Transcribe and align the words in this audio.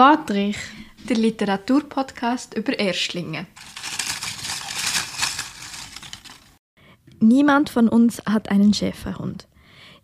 Wortreich, 0.00 0.56
der 1.10 1.18
Literaturpodcast 1.18 2.56
über 2.56 2.78
Erstlinge. 2.78 3.46
Niemand 7.18 7.68
von 7.68 7.86
uns 7.86 8.22
hat 8.24 8.50
einen 8.50 8.72
Schäferhund. 8.72 9.46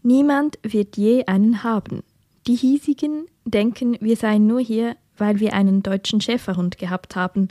Niemand 0.03 0.59
wird 0.63 0.99
je 0.99 1.25
einen 1.25 1.63
haben. 1.63 2.03
Die 2.47 2.57
hiesigen 2.57 3.25
denken, 3.47 3.97
wir 4.03 4.17
seien 4.17 4.47
nur 4.47 4.61
hier, 4.61 4.97
weil 5.17 5.41
wir 5.41 5.55
einen 5.55 5.83
deutschen 5.83 6.21
Schäferhund 6.21 6.77
gehabt 6.77 7.17
haben. 7.17 7.49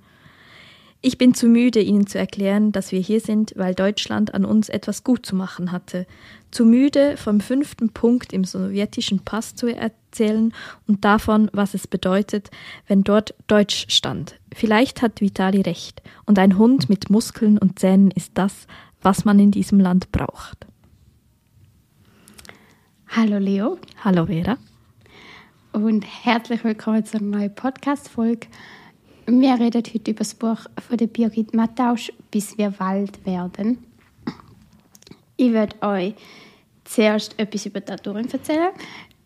Ich 1.08 1.20
bin 1.20 1.36
zu 1.36 1.46
müde, 1.46 1.82
Ihnen 1.82 2.08
zu 2.08 2.18
erklären, 2.18 2.72
dass 2.72 2.92
wir 2.92 3.00
hier 3.00 3.20
sind, 3.20 3.54
weil 3.56 3.76
Deutschland 3.76 4.34
an 4.34 4.44
uns 4.44 4.70
etwas 4.70 5.04
gut 5.04 5.24
zu 5.24 5.36
machen 5.36 5.72
hatte. 5.72 6.08
Zu 6.50 6.66
müde, 6.66 7.16
vom 7.16 7.42
fünften 7.42 7.90
Punkt 7.90 8.34
im 8.34 8.44
sowjetischen 8.44 9.20
Pass 9.20 9.54
zu 9.54 9.68
erzählen 9.68 10.52
und 10.88 11.06
davon, 11.06 11.52
was 11.54 11.76
es 11.76 11.86
bedeutet, 11.86 12.50
wenn 12.88 13.04
dort 13.04 13.36
Deutsch 13.46 13.86
stand. 13.90 14.40
Vielleicht 14.52 15.04
hat 15.04 15.22
Vitali 15.22 15.62
recht, 15.62 16.02
und 16.26 16.40
ein 16.40 16.58
Hund 16.58 16.90
mit 16.90 17.12
Muskeln 17.12 17.60
und 17.60 17.78
Zähnen 17.78 18.10
ist 18.10 18.32
das, 18.34 18.66
was 19.04 19.26
man 19.26 19.38
in 19.38 19.52
diesem 19.52 19.80
Land 19.80 20.12
braucht. 20.12 20.66
Hallo 23.10 23.38
Leo. 23.38 23.78
Hallo 24.04 24.26
Vera. 24.26 24.58
Und 25.72 26.04
herzlich 26.04 26.64
willkommen 26.64 27.06
zu 27.06 27.20
einer 27.20 27.38
neuen 27.38 27.54
Podcast-Folge. 27.54 28.48
Wir 29.28 29.60
reden 29.60 29.82
heute 29.82 30.12
über 30.12 30.20
das 30.20 30.36
Buch 30.36 30.60
von 30.88 30.98
der 30.98 31.08
Birgit 31.08 31.56
Mattausch, 31.56 32.14
«Bis 32.30 32.60
wir 32.60 32.80
Wald 32.80 33.26
werden». 33.26 33.80
Ich 35.36 35.52
werde 35.52 35.82
euch 35.82 36.14
zuerst 36.84 37.38
etwas 37.40 37.66
über 37.66 37.80
die 37.80 37.92
Autorin 37.92 38.30
erzählen, 38.32 38.70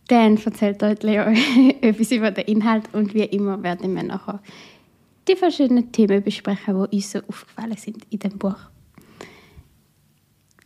dann 0.07 0.38
erzählt 0.38 0.81
euch 0.84 1.04
Leo 1.04 1.23
etwas 1.81 2.12
über 2.12 2.31
den 2.31 2.45
Inhalt 2.45 2.85
und 2.93 3.13
wie 3.13 3.23
immer 3.23 3.62
werden 3.62 3.93
wir 3.93 4.04
nachher 4.04 4.40
die 5.27 5.35
verschiedenen 5.35 5.91
Themen 5.91 6.23
besprechen, 6.23 6.76
die 6.76 6.95
uns 6.95 7.12
so 7.12 7.20
aufgefallen 7.27 7.76
sind 7.76 8.07
in 8.10 8.20
dem 8.20 8.38
Buch. 8.38 8.57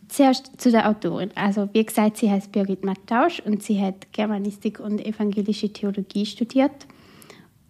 Zuerst 0.10 0.62
zu 0.62 0.70
der 0.70 0.88
Autorin. 0.88 1.32
Also 1.34 1.68
wie 1.74 1.84
gesagt, 1.84 2.18
sie 2.18 2.30
heißt 2.30 2.52
Birgit 2.52 2.86
Mattausch 2.86 3.40
und 3.40 3.64
sie 3.64 3.82
hat 3.82 4.14
Germanistik 4.14 4.80
und 4.80 5.04
evangelische 5.04 5.74
Theologie 5.74 6.28
studiert 6.28 6.86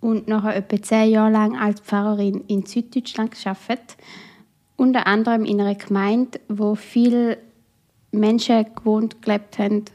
und 0.03 0.27
nachher 0.27 0.57
etwa 0.57 0.81
zehn 0.81 1.11
Jahre 1.11 1.31
lang 1.31 1.57
als 1.57 1.79
Pfarrerin 1.79 2.43
in 2.47 2.65
Süddeutschland 2.65 3.31
geschafft. 3.31 3.95
Unter 4.75 5.07
anderem 5.07 5.45
in 5.45 5.61
einer 5.61 5.75
Gemeinde, 5.75 6.41
wo 6.49 6.75
viele 6.75 7.37
Menschen 8.11 8.65
gewohnt 8.75 9.21
gelebt 9.21 9.57
haben, 9.57 9.85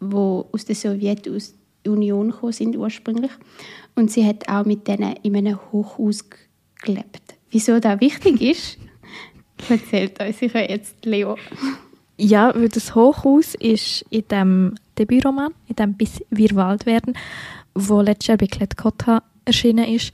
die 0.00 0.14
aus 0.14 0.64
der 0.64 0.74
Sowjetunion 0.74 2.30
gekommen 2.30 2.52
sind 2.52 2.76
ursprünglich. 2.76 3.30
Und 3.94 4.10
sie 4.10 4.26
hat 4.26 4.48
auch 4.48 4.64
mit 4.64 4.88
denen 4.88 5.16
in 5.22 5.36
einem 5.36 5.58
Hochhaus 5.70 6.24
gelebt. 6.82 7.36
Wieso 7.50 7.78
das 7.78 8.00
wichtig 8.00 8.40
ist, 8.40 8.78
erzählt 9.68 10.18
uns 10.22 10.38
sicher 10.38 10.68
jetzt 10.68 11.04
Leo. 11.04 11.36
Ja, 12.16 12.54
weil 12.54 12.70
das 12.70 12.94
Hochhaus 12.94 13.54
ist 13.54 14.04
in 14.08 14.26
dem 14.28 14.74
Debütroman, 14.98 15.52
in 15.66 15.76
dem 15.76 15.94
«Bis 15.94 16.22
wir 16.30 16.54
Wald 16.54 16.86
werden», 16.86 17.14
wo 17.74 18.00
letztes 18.00 18.28
Jahr 18.28 18.38
bei 18.38 18.46
Klett-Cotta 18.46 19.22
erschienen 19.48 19.86
ist, 19.86 20.12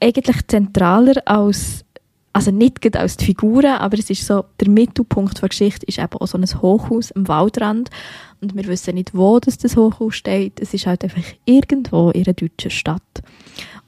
eigentlich 0.00 0.46
zentraler 0.46 1.22
als, 1.24 1.84
also 2.32 2.50
nicht 2.50 2.96
als 2.96 3.16
die 3.16 3.24
Figuren, 3.24 3.78
aber 3.78 3.98
es 3.98 4.10
ist 4.10 4.26
so, 4.26 4.44
der 4.60 4.68
Mittelpunkt 4.68 5.40
der 5.40 5.48
Geschichte 5.48 5.86
ist 5.86 5.98
eben 5.98 6.12
auch 6.12 6.26
so 6.26 6.36
ein 6.36 6.44
Hochhaus 6.44 7.12
am 7.12 7.26
Waldrand 7.28 7.90
und 8.40 8.54
wir 8.54 8.66
wissen 8.66 8.94
nicht, 8.94 9.14
wo 9.14 9.38
das, 9.40 9.58
das 9.58 9.76
Hochhaus 9.76 10.16
steht. 10.16 10.60
Es 10.60 10.74
ist 10.74 10.86
halt 10.86 11.02
einfach 11.04 11.22
irgendwo 11.46 12.10
in 12.10 12.24
einer 12.24 12.34
deutschen 12.34 12.70
Stadt. 12.70 13.02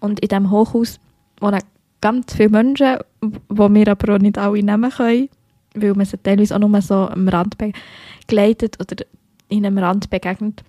Und 0.00 0.20
in 0.20 0.28
diesem 0.28 0.50
Hochhaus 0.50 0.98
wohnen 1.41 1.61
ganz 2.00 2.34
viele 2.34 2.48
Menschen, 2.48 2.98
die 3.23 3.58
wir 3.58 3.89
aber 3.89 4.14
auch 4.14 4.18
nicht 4.18 4.39
alle 4.39 4.63
nehmen 4.63 4.90
können, 4.90 5.29
weil 5.74 5.95
man 5.95 6.07
sie 6.07 6.18
teilweise 6.18 6.55
auch 6.55 6.61
nur 6.61 6.80
so 6.80 6.95
am 6.95 7.29
Rand 7.29 7.57
begleitet 7.58 8.77
oder 8.80 9.05
in 9.48 9.67
einem 9.67 9.79
Rand 9.79 10.08
begegnet. 10.08 10.63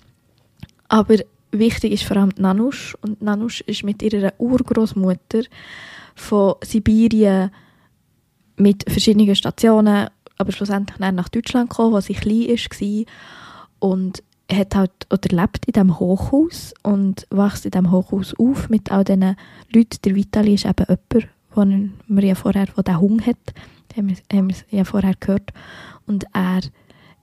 Aber 0.87 1.15
wichtig 1.51 1.93
ist 1.93 2.03
vor 2.03 2.17
allem 2.17 2.33
Nanusch. 2.37 2.95
Und 3.01 3.21
Nanusch 3.21 3.61
ist 3.61 3.83
mit 3.83 4.01
ihrer 4.01 4.33
Urgroßmutter 4.37 5.43
von 6.15 6.55
Sibirien 6.63 7.51
mit 8.57 8.83
verschiedenen 8.89 9.35
Stationen, 9.35 10.09
aber 10.37 10.51
schlussendlich 10.51 10.99
nach 10.99 11.29
Deutschland 11.29 11.69
gekommen, 11.69 11.95
als 11.95 12.05
sie 12.05 12.13
klein 12.13 12.47
war. 12.47 13.05
Und 13.79 14.23
hat 14.51 14.75
halt, 14.75 14.91
oder 15.11 15.35
lebt 15.35 15.65
in 15.65 15.73
diesem 15.73 15.99
Hochhaus 15.99 16.73
und 16.83 17.27
wächst 17.29 17.65
in 17.65 17.71
diesem 17.71 17.91
Hochhaus 17.91 18.33
auf 18.37 18.69
mit 18.69 18.91
all 18.91 19.03
diesen 19.03 19.35
Leuten. 19.73 20.01
Der 20.03 20.15
Vitali 20.15 20.55
ist 20.55 20.65
eben 20.65 20.85
jemand, 20.87 21.27
den 21.55 21.93
wir 22.07 22.23
ja 22.23 22.35
vorher, 22.35 22.65
der 22.65 22.99
Hunger 22.99 23.27
hat, 23.27 23.53
haben 23.95 24.09
wir, 24.09 24.15
haben 24.33 24.49
wir 24.49 24.55
ja 24.69 24.83
vorher 24.83 25.13
gehört. 25.19 25.51
Und 26.07 26.25
er 26.33 26.61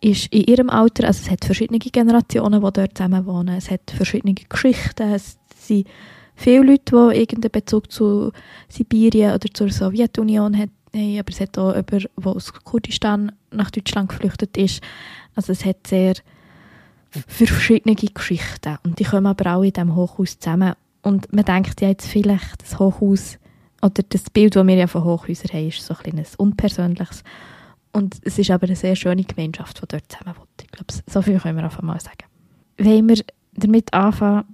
ist 0.07 0.33
in 0.33 0.45
ihrem 0.45 0.71
Alter, 0.71 1.09
also 1.09 1.21
es 1.23 1.31
hat 1.31 1.45
verschiedene 1.45 1.81
Generationen, 1.81 2.63
die 2.63 2.73
dort 2.73 2.97
zusammen 2.97 3.27
wohnen, 3.27 3.57
es 3.57 3.71
hat 3.71 3.91
verschiedene 3.91 4.35
Geschichten, 4.35 5.13
es 5.13 5.37
sind 5.57 5.89
viele 6.37 6.63
Leute, 6.63 7.11
die 7.11 7.19
irgendeinen 7.19 7.51
Bezug 7.51 7.91
zu 7.91 8.31
Sibirien 8.69 9.35
oder 9.35 9.49
zur 9.53 9.71
Sowjetunion 9.71 10.57
haben, 10.57 10.71
aber 10.95 11.29
es 11.29 11.41
hat 11.41 11.59
auch 11.59 11.75
jemanden, 11.75 12.09
der 12.17 12.27
aus 12.27 12.53
Kurdistan 12.53 13.33
nach 13.51 13.71
Deutschland 13.71 14.09
geflüchtet 14.11 14.57
ist. 14.57 14.81
Also 15.35 15.53
es 15.53 15.65
hat 15.65 15.87
sehr 15.87 16.15
verschiedene 17.11 17.97
Geschichten 17.97 18.79
und 18.85 18.99
die 18.99 19.05
kommen 19.05 19.27
aber 19.27 19.57
auch 19.57 19.63
in 19.63 19.73
diesem 19.73 19.97
Hochhaus 19.97 20.39
zusammen. 20.39 20.75
Und 21.03 21.33
man 21.33 21.45
denkt 21.45 21.81
ja 21.81 21.89
jetzt 21.89 22.07
vielleicht, 22.07 22.63
das 22.63 22.79
Hochhaus 22.79 23.39
oder 23.83 24.03
das 24.09 24.31
Bild, 24.31 24.57
das 24.57 24.67
wir 24.67 24.75
ja 24.75 24.87
von 24.87 25.05
Hochhäusern 25.05 25.53
haben, 25.53 25.69
ist 25.69 25.85
so 25.85 25.95
ein, 26.05 26.19
ein 26.19 26.27
unpersönliches. 26.37 27.23
Und 27.97 28.19
es 28.25 28.39
ist 28.39 28.51
aber 28.51 28.67
eine 28.67 28.77
sehr 28.77 28.95
schöne 28.95 29.25
Gemeinschaft, 29.25 29.81
die 29.81 29.87
dort 29.89 30.13
zusammen 30.13 30.37
wohnt. 30.37 30.49
Ich 30.61 30.71
glaube, 30.71 30.93
so 31.07 31.23
viel 31.23 31.41
können 31.41 31.57
wir 31.57 31.65
einfach 31.65 31.81
mal 31.81 31.99
sagen. 31.99 32.27
Wollen 32.77 33.09
wir 33.09 33.25
damit 33.55 33.95
anfangen, 33.95 34.45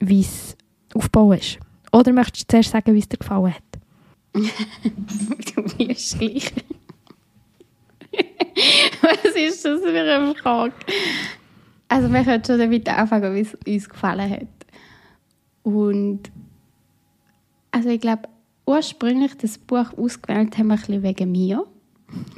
wie 0.00 0.22
es 0.22 0.56
aufgebaut 0.92 1.38
ist? 1.38 1.58
Oder 1.92 2.12
möchtest 2.12 2.48
du 2.48 2.54
zuerst 2.54 2.72
sagen, 2.72 2.92
wie 2.92 2.98
es 2.98 3.08
dir 3.08 3.18
gefallen 3.18 3.54
hat? 3.54 3.62
du 4.34 5.62
bist 5.76 6.18
gleich. 6.18 6.52
Was 9.00 9.36
ist 9.36 9.64
das 9.64 9.82
für 9.82 10.00
eine 10.00 10.34
Frage? 10.34 10.74
Also 11.86 12.12
wir 12.12 12.24
können 12.24 12.44
schon 12.44 12.58
damit 12.58 12.88
anfangen, 12.88 13.32
wie 13.36 13.42
es 13.42 13.54
uns 13.64 13.88
gefallen 13.88 14.28
hat. 14.28 14.48
Und 15.62 16.32
also 17.70 17.90
ich 17.90 18.00
glaube, 18.00 18.28
ursprünglich 18.66 19.36
das 19.36 19.56
Buch 19.56 19.96
ausgewählt 19.96 20.58
haben 20.58 20.66
wir 20.66 20.74
ein 20.74 20.80
bisschen 20.80 21.02
wegen 21.04 21.30
mir. 21.30 21.64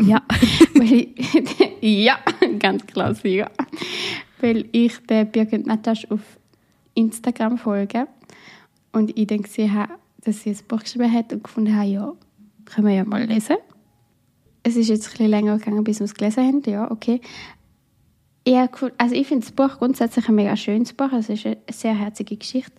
Ja. 0.01 0.23
Weil 0.75 1.09
ich, 1.15 1.51
ja, 2.05 2.19
ganz 2.59 2.87
klar, 2.87 3.15
ja. 3.25 3.51
Weil 4.41 4.69
ich 4.73 4.99
der 5.07 5.25
Birgit 5.25 5.67
Natasch 5.67 6.07
auf 6.11 6.21
Instagram 6.95 7.59
folge 7.59 8.09
und 8.93 9.17
ich 9.17 9.27
dann 9.27 9.43
gesehen 9.43 9.75
habe, 9.75 9.95
dass 10.25 10.43
sie 10.43 10.51
ein 10.51 10.59
Buch 10.67 10.81
geschrieben 10.81 11.13
hat 11.13 11.33
und 11.33 11.45
gefunden 11.45 11.77
habe, 11.77 11.89
ja, 11.89 12.13
können 12.65 12.87
wir 12.87 12.95
ja 12.95 13.05
mal 13.05 13.25
lesen. 13.25 13.57
Es 14.63 14.77
ist 14.77 14.89
jetzt 14.89 15.07
ein 15.07 15.11
bisschen 15.13 15.31
länger 15.31 15.59
gegangen, 15.59 15.85
bis 15.85 16.01
wir 16.01 16.05
es 16.05 16.15
gelesen 16.15 16.47
haben, 16.47 16.63
ja, 16.67 16.91
okay. 16.91 17.21
Ja, 18.47 18.69
also 18.97 19.15
ich 19.15 19.27
finde 19.27 19.47
das 19.47 19.53
Buch 19.53 19.79
grundsätzlich 19.79 20.29
ein 20.29 20.35
mega 20.35 20.57
schönes 20.57 20.93
Buch, 20.93 21.13
es 21.13 21.29
ist 21.29 21.47
eine 21.47 21.59
sehr 21.71 21.95
herzige 21.95 22.37
Geschichte. 22.37 22.73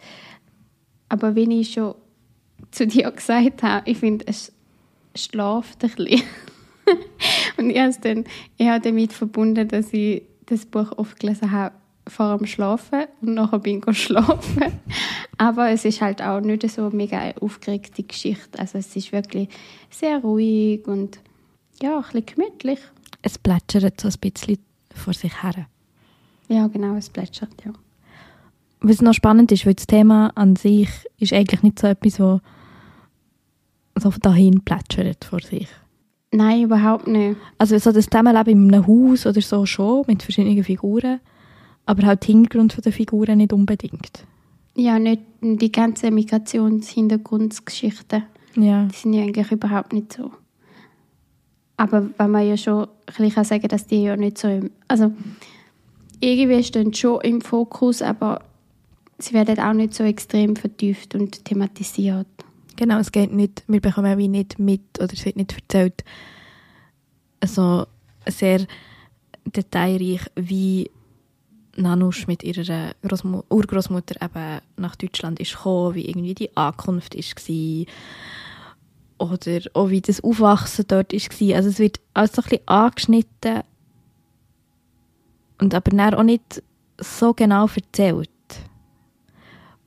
Aber 1.09 1.35
wenn 1.35 1.51
ich 1.51 1.73
schon 1.73 1.95
zu 2.71 2.87
dir 2.87 3.11
gesagt 3.15 3.63
habe, 3.63 3.89
ich 3.89 3.97
finde, 3.97 4.25
es 4.27 4.51
schlaft 5.15 5.83
ein 5.83 5.91
bisschen. 5.91 6.23
und 7.57 7.69
ich 7.69 7.79
habe 7.79 7.93
dann 8.01 8.25
eher 8.57 8.79
damit 8.79 9.13
verbunden, 9.13 9.67
dass 9.67 9.93
ich 9.93 10.23
das 10.45 10.65
Buch 10.65 10.97
oft 10.97 11.19
gelesen 11.19 11.51
habe 11.51 11.75
vor 12.07 12.37
dem 12.37 12.47
Schlafen 12.47 13.05
und 13.21 13.35
nachher 13.35 13.59
bin 13.59 13.81
ich 13.87 13.97
schlafen. 13.97 14.79
Aber 15.37 15.69
es 15.69 15.85
ist 15.85 16.01
halt 16.01 16.21
auch 16.21 16.41
nicht 16.41 16.69
so 16.69 16.89
mega 16.89 17.19
eine 17.19 17.41
aufgeregte 17.41 18.03
Geschichte. 18.03 18.59
Also 18.59 18.77
es 18.79 18.95
ist 18.95 19.11
wirklich 19.11 19.49
sehr 19.89 20.19
ruhig 20.19 20.87
und 20.87 21.19
ja, 21.81 21.97
ein 21.97 22.01
bisschen 22.01 22.25
gemütlich. 22.25 22.79
Es 23.21 23.37
plätschert 23.37 24.01
so 24.01 24.07
ein 24.07 24.13
bisschen 24.19 24.57
vor 24.93 25.13
sich 25.13 25.43
her. 25.43 25.67
Ja, 26.47 26.67
genau, 26.67 26.95
es 26.95 27.09
plätschert, 27.09 27.63
ja. 27.65 27.71
Was 28.81 29.01
noch 29.01 29.13
spannend 29.13 29.51
ist, 29.51 29.65
weil 29.65 29.75
das 29.75 29.87
Thema 29.87 30.31
an 30.35 30.55
sich 30.55 30.89
ist 31.19 31.33
eigentlich 31.33 31.63
nicht 31.63 31.79
so 31.79 31.87
etwas, 31.87 32.19
wo 32.19 32.39
so 33.95 34.09
dahin 34.21 34.61
plätschert 34.61 35.25
vor 35.25 35.41
sich. 35.41 35.67
Nein, 36.31 36.63
überhaupt 36.63 37.07
nicht. 37.07 37.37
Also 37.57 37.77
so 37.79 37.91
das 37.91 38.05
Zusammenleben 38.05 38.67
in 38.67 38.73
einem 38.73 38.87
Haus 38.87 39.25
oder 39.25 39.41
so 39.41 39.65
schon, 39.65 40.03
mit 40.07 40.21
verschiedenen 40.21 40.63
Figuren, 40.63 41.19
aber 41.85 42.05
halt 42.05 42.21
der 42.21 42.27
Hintergrund 42.27 42.85
der 42.85 42.93
Figuren 42.93 43.37
nicht 43.37 43.51
unbedingt. 43.51 44.25
Ja, 44.75 44.99
nicht 44.99 45.23
die 45.41 45.71
ganze 45.71 46.11
Migrationshintergrundgeschichten. 46.11 48.23
Ja. 48.55 48.85
Die 48.85 48.95
sind 48.95 49.13
ja 49.13 49.23
eigentlich 49.23 49.51
überhaupt 49.51 49.93
nicht 49.93 50.13
so. 50.13 50.31
Aber 51.77 52.09
wenn 52.17 52.31
man 52.31 52.47
ja 52.47 52.57
schon 52.57 52.83
ein 52.83 52.89
bisschen 53.05 53.43
sagen 53.43 53.61
kann, 53.61 53.69
dass 53.69 53.87
die 53.87 54.03
ja 54.03 54.15
nicht 54.15 54.37
so 54.37 54.49
im, 54.49 54.69
also 54.87 55.11
irgendwie 56.19 56.63
stehen 56.63 56.93
schon 56.93 57.21
im 57.21 57.41
Fokus, 57.41 58.01
aber 58.01 58.41
sie 59.17 59.33
werden 59.33 59.59
auch 59.59 59.73
nicht 59.73 59.93
so 59.93 60.03
extrem 60.03 60.55
vertieft 60.55 61.15
und 61.15 61.45
thematisiert. 61.45 62.27
Genau, 62.79 62.99
es 62.99 63.11
geht 63.11 63.33
nicht, 63.33 63.63
wir 63.67 63.81
bekommen 63.81 64.17
wie 64.17 64.29
nicht 64.29 64.57
mit, 64.57 65.01
oder 65.01 65.11
es 65.11 65.25
wird 65.25 65.35
nicht 65.35 65.53
erzählt, 65.53 66.05
so 67.43 67.85
sehr 68.25 68.65
detailreich, 69.43 70.21
wie 70.37 70.89
Nanusch 71.75 72.25
mit 72.27 72.41
ihrer 72.41 72.93
Großmu 73.05 73.43
Urgroßmutter 73.49 74.23
eben 74.23 74.61
nach 74.77 74.95
Deutschland 74.95 75.41
ist 75.41 75.55
gekommen, 75.55 75.95
wie 75.95 76.05
irgendwie 76.05 76.33
die 76.33 76.55
Ankunft 76.55 77.15
war 77.17 77.85
oder 79.17 79.61
auch 79.73 79.89
wie 79.89 79.99
das 79.99 80.23
Aufwachsen 80.23 80.85
dort 80.87 81.11
war. 81.11 81.55
Also 81.57 81.67
es 81.67 81.79
wird 81.79 81.99
alles 82.13 82.31
so 82.31 82.41
ein 82.41 82.49
bisschen 82.49 82.67
angeschnitten 82.69 83.63
und 85.59 85.75
aber 85.75 85.91
dann 85.91 86.13
auch 86.13 86.23
nicht 86.23 86.63
so 86.97 87.33
genau 87.33 87.67
erzählt. 87.67 88.29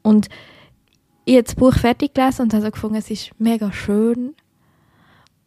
Und 0.02 0.28
ich 1.24 1.34
habe 1.34 1.44
das 1.44 1.54
Buch 1.54 1.74
fertig 1.74 2.14
gelesen 2.14 2.42
und 2.42 2.54
habe 2.54 2.64
so 2.64 2.70
gefunden, 2.70 2.96
es 2.96 3.10
ist 3.10 3.30
mega 3.38 3.72
schön. 3.72 4.34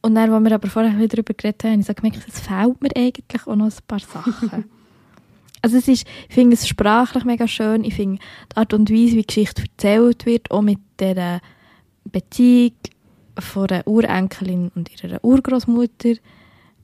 Und 0.01 0.15
dann, 0.15 0.31
als 0.31 0.43
wir 0.43 0.51
aber 0.53 0.69
vorher 0.69 1.07
darüber 1.07 1.33
geredet 1.33 1.63
haben, 1.63 1.71
habe 1.71 1.81
ich 1.81 1.87
so 1.87 1.93
gemerkt, 1.93 2.27
es 2.27 2.39
fehlt 2.39 2.81
mir 2.81 2.89
eigentlich 2.95 3.47
auch 3.47 3.55
noch 3.55 3.65
ein 3.65 3.73
paar 3.87 3.99
Sachen. 3.99 4.65
also 5.61 5.77
es 5.77 5.87
ist, 5.87 6.05
ich 6.29 6.35
finde 6.35 6.53
es 6.53 6.67
sprachlich 6.67 7.25
mega 7.25 7.47
schön. 7.47 7.83
Ich 7.83 7.95
finde 7.95 8.21
die 8.51 8.57
Art 8.57 8.73
und 8.73 8.89
Weise, 8.89 9.13
wie 9.13 9.21
die 9.21 9.27
Geschichte 9.27 9.63
erzählt 9.63 10.25
wird, 10.25 10.51
auch 10.51 10.61
mit 10.61 10.79
der 10.99 11.41
Beziehung 12.05 12.73
von 13.37 13.69
einer 13.69 13.87
Urenkelin 13.87 14.71
und 14.75 14.91
ihrer 14.91 15.23
Urgroßmutter, 15.23 16.13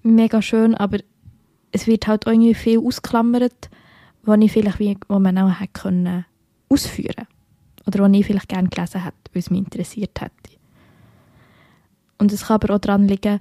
mega 0.04 0.42
schön. 0.42 0.76
Aber 0.76 0.98
es 1.72 1.88
wird 1.88 2.08
halt 2.08 2.28
auch 2.28 2.32
irgendwie 2.32 2.56
viel 2.56 2.80
ausklammert, 2.80 3.70
was 4.24 4.40
ich 4.40 4.52
vielleicht 4.52 4.80
wie, 4.80 4.98
wo 5.08 5.20
man 5.20 5.38
auch 5.38 5.60
hätte 5.60 5.80
können 5.80 6.26
ausführen 6.70 7.28
oder 7.86 8.00
was 8.00 8.12
ich 8.14 8.26
vielleicht 8.26 8.50
gerne 8.50 8.70
gelesen 8.70 9.04
hätte, 9.04 9.18
weil 9.34 9.40
es 9.40 9.50
mich 9.50 9.60
interessiert 9.60 10.22
hätte. 10.22 10.58
Und 12.18 12.32
es 12.32 12.48
kann 12.48 12.56
aber 12.56 12.76
auch 12.76 12.80
daran 12.80 13.08
liegen, 13.08 13.40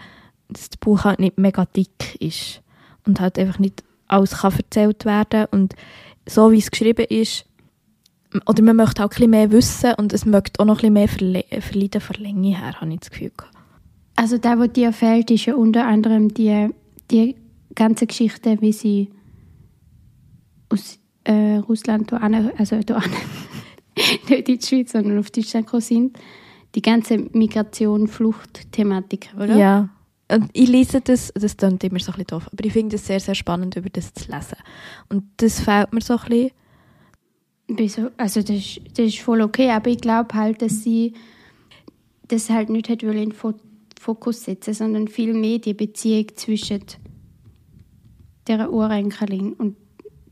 dass 0.49 0.71
das 0.71 0.77
Buch 0.79 1.05
halt 1.05 1.21
nicht 1.21 1.39
mega 1.39 1.65
dick 1.67 2.17
ist 2.21 2.63
und 3.07 3.21
halt 3.21 3.39
einfach 3.39 3.59
nicht 3.59 3.85
alles 4.09 4.39
kann 4.39 4.53
erzählt 4.57 5.05
werden 5.05 5.47
und 5.51 5.75
so 6.27 6.51
wie 6.51 6.59
es 6.59 6.71
geschrieben 6.71 7.07
ist, 7.09 7.47
oder 8.47 8.63
man 8.63 8.77
möchte 8.77 9.05
auch 9.05 9.09
bisschen 9.09 9.31
mehr 9.31 9.51
wissen 9.51 9.95
und 9.95 10.13
es 10.13 10.25
möchte 10.25 10.61
auch 10.61 10.65
noch 10.65 10.77
bisschen 10.77 10.93
mehr 10.93 11.09
verle 11.09 11.45
verleiden 11.61 12.01
von 12.01 12.17
Länge 12.17 12.57
her, 12.57 12.81
habe 12.81 12.93
ich 12.93 13.01
das 13.01 13.11
Gefühl. 13.11 13.33
Also 14.17 14.39
da, 14.39 14.59
wo 14.59 14.67
dir 14.67 14.93
fehlt, 14.93 15.31
ist 15.31 15.47
ja 15.47 15.55
unter 15.55 15.87
anderem 15.87 16.33
die, 16.33 16.69
die 17.11 17.37
ganze 17.75 18.07
Geschichte, 18.07 18.61
wie 18.61 18.73
sie 18.73 19.11
aus 20.69 20.99
äh, 21.25 21.57
Russland, 21.57 22.13
also 22.13 22.81
nicht 24.29 24.49
in 24.49 24.59
die 24.59 24.67
Schweiz, 24.67 24.93
sondern 24.93 25.19
auf 25.19 25.31
Deutschland 25.31 25.67
gekommen 25.67 25.83
sind. 25.83 26.19
Die 26.75 26.83
ganze 26.83 27.19
Migration, 27.19 28.07
Flucht-Thematik, 28.07 29.31
oder? 29.37 29.57
Ja. 29.57 29.89
Und 30.31 30.51
ich 30.53 30.69
lese 30.69 31.01
das, 31.01 31.33
das 31.35 31.57
klingt 31.57 31.83
immer 31.83 31.99
so 31.99 32.13
ein 32.13 32.19
bisschen 32.19 32.27
doof, 32.29 32.49
aber 32.53 32.65
ich 32.65 32.73
finde 32.73 32.97
es 32.97 33.07
sehr, 33.07 33.19
sehr 33.19 33.35
spannend, 33.35 33.75
über 33.75 33.91
das 33.91 34.15
zu 34.15 34.31
lesen. 34.31 34.59
Und 35.09 35.25
das 35.39 35.61
fehlt 35.61 35.93
mir 35.93 36.01
so 36.01 36.17
ein 36.17 36.51
bisschen. 37.67 38.11
Also 38.17 38.41
das 38.41 38.51
ist, 38.51 38.81
das 38.97 39.07
ist 39.07 39.19
voll 39.19 39.43
okay, 39.43 39.71
aber 39.71 39.91
ich 39.91 40.01
glaube 40.01 40.35
halt, 40.35 40.63
dass 40.63 40.85
sie 40.85 41.15
das 42.29 42.49
halt 42.49 42.71
nicht 42.71 42.89
hat 42.89 43.03
in 43.03 43.13
den 43.13 43.33
Fokus 43.33 44.45
setzen, 44.45 44.75
sondern 44.75 45.09
viel 45.09 45.35
mehr 45.35 45.59
die 45.59 45.75
Beziehung 45.75 46.27
zwischen 46.37 46.85
der 48.47 48.73
Urenkelin 48.73 49.53
und 49.55 49.77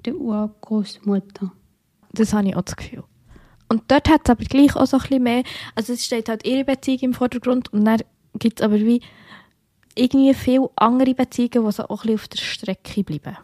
der 0.05 0.17
Urgroßmutter. 0.17 1.53
Das 2.13 2.33
habe 2.33 2.49
ich 2.49 2.57
auch 2.57 2.63
das 2.63 2.77
Gefühl. 2.77 3.05
Und 3.69 3.83
dort 3.89 4.09
hat 4.09 4.23
es 4.25 4.31
aber 4.31 4.45
gleich 4.45 4.75
auch 4.77 4.87
so 4.87 4.97
ein 4.97 5.03
bisschen 5.03 5.23
mehr, 5.23 5.43
also 5.75 5.93
es 5.93 6.05
steht 6.05 6.29
halt 6.29 6.47
ihre 6.47 6.65
Beziehung 6.65 7.01
im 7.01 7.15
Vordergrund 7.15 7.73
und 7.73 7.85
dann 7.85 8.03
gibt 8.39 8.61
es 8.61 8.65
aber 8.65 8.77
wie 8.77 9.03
irgendwie 9.95 10.33
viele 10.33 10.71
andere 10.77 11.15
Beziehungen, 11.15 11.67
die 11.67 11.73
so 11.73 11.85
auch 11.85 12.05
ein 12.05 12.15
auf 12.15 12.29
der 12.29 12.39
Strecke 12.39 13.05
bleiben. 13.05 13.37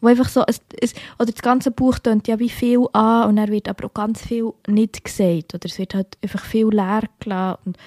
Wo 0.00 0.08
einfach 0.08 0.28
so, 0.28 0.44
es, 0.46 0.60
es, 0.80 0.94
oder 1.18 1.32
das 1.32 1.42
ganze 1.42 1.70
Buch 1.70 1.98
tönt 1.98 2.28
ja 2.28 2.38
wie 2.38 2.48
viel 2.48 2.86
an 2.92 3.28
und 3.28 3.36
dann 3.36 3.50
wird 3.50 3.68
aber 3.68 3.86
auch 3.86 3.94
ganz 3.94 4.24
viel 4.24 4.52
nicht 4.66 5.04
gesagt. 5.04 5.54
Oder 5.54 5.66
es 5.66 5.78
wird 5.78 5.94
halt 5.94 6.16
einfach 6.22 6.44
viel 6.44 6.68
leer 6.68 7.02
gelassen 7.18 7.60
und 7.64 7.78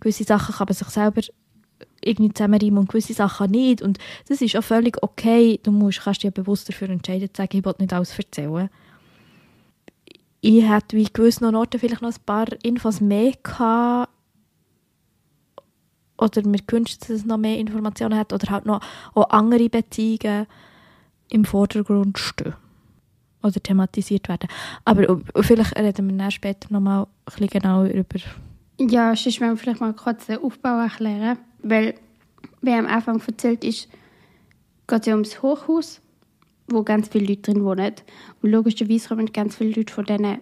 gewisse 0.00 0.24
Sachen 0.24 0.54
kann 0.54 0.66
man 0.66 0.74
sich 0.74 0.88
selber 0.88 1.22
irgendwie 2.04 2.34
zusammenreimen 2.34 2.78
und 2.78 2.88
gewisse 2.88 3.14
Sachen 3.14 3.50
nicht. 3.52 3.80
Und 3.80 3.98
das 4.28 4.40
ist 4.40 4.56
auch 4.56 4.64
völlig 4.64 5.02
okay. 5.02 5.60
Du 5.62 5.70
musst, 5.70 6.02
kannst 6.02 6.22
dich 6.22 6.24
ja 6.24 6.30
bewusst 6.30 6.68
dafür 6.68 6.90
entscheiden, 6.90 7.28
zu 7.32 7.38
sagen, 7.42 7.56
ich 7.56 7.64
will 7.64 7.74
nicht 7.78 7.92
alles 7.92 8.18
erzählen 8.18 8.68
ich 10.44 10.68
hätte 10.68 10.96
wie 10.96 11.04
gewissen 11.04 11.54
Orten 11.54 11.78
vielleicht 11.78 12.02
noch 12.02 12.10
ein 12.10 12.22
paar 12.26 12.48
Infos 12.64 13.00
mehr 13.00 13.32
gehabt. 13.42 14.10
Oder 16.18 16.46
mir 16.46 16.58
gewünscht, 16.66 17.02
dass 17.02 17.10
es 17.10 17.24
noch 17.24 17.38
mehr 17.38 17.58
Informationen 17.58 18.18
hat. 18.18 18.32
Oder 18.32 18.50
halt 18.50 18.66
noch 18.66 18.80
auch 19.14 19.30
andere 19.30 19.68
Beziehungen 19.68 20.46
im 21.30 21.44
Vordergrund 21.44 22.18
stehen. 22.18 22.54
Oder 23.44 23.62
thematisiert 23.62 24.28
werden. 24.28 24.48
Aber 24.84 25.20
vielleicht 25.40 25.78
reden 25.78 26.10
wir 26.10 26.18
dann 26.18 26.30
später 26.32 26.72
noch 26.72 26.80
mal 26.80 27.02
ein 27.02 27.08
bisschen 27.24 27.46
genauer 27.46 27.86
über... 27.86 28.18
Ja, 28.80 29.14
sonst 29.14 29.40
wollen 29.40 29.52
wir 29.52 29.56
vielleicht 29.56 29.80
mal 29.80 29.94
kurz 29.94 30.26
den 30.26 30.42
Aufbau 30.42 30.80
erklären. 30.80 31.38
Weil, 31.62 31.94
wie 32.62 32.72
am 32.72 32.86
Anfang 32.86 33.22
erzählt 33.24 33.62
ist, 33.62 33.88
geht 34.88 35.00
es 35.00 35.06
ja 35.06 35.14
ums 35.14 35.40
Hochhaus 35.40 36.00
wo 36.68 36.82
ganz 36.82 37.08
viele 37.08 37.26
Leute 37.26 37.52
drin 37.52 37.64
wohnen. 37.64 37.94
Und 38.42 38.50
logischerweise 38.50 39.08
kommen 39.08 39.32
ganz 39.32 39.56
viele 39.56 39.70
Leute 39.72 39.92
von 39.92 40.04
denen. 40.04 40.38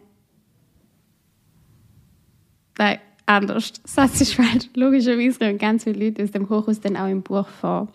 Nein, 2.78 2.98
anders. 3.26 3.72
Satz 3.84 4.20
ist 4.20 4.34
falsch. 4.34 4.68
Logischerweise 4.74 5.38
kommen 5.38 5.58
ganz 5.58 5.84
viele 5.84 6.06
Leute 6.06 6.22
aus 6.22 6.30
dem 6.30 6.48
Hochhaus 6.48 6.80
dann 6.80 6.96
auch 6.96 7.08
im 7.08 7.22
Buch 7.22 7.48
vor. 7.48 7.88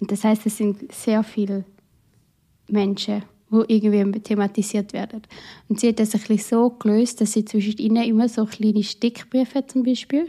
Und 0.00 0.12
das 0.12 0.24
heißt, 0.24 0.46
es 0.46 0.56
sind 0.56 0.92
sehr 0.92 1.22
viele 1.22 1.64
Menschen, 2.68 3.22
die 3.50 3.62
irgendwie 3.68 4.20
thematisiert 4.20 4.92
werden. 4.92 5.22
Und 5.68 5.80
sie 5.80 5.88
hat 5.88 6.00
das 6.00 6.14
ein 6.14 6.20
bisschen 6.20 6.38
so 6.38 6.70
gelöst, 6.70 7.20
dass 7.20 7.32
sie 7.32 7.44
zwischen 7.44 7.78
ihnen 7.78 8.04
immer 8.04 8.28
so 8.28 8.44
kleine 8.44 8.82
Stickbriefe 8.82 9.66
zum 9.66 9.82
Beispiel, 9.82 10.28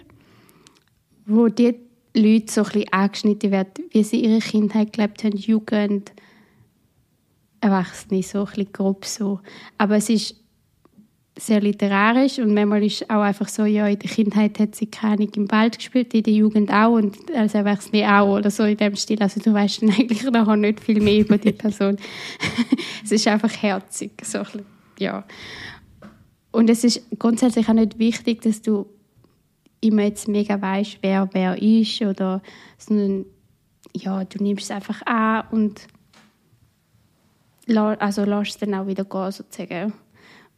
wo 1.26 1.48
die 1.48 1.76
Leute 2.16 2.52
so 2.52 2.62
ein 2.62 2.72
bisschen 2.72 2.94
angeschnitten 2.94 3.52
werden, 3.52 3.86
wie 3.92 4.04
sie 4.04 4.24
ihre 4.24 4.40
Kindheit 4.40 4.94
gelebt 4.94 5.24
haben, 5.24 5.38
Jugend, 5.38 6.12
Erwachsene, 7.62 8.24
so 8.24 8.40
ein 8.40 8.46
bisschen 8.46 8.72
grob 8.72 9.06
so. 9.06 9.40
Aber 9.78 9.98
es 9.98 10.10
ist 10.10 10.36
sehr 11.40 11.62
literarisch 11.62 12.40
und 12.40 12.54
manchmal 12.54 12.84
ist 12.84 13.10
auch 13.10 13.22
einfach 13.22 13.48
so, 13.48 13.66
ja, 13.66 13.88
in 13.88 14.00
der 14.00 14.10
Kindheit 14.10 14.60
hat 14.60 14.76
sie 14.76 14.88
keine 14.88 15.26
im 15.26 15.50
Wald 15.52 15.78
gespielt, 15.78 16.14
in 16.14 16.24
der 16.24 16.34
Jugend 16.34 16.72
auch 16.72 16.94
und 16.94 17.16
als 17.34 17.54
Erwachsene 17.54 18.14
auch 18.14 18.38
oder 18.38 18.52
so 18.52 18.64
in 18.64 18.78
dem 18.78 18.96
Stil. 18.96 19.22
Also 19.22 19.40
du 19.40 19.54
weißt 19.54 19.82
dann 19.82 19.90
eigentlich 19.98 20.24
noch 20.24 20.56
nicht 20.56 20.80
viel 20.80 21.02
mehr 21.02 21.20
über 21.20 21.38
die 21.38 21.54
Person. 21.54 21.98
es 23.04 23.12
ist 23.12 23.28
einfach 23.28 23.54
herzig, 23.62 24.12
so 24.24 24.40
ein 24.40 24.44
bisschen, 24.44 24.66
ja. 25.00 25.24
Und 26.52 26.70
es 26.70 26.84
ist 26.84 27.04
grundsätzlich 27.18 27.70
auch 27.70 27.74
nicht 27.74 28.00
wichtig, 28.00 28.42
dass 28.42 28.62
du 28.62 28.88
immer 29.82 30.04
jetzt 30.04 30.28
mega 30.28 30.60
weißt, 30.62 31.00
wer 31.02 31.30
wer 31.32 31.62
ist 31.62 32.02
oder 32.02 32.42
sondern 32.78 33.26
ja, 33.94 34.24
du 34.24 34.44
nimmst 34.44 34.66
es 34.66 34.72
einfach 34.72 35.02
an 35.06 35.44
und 35.52 35.88
also 37.78 38.26
lass 38.26 38.50
es 38.50 38.58
dann 38.58 38.74
auch 38.74 38.88
wieder 38.88 39.06
gehen, 39.06 39.32
sozusagen. 39.32 39.94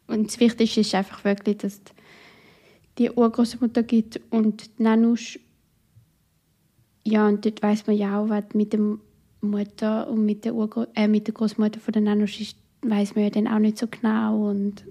Und 0.08 0.28
das 0.28 0.40
Wichtigste 0.40 0.82
ist 0.82 0.96
einfach 0.96 1.24
wirklich, 1.24 1.58
dass 1.58 1.82
die 2.98 3.10
Urgroßmutter 3.10 3.84
gibt 3.84 4.20
und 4.30 4.78
die 4.78 4.84
Nanusch, 4.84 5.40
ja, 7.04 7.28
und 7.28 7.46
dort 7.46 7.64
weiß 7.64 7.88
man 7.88 7.96
ja 7.96 8.20
auch, 8.20 8.30
was 8.30 8.44
mit 8.54 8.74
der 8.74 8.80
Mutter 9.42 10.08
und 10.10 10.26
mit 10.26 10.46
der, 10.46 10.54
Urgro 10.54 10.86
äh, 10.96 11.08
mit 11.08 11.28
der 11.28 11.34
Großmutter 11.34 11.80
von 11.80 11.94
der 11.94 12.02
Nanusch 12.02 12.40
ist, 12.42 12.58
weiß 12.84 13.16
man 13.16 13.24
ja 13.24 13.30
dann 13.30 13.48
auch 13.48 13.60
nicht 13.60 13.78
so 13.78 13.88
genau 13.88 14.50
und 14.50 14.86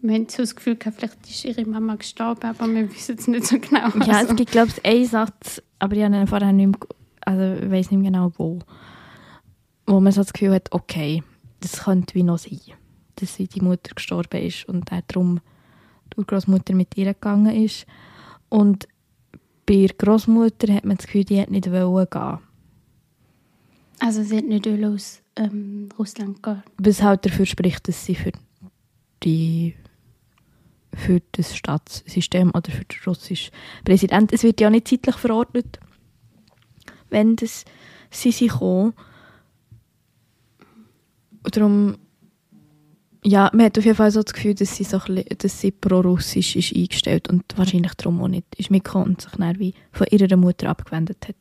wir 0.00 0.14
haben 0.14 0.28
so 0.28 0.42
das 0.42 0.56
Gefühl 0.56 0.76
gehabt, 0.76 0.96
vielleicht 0.98 1.28
ist 1.28 1.44
ihre 1.44 1.64
Mama 1.64 1.94
gestorben, 1.94 2.44
aber 2.44 2.68
wir 2.74 2.92
wissen 2.92 3.16
es 3.18 3.28
nicht 3.28 3.46
so 3.46 3.58
genau. 3.58 3.88
Ja, 4.04 4.18
also. 4.18 4.30
es 4.30 4.36
gibt, 4.36 4.50
glaube 4.50 4.72
ich, 4.74 4.84
einen 4.84 5.06
Satz, 5.06 5.62
aber 5.78 5.94
ich 5.94 6.02
habe 6.02 6.26
vorher 6.26 6.52
nicht 6.52 6.66
mehr, 6.66 6.88
also 7.20 7.64
ich 7.64 7.70
weiß 7.70 7.90
nicht 7.90 8.00
mehr 8.00 8.10
genau 8.10 8.32
wo, 8.36 8.58
wo 9.86 10.00
man 10.00 10.12
so 10.12 10.22
das 10.22 10.32
Gefühl 10.32 10.54
hat, 10.54 10.72
okay, 10.72 11.22
das 11.62 11.84
könnte 11.84 12.14
wie 12.14 12.22
noch 12.22 12.38
sein, 12.38 12.60
dass 13.16 13.36
die 13.36 13.60
Mutter 13.60 13.94
gestorben 13.94 14.42
ist 14.42 14.68
und 14.68 14.90
darum 14.90 15.40
die 16.16 16.24
Großmutter 16.24 16.74
mit 16.74 16.96
ihr 16.96 17.14
gegangen 17.14 17.64
ist. 17.64 17.86
Und 18.48 18.86
bei 19.66 19.86
der 19.86 19.96
Großmutter 19.96 20.72
hat 20.74 20.84
man 20.84 20.96
das 20.96 21.06
Gefühl, 21.06 21.24
die 21.24 21.40
hat 21.40 21.50
nicht 21.50 21.70
wollen 21.70 22.06
gehen. 22.10 22.38
Also 23.98 24.22
sie 24.22 24.38
hat 24.38 24.44
nicht 24.44 24.66
aus 24.68 25.22
ähm, 25.36 25.88
Russland 25.98 26.42
gehen. 26.42 26.62
Was 26.78 27.02
halt 27.02 27.24
dafür 27.24 27.46
spricht, 27.46 27.88
dass 27.88 28.04
sie 28.04 28.14
für 28.14 28.32
die 29.22 29.74
für 30.94 31.22
das 31.32 31.56
Staatssystem 31.56 32.50
oder 32.50 32.70
für 32.70 32.84
den 32.84 32.98
russischen 33.06 33.50
Präsident. 33.84 34.32
Es 34.32 34.42
wird 34.42 34.60
ja 34.60 34.68
nicht 34.68 34.88
zeitlich 34.88 35.16
verordnet, 35.16 35.80
wenn 37.08 37.36
das 37.36 37.64
sie 38.10 38.32
sich 38.32 38.50
kommen. 38.50 38.92
Und 41.42 41.56
darum 41.56 41.96
ja, 43.24 43.50
man 43.52 43.66
hat 43.66 43.78
auf 43.78 43.84
jeden 43.84 43.96
Fall 43.96 44.10
so 44.10 44.22
das 44.22 44.32
Gefühl, 44.34 44.54
dass 44.54 44.76
sie, 44.76 44.84
so 44.84 44.98
ein 44.98 45.14
bisschen, 45.14 45.38
dass 45.38 45.60
sie 45.60 45.70
pro-russisch 45.70 46.56
ist 46.56 46.74
eingestellt 46.74 47.28
und 47.28 47.44
wahrscheinlich 47.56 47.94
darum 47.94 48.20
auch 48.20 48.28
nicht 48.28 48.46
ist 48.56 48.70
mitgekommen 48.70 49.10
und 49.10 49.20
sich 49.20 49.30
dann 49.32 49.58
wie 49.58 49.74
von 49.92 50.08
ihrer 50.10 50.36
Mutter 50.36 50.68
abgewendet 50.68 51.28
hat. 51.28 51.36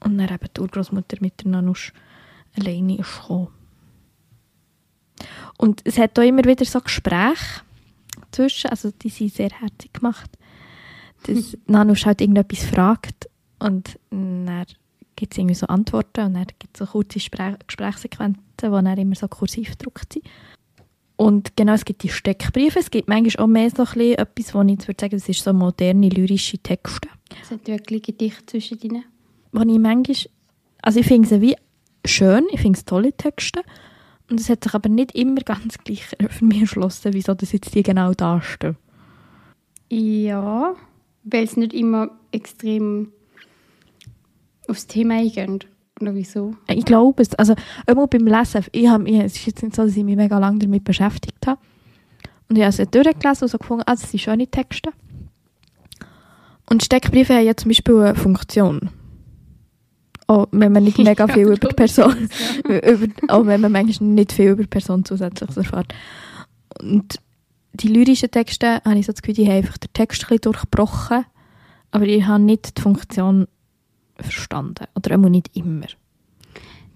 Und 0.00 0.18
dann 0.18 0.28
eben 0.28 0.48
die 0.54 0.60
Urgroßmutter 0.60 1.16
mit 1.20 1.42
der 1.42 1.50
Nanusch 1.50 1.92
alleine 2.56 2.98
ist 2.98 3.20
gekommen. 3.20 3.48
Und 5.56 5.80
es 5.84 5.98
hat 5.98 6.18
auch 6.18 6.22
immer 6.22 6.44
wieder 6.44 6.64
so 6.64 6.80
Gespräche 6.80 7.62
zwischen, 8.30 8.70
also 8.70 8.90
die 8.90 9.08
sind 9.08 9.32
sehr 9.32 9.50
herzig 9.50 9.92
gemacht, 9.92 10.30
dass 11.24 11.56
Nanusch 11.66 12.04
halt 12.04 12.20
irgendetwas 12.20 12.64
fragt 12.64 13.28
und 13.58 13.98
dann 14.10 14.66
gibt 15.16 15.32
es 15.32 15.38
irgendwie 15.38 15.54
so 15.54 15.66
Antworten 15.66 16.26
und 16.26 16.34
dann 16.34 16.46
gibt 16.58 16.78
es 16.78 16.78
so 16.80 16.86
kurze 16.86 17.18
Spre 17.18 17.58
Gesprächssequenzen, 17.66 18.47
die 18.66 18.70
dann 18.70 18.98
immer 18.98 19.14
so 19.14 19.28
kursiv 19.28 19.70
gedruckt 19.72 20.14
sind. 20.14 20.24
Und 21.16 21.56
genau, 21.56 21.72
es 21.72 21.84
gibt 21.84 22.04
die 22.04 22.10
Steckbriefe, 22.10 22.78
es 22.78 22.90
gibt 22.90 23.08
manchmal 23.08 23.44
auch 23.44 23.48
mehr 23.48 23.70
so 23.70 23.82
ein 23.82 23.86
bisschen 23.86 24.18
etwas, 24.18 24.54
wo 24.54 24.62
ich 24.62 24.70
jetzt 24.70 24.86
würde 24.86 25.00
sagen, 25.00 25.16
das 25.16 25.28
ist 25.28 25.42
so 25.42 25.52
moderne 25.52 26.08
lyrische 26.08 26.58
Texte. 26.58 27.08
Es 27.42 27.50
hat 27.50 27.66
wirklich 27.66 28.02
Gedicht 28.02 28.48
zwischen 28.48 28.78
ihnen. 28.80 29.04
Wo 29.50 29.62
ich 29.62 29.78
manchmal, 29.78 30.16
also 30.80 31.00
ich 31.00 31.06
finde 31.06 31.28
sie 31.28 31.40
wie 31.40 31.56
schön, 32.04 32.46
ich 32.52 32.60
finde 32.60 32.78
es 32.78 32.84
tolle 32.84 33.12
Texte 33.12 33.62
und 34.30 34.38
es 34.38 34.48
hat 34.48 34.62
sich 34.62 34.74
aber 34.74 34.88
nicht 34.88 35.12
immer 35.16 35.40
ganz 35.40 35.78
gleich 35.78 36.04
für 36.30 36.44
mich 36.44 36.60
erschlossen, 36.60 37.12
wieso 37.12 37.34
das 37.34 37.50
jetzt 37.52 37.74
die 37.74 37.82
genau 37.82 38.12
dastehen. 38.12 38.76
Ja, 39.90 40.76
weil 41.24 41.44
es 41.44 41.56
nicht 41.56 41.72
immer 41.72 42.10
extrem 42.30 43.12
aufs 44.68 44.86
Thema 44.86 45.14
eingehen. 45.14 45.64
Oder 46.00 46.14
wieso? 46.14 46.54
Ich 46.68 46.84
glaube 46.84 47.22
es. 47.22 47.34
Also, 47.34 47.54
immer 47.86 48.06
beim 48.06 48.26
Lesen, 48.26 48.64
ich 48.72 48.88
habe, 48.88 49.08
ich, 49.08 49.18
es 49.18 49.36
ist 49.36 49.46
jetzt 49.46 49.62
nicht 49.62 49.74
so, 49.74 49.84
dass 49.84 49.96
ich 49.96 50.04
mich 50.04 50.16
mega 50.16 50.38
lange 50.38 50.60
damit 50.60 50.84
beschäftigt 50.84 51.46
habe. 51.46 51.60
Und 52.48 52.56
ich 52.56 52.62
habe 52.62 52.70
es 52.70 52.90
durchgelesen 52.90 53.44
und 53.44 53.48
so 53.48 53.58
gefunden, 53.58 53.82
ah, 53.86 53.92
das 53.92 54.10
sind 54.10 54.20
schöne 54.20 54.46
Texte. 54.46 54.90
Und 56.70 56.82
Steckbriefe 56.82 57.34
haben 57.34 57.46
ja 57.46 57.56
zum 57.56 57.70
Beispiel 57.70 57.96
eine 57.96 58.14
Funktion. 58.14 58.90
Auch 60.26 60.46
wenn 60.52 60.72
man 60.72 60.84
nicht 60.84 60.98
mega 60.98 61.26
viel 61.32 61.48
Ja, 61.48 61.54
über 61.54 61.68
die 61.68 61.74
Person, 61.74 62.28
über, 62.64 63.06
auch 63.28 63.46
wenn 63.46 63.60
man 63.60 63.72
manchmal 63.72 64.10
nicht 64.10 64.32
viel 64.32 64.50
über 64.50 64.62
die 64.62 64.68
Person 64.68 65.04
zusätzlich 65.04 65.56
erfährt. 65.56 65.94
Und 66.80 67.16
die 67.74 67.88
lyrischen 67.88 68.30
Texte, 68.30 68.82
habe 68.84 68.98
ich 68.98 69.06
so 69.06 69.12
das 69.12 69.22
Gefühl, 69.22 69.34
die 69.34 69.46
haben 69.46 69.56
einfach 69.56 69.78
den 69.78 69.92
Text 69.92 70.22
ein 70.22 70.28
bisschen 70.28 70.52
durchbrochen, 70.52 71.24
aber 71.90 72.04
ich 72.04 72.26
habe 72.26 72.42
nicht 72.42 72.76
die 72.76 72.82
Funktion 72.82 73.46
verstanden. 74.20 74.86
Oder 74.94 75.16
auch 75.18 75.28
nicht 75.28 75.56
immer. 75.56 75.86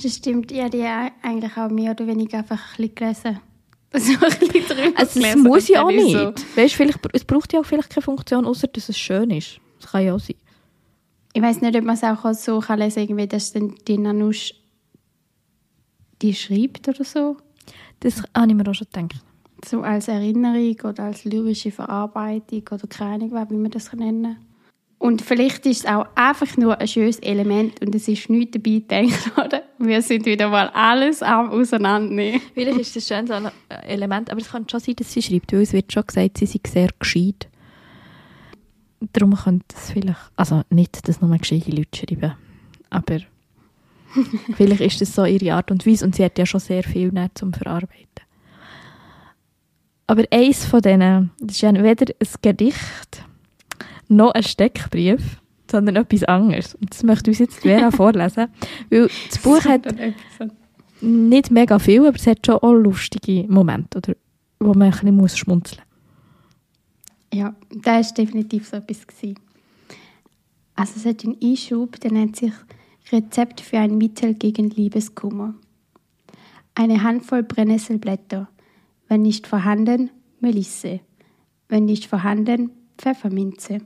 Das 0.03 0.17
stimmt, 0.17 0.51
ich 0.51 0.61
habe 0.61 0.71
die 0.71 0.83
eigentlich 0.85 1.57
auch 1.57 1.69
mehr 1.71 1.93
oder 1.93 2.07
weniger 2.07 2.39
einfach 2.39 2.61
ein 2.79 2.89
bisschen 2.89 2.95
gelesen. 2.95 3.41
So 3.95 4.13
ein 4.15 4.39
bisschen 4.49 4.97
Also 4.97 5.03
es 5.03 5.15
gelesen 5.15 5.43
muss 5.43 5.69
ja 5.69 5.83
auch 5.85 5.89
nicht. 5.91 6.13
so- 6.13 6.33
Weißt, 6.57 6.75
vielleicht, 6.75 6.99
es 7.13 7.25
braucht 7.27 7.53
ja 7.53 7.61
auch 7.61 7.67
vielleicht 7.67 7.91
keine 7.91 8.03
Funktion, 8.03 8.47
außer 8.47 8.67
dass 8.69 8.89
es 8.89 8.99
schön 8.99 9.31
ist. 9.31 9.61
Das 9.81 9.91
kann 9.93 10.05
ja 10.07 10.15
auch 10.15 10.19
sein. 10.19 10.37
Ich 11.35 11.43
weiß 11.43 11.61
nicht, 11.61 11.77
ob 11.77 11.85
man 11.85 11.95
es 11.95 12.03
auch 12.03 12.33
so 12.33 12.61
kann 12.61 12.79
lesen 12.79 13.07
kann, 13.15 13.29
dass 13.29 13.53
dann 13.53 13.75
die 13.87 13.99
Nanusch 13.99 14.55
die 16.23 16.35
schreibt 16.35 16.89
oder 16.89 17.05
so. 17.05 17.37
Das 18.01 18.23
habe 18.37 18.49
ich 18.51 18.55
mir 18.55 18.67
auch 18.69 18.75
schon 18.75 18.87
gedacht. 18.93 19.23
So 19.65 19.83
als 19.83 20.09
Erinnerung 20.09 20.77
oder 20.85 21.05
als 21.05 21.25
lyrische 21.25 21.71
Verarbeitung 21.71 22.63
oder 22.71 22.87
keine 22.89 23.25
Ahnung, 23.27 23.51
wie 23.51 23.55
man 23.57 23.71
das 23.71 23.93
nennen 23.93 24.23
kann. 24.23 24.37
Und 25.03 25.21
vielleicht 25.21 25.67
ist 25.67 25.81
es 25.81 25.87
auch 25.87 26.07
einfach 26.15 26.57
nur 26.57 26.81
ein 26.81 26.87
schönes 26.87 27.19
Element 27.19 27.81
und 27.81 27.93
es 27.93 28.07
ist 28.07 28.31
nichts 28.31 28.53
dabei 28.53 28.79
gedacht 28.79 29.37
worden. 29.37 29.63
Wir 29.81 30.01
sind 30.01 30.25
wieder 30.27 30.49
mal 30.49 30.69
alles 30.69 31.25
am 31.25 31.51
Auseinandernehmen. 31.51 32.41
Vielleicht 32.55 32.79
ist 32.79 32.95
das 32.95 33.11
ein 33.11 33.27
schönes 33.27 33.53
Element, 33.69 34.31
aber 34.31 34.41
es 34.41 34.51
kann 34.51 34.69
schon 34.69 34.79
sein, 34.79 34.95
dass 34.95 35.13
sie 35.13 35.21
schreibt, 35.21 35.53
weil 35.53 35.63
es 35.63 35.73
wird 35.73 35.93
schon 35.93 36.07
gesagt, 36.07 36.39
sie 36.39 36.47
sei 36.47 36.61
sehr 36.65 36.91
gescheit. 37.01 37.49
Darum 39.13 39.35
könnte 39.35 39.75
es 39.75 39.91
vielleicht, 39.91 40.31
also 40.37 40.63
nicht, 40.71 41.09
dass 41.09 41.21
nur 41.21 41.37
gescheite 41.37 41.73
Leute 41.73 41.99
schreiben, 41.99 42.35
aber 42.89 43.19
vielleicht 44.57 44.83
ist 44.83 45.01
das 45.01 45.17
so 45.17 45.25
ihre 45.25 45.57
Art 45.57 45.73
und 45.73 45.85
Weise 45.85 46.05
und 46.05 46.15
sie 46.15 46.25
hat 46.25 46.39
ja 46.39 46.47
schon 46.47 46.61
sehr 46.61 46.85
viel 46.85 47.09
nicht 47.09 47.39
zum 47.39 47.53
Verarbeiten. 47.53 48.07
Aber 50.07 50.23
eins 50.31 50.65
von 50.65 50.81
denen, 50.81 51.33
das 51.41 51.57
ist 51.57 51.63
ja 51.63 51.75
weder 51.75 52.07
ein 52.21 52.29
Gedicht 52.41 53.27
noch 54.09 54.33
ein 54.33 54.43
Steckbrief, 54.43 55.41
sondern 55.71 55.97
etwas 55.97 56.25
anderes. 56.25 56.75
Und 56.75 56.91
das 56.91 57.03
möchte 57.03 57.31
uns 57.31 57.39
jetzt 57.39 57.61
Vera 57.61 57.91
vorlesen, 57.93 58.49
weil 58.91 59.09
das 59.29 59.39
Buch 59.39 59.65
hat 59.65 59.95
nicht 61.01 61.51
mega 61.51 61.79
viel, 61.79 62.07
aber 62.07 62.17
es 62.17 62.27
hat 62.27 62.47
schon 62.47 62.57
auch 62.57 62.73
lustige 62.73 63.45
Momente, 63.49 63.99
oder, 63.99 64.15
wo 64.61 64.73
man 64.73 64.83
ein 64.83 64.91
bisschen 64.91 65.17
muss 65.17 65.37
schmunzeln 65.37 65.83
Ja, 67.33 67.55
da 67.71 67.97
war 67.97 68.03
definitiv 68.03 68.69
so 68.69 68.77
etwas. 68.77 69.07
Gewesen. 69.07 69.39
Also 70.75 70.93
es 70.97 71.07
hat 71.07 71.25
einen 71.25 71.37
Einschub, 71.43 72.01
der 72.01 72.13
nennt 72.13 72.37
sich 72.37 72.53
Rezept 73.11 73.61
für 73.61 73.79
ein 73.79 73.99
Mittel 73.99 74.35
gegen 74.35 74.71
Liebeskummer. 74.71 75.55
Eine 76.75 77.03
Handvoll 77.03 77.43
Brennnesselblätter. 77.43 78.49
Wenn 79.09 79.23
nicht 79.23 79.47
vorhanden, 79.47 80.11
Melisse. 80.41 81.01
Wenn 81.69 81.85
nicht 81.85 82.07
vorhanden, 82.07 82.71
Pfefferminze. 82.97 83.81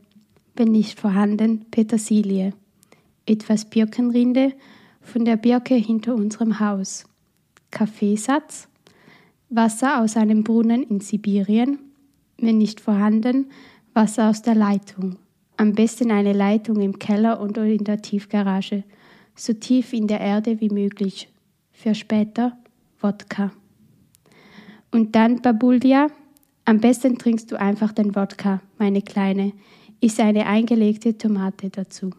Wenn 0.57 0.73
nicht 0.73 0.99
vorhanden, 0.99 1.67
Petersilie. 1.71 2.55
Etwas 3.27 3.67
Birkenrinde 3.67 4.55
von 5.03 5.27
der 5.27 5.37
Birke 5.37 5.75
hinter 5.75 6.15
unserem 6.15 6.61
Haus. 6.61 7.05
Kaffeesatz. 7.71 8.67
Wasser 9.51 10.01
aus 10.01 10.17
einem 10.17 10.45
Brunnen 10.45 10.83
in 10.83 11.01
Sibirien. 11.01 11.79
Wenn 12.39 12.57
nicht 12.57 12.81
vorhanden, 12.81 13.51
Wasser 13.93 14.31
aus 14.31 14.41
der 14.41 14.55
Leitung. 14.55 15.17
Am 15.59 15.73
besten 15.73 16.11
eine 16.11 16.33
Leitung 16.33 16.81
im 16.81 16.99
Keller 16.99 17.43
oder 17.43 17.65
in 17.65 17.85
der 17.85 18.01
Tiefgarage, 18.01 18.85
so 19.35 19.53
tief 19.53 19.93
in 19.93 20.07
der 20.07 20.21
Erde 20.21 20.61
wie 20.61 20.71
möglich. 20.71 21.29
Für 21.73 21.95
später 21.95 22.57
Wodka. 23.01 23.53
Und 24.91 25.15
dann, 25.15 25.43
Babuldia, 25.43 26.09
am 26.65 26.81
besten 26.81 27.19
trinkst 27.19 27.53
du 27.53 27.61
einfach 27.61 27.93
den 27.93 28.15
Wodka, 28.17 28.61
meine 28.79 29.03
Kleine. 29.03 29.53
Ist 30.01 30.21
eine 30.21 30.47
eingelegte 30.47 31.17
Tomate 31.17 31.71
dazu. 31.71 32.11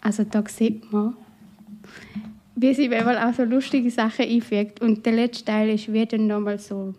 Also 0.00 0.24
da 0.24 0.44
sieht 0.46 0.92
man, 0.92 1.16
wie 2.54 2.74
sie 2.74 2.88
manchmal 2.88 3.18
auch 3.18 3.34
so 3.34 3.44
lustige 3.44 3.90
Sachen 3.90 4.24
einfügt. 4.24 4.80
Und 4.80 5.04
der 5.04 5.12
letzte 5.12 5.44
Teil 5.44 5.70
ist 5.70 5.92
wieder 5.92 6.18
nochmal 6.18 6.58
so 6.58 6.94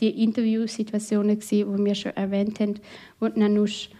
die 0.00 0.22
Interviewsituationen 0.22 1.38
die 1.38 1.66
wir 1.66 1.94
schon 1.94 2.16
erwähnt 2.16 2.60
haben, 2.60 2.74
wo 3.18 3.28
Nanusch 3.28 3.90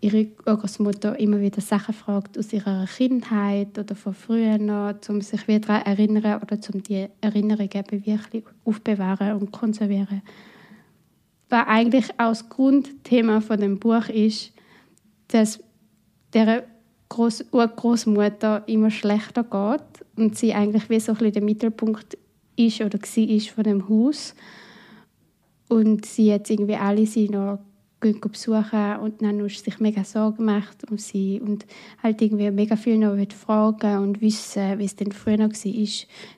ihre 0.00 0.26
Großmutter 0.26 1.18
immer 1.18 1.40
wieder 1.40 1.62
Sachen 1.62 1.94
fragt 1.94 2.36
aus 2.38 2.52
ihrer 2.52 2.86
Kindheit 2.86 3.78
oder 3.78 3.94
von 3.94 4.12
früher 4.12 4.58
noch, 4.58 4.94
um 5.08 5.22
sich 5.22 5.48
wieder 5.48 5.60
daran 5.60 5.84
zu 5.84 5.90
erinnern 5.90 6.42
oder 6.42 6.58
um 6.74 6.82
die 6.82 7.06
Erinnerungen 7.22 7.84
wirklich 7.90 8.44
aufbewahren 8.66 9.40
und 9.40 9.50
konservieren. 9.50 10.20
Was 11.54 11.68
eigentlich 11.68 12.10
auch 12.14 12.30
das 12.30 12.48
Grundthema 12.48 13.40
von 13.40 13.60
dem 13.60 13.78
Buch 13.78 14.08
ist, 14.08 14.52
dass 15.28 15.62
der 16.32 16.64
Groß 17.10 17.44
Urgroßmutter 17.52 18.64
immer 18.66 18.90
schlechter 18.90 19.44
geht 19.44 20.04
und 20.16 20.36
sie 20.36 20.52
eigentlich 20.52 20.90
wie 20.90 20.98
so 20.98 21.12
ein 21.12 21.18
bisschen 21.18 21.32
der 21.34 21.42
Mittelpunkt 21.44 22.18
ist 22.56 22.80
oder 22.80 22.98
war 22.98 23.40
von 23.54 23.62
dem 23.62 23.88
Haus. 23.88 24.34
Und 25.68 26.04
sie 26.06 26.26
jetzt 26.26 26.50
irgendwie 26.50 26.74
alle 26.74 27.06
sie 27.06 27.28
noch 27.28 27.60
besuchen 28.00 28.96
und 28.96 29.22
dann 29.22 29.40
hat 29.40 29.50
sich 29.52 29.78
mega 29.78 30.02
Sorgen 30.02 30.38
gemacht 30.38 30.84
um 30.90 30.98
sie 30.98 31.40
und 31.40 31.66
halt 32.02 32.20
irgendwie 32.20 32.50
mega 32.50 32.74
viel 32.74 32.98
noch 32.98 33.16
fragen 33.32 33.98
und 33.98 34.20
wissen, 34.20 34.80
wie 34.80 34.86
es 34.86 34.96
denn 34.96 35.12
früher 35.12 35.36
noch 35.36 35.52
war, 35.52 35.88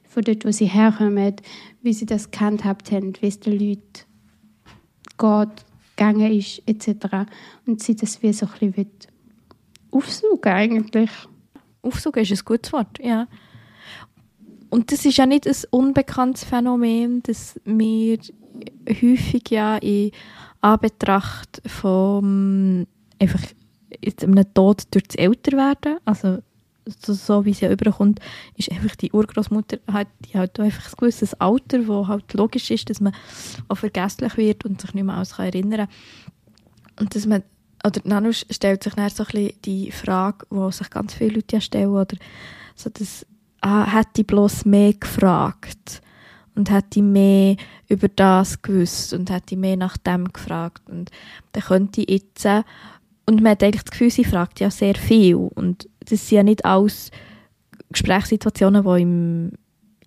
von 0.05 0.25
dort, 0.25 0.45
wo 0.45 0.51
sie 0.51 0.67
herkommen, 0.67 1.37
wie 1.81 1.95
sie 1.95 2.07
das 2.07 2.31
gehandhabt 2.31 2.93
haben, 2.93 3.15
wie 3.23 3.29
es 3.29 3.41
den 3.41 3.59
Leuten 3.59 4.06
geht, 5.19 5.65
gegangen 5.97 6.33
ist, 6.33 6.63
etc. 6.67 7.29
Und 7.67 7.83
sie 7.83 7.97
das 7.97 8.23
wie 8.23 8.33
so 8.33 8.47
ein 8.47 8.73
bisschen 8.73 8.91
aufsaugen 9.91 10.53
eigentlich. 10.53 11.11
Aufsuchen 11.83 12.23
ist 12.23 12.33
ein 12.33 12.45
gutes 12.45 12.73
Wort, 12.73 12.99
ja. 13.01 13.27
Und 14.69 14.93
das 14.93 15.05
ist 15.05 15.17
ja 15.17 15.27
nicht 15.27 15.47
ein 15.47 15.57
unbekanntes 15.71 16.45
Phänomen, 16.45 17.23
dass 17.23 17.59
wir 17.65 18.19
häufig 18.89 19.51
ja 19.51 19.77
in 19.77 20.11
Anbetracht 20.61 21.63
von 21.67 22.87
einfach 23.19 23.43
einem 24.23 24.55
Tod 24.55 24.83
durch 24.91 25.05
das 25.05 25.17
Älterwerden, 25.17 25.99
also 26.05 26.39
so, 26.87 27.45
wie 27.45 27.51
es 27.51 27.61
ja 27.61 27.71
überkommt, 27.71 28.21
ist 28.57 28.71
einfach 28.71 28.95
die 28.97 29.13
Urgroßmutter 29.13 29.79
halt, 29.93 30.09
die 30.25 30.39
hat 30.39 30.59
einfach 30.61 30.87
ein 30.87 30.97
gewisses 30.97 31.35
Alter, 31.35 31.87
wo 31.87 32.07
halt 32.07 32.33
logisch 32.35 32.71
ist, 32.71 32.89
dass 32.91 33.01
man 33.01 33.15
auch 33.69 33.77
vergesslich 33.77 34.37
wird 34.37 34.65
und 34.65 34.81
sich 34.81 34.95
nicht 34.95 35.05
mehr 35.05 35.17
alles 35.17 35.39
erinnern 35.39 35.89
kann. 35.89 35.89
Und 37.01 37.15
dass 37.15 37.27
man, 37.27 37.43
oder 37.85 38.01
Nanu 38.05 38.33
stellt 38.33 38.83
sich 38.83 38.95
dann 38.95 39.11
so 39.11 39.25
ein 39.25 39.31
bisschen 39.31 39.63
die 39.65 39.91
Frage, 39.91 40.47
die 40.51 40.73
sich 40.73 40.91
ganz 40.91 41.15
viele 41.15 41.35
Leute 41.35 41.57
ja 41.57 41.61
stellen, 41.61 41.91
oder 41.91 42.17
so 42.75 42.91
das, 42.91 43.27
ah, 43.61 43.87
hätte 43.91 44.23
ich 44.23 44.27
bloß 44.27 44.65
mehr 44.65 44.95
gefragt? 44.95 46.03
Und 46.55 46.71
hätte 46.71 47.01
ich 47.01 47.05
mehr 47.05 47.57
über 47.89 48.09
das 48.09 48.63
gewusst? 48.63 49.13
Und 49.13 49.31
hätte 49.31 49.55
ich 49.55 49.61
mehr 49.61 49.77
nach 49.77 49.99
dem 49.99 50.33
gefragt? 50.33 50.89
Und 50.89 51.11
dann 51.53 51.63
könnte 51.63 52.01
ich 52.01 52.09
jetzt 52.09 52.47
und 53.27 53.43
man 53.43 53.53
hat 53.53 53.63
eigentlich 53.63 53.83
das 53.83 53.91
Gefühl, 53.91 54.11
sie 54.11 54.25
fragt 54.25 54.61
ja 54.61 54.71
sehr 54.71 54.95
viel. 54.95 55.35
Und 55.35 55.89
das 56.11 56.29
sind 56.29 56.37
ja 56.37 56.43
nicht 56.43 56.65
alles 56.65 57.11
Gesprächssituationen, 57.91 58.85
die 58.85 59.03
im, 59.03 59.53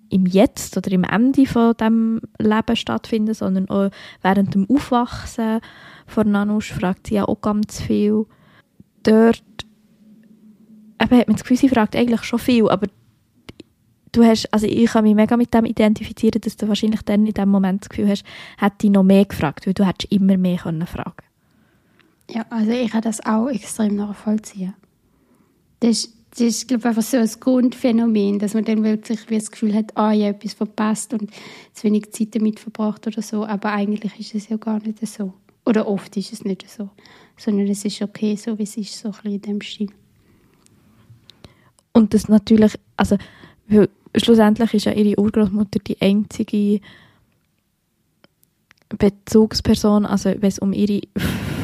im 0.09 0.25
Jetzt 0.25 0.75
oder 0.77 0.91
im 0.91 1.03
Ende 1.03 1.45
von 1.45 1.73
dem 1.75 2.21
Leben 2.39 2.75
stattfinden, 2.75 3.33
sondern 3.33 3.69
auch 3.69 3.89
während 4.21 4.53
dem 4.53 4.69
Aufwachsen 4.69 5.61
von 6.07 6.31
Nanusch 6.31 6.73
fragt 6.73 7.07
sie 7.07 7.15
ja 7.15 7.25
auch 7.25 7.41
ganz 7.41 7.81
viel. 7.81 8.25
Dort 9.03 9.43
eben, 11.01 11.17
hat 11.17 11.27
man 11.27 11.35
das 11.35 11.43
Gefühl, 11.43 11.57
sie 11.57 11.69
fragt 11.69 11.95
eigentlich 11.95 12.23
schon 12.23 12.39
viel, 12.39 12.69
aber 12.69 12.87
du 14.11 14.23
hast, 14.23 14.51
also 14.53 14.67
ich 14.67 14.91
kann 14.91 15.03
mich 15.03 15.15
mega 15.15 15.37
mit 15.37 15.53
dem 15.53 15.65
identifizieren, 15.65 16.41
dass 16.41 16.57
du 16.57 16.67
wahrscheinlich 16.67 17.01
dann 17.03 17.25
in 17.25 17.33
dem 17.33 17.49
Moment 17.49 17.83
das 17.83 17.89
Gefühl 17.89 18.09
hast, 18.09 18.23
hätte 18.57 18.87
ich 18.87 18.91
noch 18.91 19.03
mehr 19.03 19.25
gefragt, 19.25 19.67
weil 19.67 19.73
du 19.73 19.85
hättest 19.85 20.11
immer 20.11 20.37
mehr 20.37 20.57
können 20.57 20.87
fragen 20.87 21.25
Ja, 22.29 22.45
also 22.49 22.71
ich 22.71 22.93
habe 22.93 23.03
das 23.03 23.25
auch 23.25 23.47
extrem 23.47 23.95
nachvollziehen. 23.95 24.73
Das 25.79 26.09
das 26.31 26.41
ist, 26.41 26.67
glaube 26.67 26.81
ich, 26.81 26.85
einfach 26.85 27.01
so 27.01 27.17
ein 27.17 27.29
Grundphänomen, 27.39 28.39
dass 28.39 28.53
man 28.53 28.63
dann 28.63 28.83
wirklich 28.83 29.29
wie 29.29 29.39
das 29.39 29.49
Gefühl 29.49 29.73
hat, 29.73 29.97
ah, 29.97 30.13
ich 30.13 30.23
habe 30.23 30.35
etwas 30.35 30.53
verpasst 30.53 31.13
und 31.13 31.31
zu 31.73 31.83
wenig 31.83 32.11
Zeit 32.11 32.35
damit 32.35 32.59
verbracht 32.59 33.07
oder 33.07 33.21
so. 33.21 33.45
Aber 33.45 33.71
eigentlich 33.71 34.19
ist 34.19 34.35
es 34.35 34.49
ja 34.49 34.57
gar 34.57 34.79
nicht 34.79 35.05
so. 35.05 35.33
Oder 35.65 35.87
oft 35.87 36.15
ist 36.17 36.31
es 36.31 36.45
nicht 36.45 36.69
so. 36.69 36.89
Sondern 37.35 37.67
es 37.67 37.83
ist 37.83 38.01
okay, 38.01 38.35
so 38.35 38.57
wie 38.59 38.63
es 38.63 38.77
ist, 38.77 38.97
so 38.97 39.11
ein 39.23 39.31
in 39.33 39.41
dem 39.41 39.61
Stil. 39.61 39.89
Und 41.93 42.13
das 42.13 42.29
natürlich, 42.29 42.73
also 42.95 43.17
schlussendlich 44.15 44.73
ist 44.75 44.85
ja 44.85 44.93
ihre 44.93 45.19
Urgroßmutter 45.19 45.79
die 45.79 45.99
einzige 45.99 46.79
Bezugsperson, 48.89 50.05
also 50.05 50.29
wenn 50.29 50.47
es 50.47 50.59
um 50.59 50.73
ihre 50.73 51.01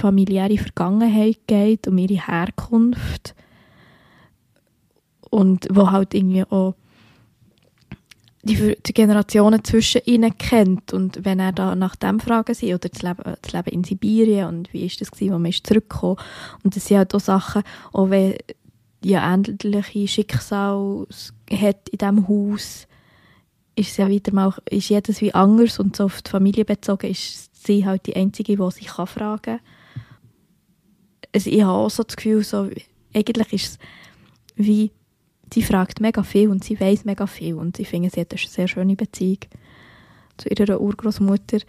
familiäre 0.02 0.58
Vergangenheit 0.58 1.40
geht, 1.48 1.88
um 1.88 1.98
ihre 1.98 2.28
Herkunft 2.28 3.36
und 5.30 5.68
wo 5.72 5.92
halt 5.92 6.14
irgendwie 6.14 6.44
auch 6.44 6.76
die, 8.44 8.78
die 8.86 8.94
Generationen 8.94 9.64
zwischen 9.64 10.02
ihnen 10.06 10.38
kennt 10.38 10.94
und 10.94 11.26
wenn 11.26 11.40
er 11.40 11.52
da 11.52 11.76
nach 11.76 11.96
dem 11.96 12.20
fragen 12.20 12.54
sie 12.54 12.74
oder 12.76 12.90
das 12.90 13.02
Leben, 13.02 13.24
das 13.42 13.54
Leben 13.54 13.70
in 13.70 13.84
Sibirien 13.84 14.48
und 14.48 14.72
wie 14.72 14.86
ist 14.86 15.02
das 15.02 15.10
gewesen, 15.10 15.34
wo 15.34 15.40
man 15.40 15.50
ist 15.50 15.66
zurückgekommen 15.66 16.18
und 16.64 16.76
das 16.76 16.86
sind 16.86 16.98
halt 16.98 17.16
auch 17.16 17.20
Sachen, 17.20 17.64
auch 17.92 18.10
wenn 18.12 18.36
ja 19.04 19.34
ähnliche 19.34 20.08
Schicksal 20.08 21.08
hat 21.52 21.90
in 21.90 21.98
diesem 21.98 22.28
Haus, 22.28 22.88
ist 23.76 23.92
es 23.92 23.98
ja 23.98 24.08
wieder 24.08 24.32
mal, 24.32 24.54
ist 24.70 24.90
jedes 24.90 25.22
wie 25.22 25.34
anders 25.34 25.80
und 25.80 25.96
so 25.96 26.06
auf 26.06 26.22
die 26.22 26.30
Familie 26.30 26.66
bezogen 26.66 27.10
ist 27.10 27.66
sie 27.66 27.86
halt 27.86 28.06
die 28.06 28.16
Einzige, 28.16 28.56
die 28.58 28.72
sich 28.72 28.90
fragen 28.90 29.42
kann. 29.42 29.60
Also 31.34 31.50
ich 31.50 31.64
habe 31.64 31.74
auch 31.74 31.90
so 31.90 32.04
das 32.04 32.16
Gefühl, 32.16 32.44
so, 32.44 32.70
eigentlich 33.14 33.54
ist 33.54 33.72
es 33.72 33.80
wie, 34.56 34.92
sie 35.56 35.64
fragt 35.64 36.02
mega 36.02 36.22
viel 36.22 36.50
und 36.50 36.66
sie 36.66 36.78
weiß 36.78 37.06
mega 37.06 37.28
viel 37.28 37.56
und 37.56 37.80
ich 37.80 37.88
finde, 37.88 38.10
sie 38.10 38.20
hat 38.20 38.34
eine 38.34 38.40
sehr 38.40 38.68
schöne 38.68 38.98
Beziehung 38.98 39.40
zu 40.36 40.50
ihrer 40.50 40.82
Urgroßmutter. 40.82 41.60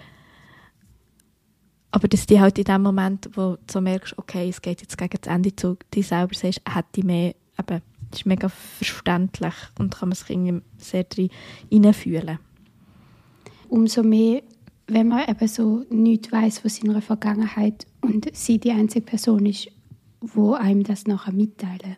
Aber 1.92 2.08
dass 2.08 2.26
die 2.26 2.40
halt 2.40 2.58
in 2.58 2.64
dem 2.64 2.82
Moment, 2.82 3.30
wo 3.34 3.56
du 3.64 3.80
merkst, 3.80 4.18
okay, 4.18 4.48
es 4.48 4.60
geht 4.60 4.80
jetzt 4.80 4.98
gegen 4.98 5.16
das 5.20 5.32
Ende 5.32 5.54
zu, 5.54 5.76
die 5.94 6.02
selber 6.02 6.34
sagst, 6.34 6.62
hätte 6.68 7.06
mehr, 7.06 7.36
eben, 7.60 7.80
ist 8.12 8.26
mega 8.26 8.48
verständlich 8.48 9.54
und 9.78 9.94
kann 9.94 10.08
man 10.08 10.16
sich 10.16 10.36
sehr 10.78 11.06
hineinfühlen. 11.70 12.40
Umso 13.68 14.02
mehr, 14.02 14.42
wenn 14.88 15.06
man 15.06 15.28
eben 15.28 15.46
so 15.46 15.84
nichts 15.90 16.32
weiß 16.32 16.58
von 16.58 16.70
seiner 16.70 17.02
Vergangenheit 17.02 17.86
und 18.00 18.34
sie 18.34 18.58
die 18.58 18.72
einzige 18.72 19.06
Person 19.06 19.46
ist, 19.46 19.68
wo 20.20 20.54
einem 20.54 20.82
das 20.82 21.06
nachher 21.06 21.32
mitteilen. 21.32 21.96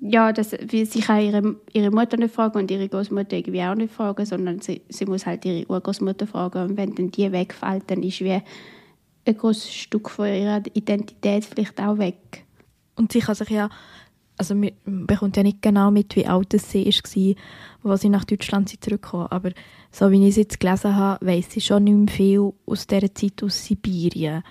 Ja, 0.00 0.32
das, 0.32 0.52
wie 0.52 0.84
sie 0.84 1.00
kann 1.00 1.22
ihre, 1.22 1.56
ihre 1.72 1.90
Mutter 1.90 2.16
nicht 2.16 2.34
fragen 2.34 2.58
und 2.58 2.70
ihre 2.70 2.88
Großmutter 2.88 3.36
irgendwie 3.36 3.62
auch 3.62 3.76
nicht 3.76 3.94
fragen, 3.94 4.26
sondern 4.26 4.60
sie, 4.60 4.82
sie 4.88 5.06
muss 5.06 5.24
halt 5.24 5.44
ihre 5.44 5.66
Urgroßmutter 5.68 6.26
fragen 6.26 6.70
und 6.70 6.76
wenn 6.76 6.94
dann 6.94 7.10
die 7.10 7.30
wegfällt, 7.30 7.84
dann 7.86 8.02
ist 8.02 8.20
wie 8.20 8.32
ein 8.32 9.36
großes 9.36 9.72
Stück 9.72 10.10
von 10.10 10.26
ihrer 10.26 10.62
Identität 10.74 11.44
vielleicht 11.44 11.80
auch 11.80 11.98
weg. 11.98 12.44
Und 12.96 13.12
sie 13.12 13.20
kann 13.20 13.34
sich 13.34 13.50
ja, 13.50 13.70
also 14.36 14.54
man 14.54 14.72
bekommt 14.84 15.36
ja 15.36 15.42
nicht 15.42 15.62
genau 15.62 15.90
mit, 15.90 16.16
wie 16.16 16.26
alt 16.26 16.52
sie 16.60 17.36
war, 17.82 17.92
als 17.92 18.00
sie 18.00 18.08
nach 18.08 18.24
Deutschland 18.24 18.68
zurückkam. 18.82 19.28
Aber 19.30 19.50
so 19.90 20.10
wie 20.10 20.22
ich 20.22 20.30
es 20.30 20.36
jetzt 20.36 20.60
gelesen 20.60 20.96
habe, 20.96 21.24
weiss 21.24 21.50
sie 21.50 21.60
schon 21.60 21.84
nicht 21.84 21.96
mehr 21.96 22.08
viel 22.08 22.52
aus 22.66 22.86
dieser 22.86 23.14
Zeit 23.14 23.42
aus 23.42 23.64
Sibirien. 23.64 24.42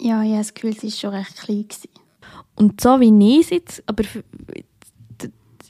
Ja, 0.00 0.22
ich 0.22 0.30
habe 0.30 0.38
das 0.38 0.54
Gefühl, 0.54 0.74
sie 0.74 0.88
war 0.88 0.90
schon 0.90 1.10
recht 1.10 1.36
klein. 1.36 1.68
Gewesen. 1.68 1.88
Und 2.56 2.80
so 2.80 3.00
wie 3.00 3.38
ich 3.38 3.40
es 3.40 3.50
jetzt, 3.50 3.82
aber 3.86 4.04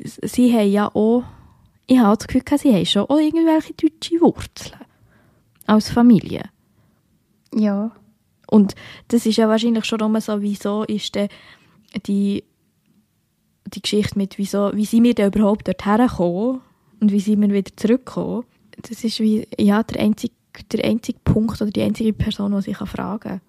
sie 0.04 0.52
haben 0.52 0.70
ja 0.70 0.94
auch, 0.94 1.24
ich 1.86 1.98
habe 1.98 2.16
das 2.16 2.26
Gefühl, 2.26 2.58
sie 2.58 2.74
haben 2.74 2.86
schon 2.86 3.06
auch 3.06 3.18
irgendwelche 3.18 3.74
deutsche 3.74 4.20
Wurzeln. 4.20 4.80
Als 5.66 5.90
Familie. 5.90 6.42
Ja. 7.54 7.92
Und 8.46 8.74
das 9.08 9.24
ist 9.24 9.36
ja 9.36 9.48
wahrscheinlich 9.48 9.86
schon 9.86 10.00
immer 10.00 10.20
so, 10.20 10.42
wieso 10.42 10.84
ist 10.84 11.14
denn 11.14 11.28
die, 12.06 12.44
die 13.66 13.80
Geschichte 13.80 14.18
mit, 14.18 14.36
wieso, 14.36 14.72
wie 14.74 14.84
sind 14.84 15.04
wir 15.04 15.14
denn 15.14 15.32
überhaupt 15.32 15.66
dorthin 15.66 16.06
gekommen 16.06 16.60
und 17.00 17.12
wie 17.12 17.20
sind 17.20 17.40
wir 17.40 17.50
wieder 17.50 17.74
zurückgekommen. 17.76 18.44
Das 18.82 19.02
ist 19.02 19.20
wie, 19.20 19.48
ja, 19.58 19.82
der 19.82 20.02
einzige, 20.02 20.34
der 20.70 20.84
einzige 20.84 21.18
Punkt 21.24 21.62
oder 21.62 21.70
die 21.70 21.82
einzige 21.82 22.12
Person, 22.12 22.60
die 22.60 22.70
ich 22.70 22.76
fragen 22.76 23.20
kann. 23.20 23.40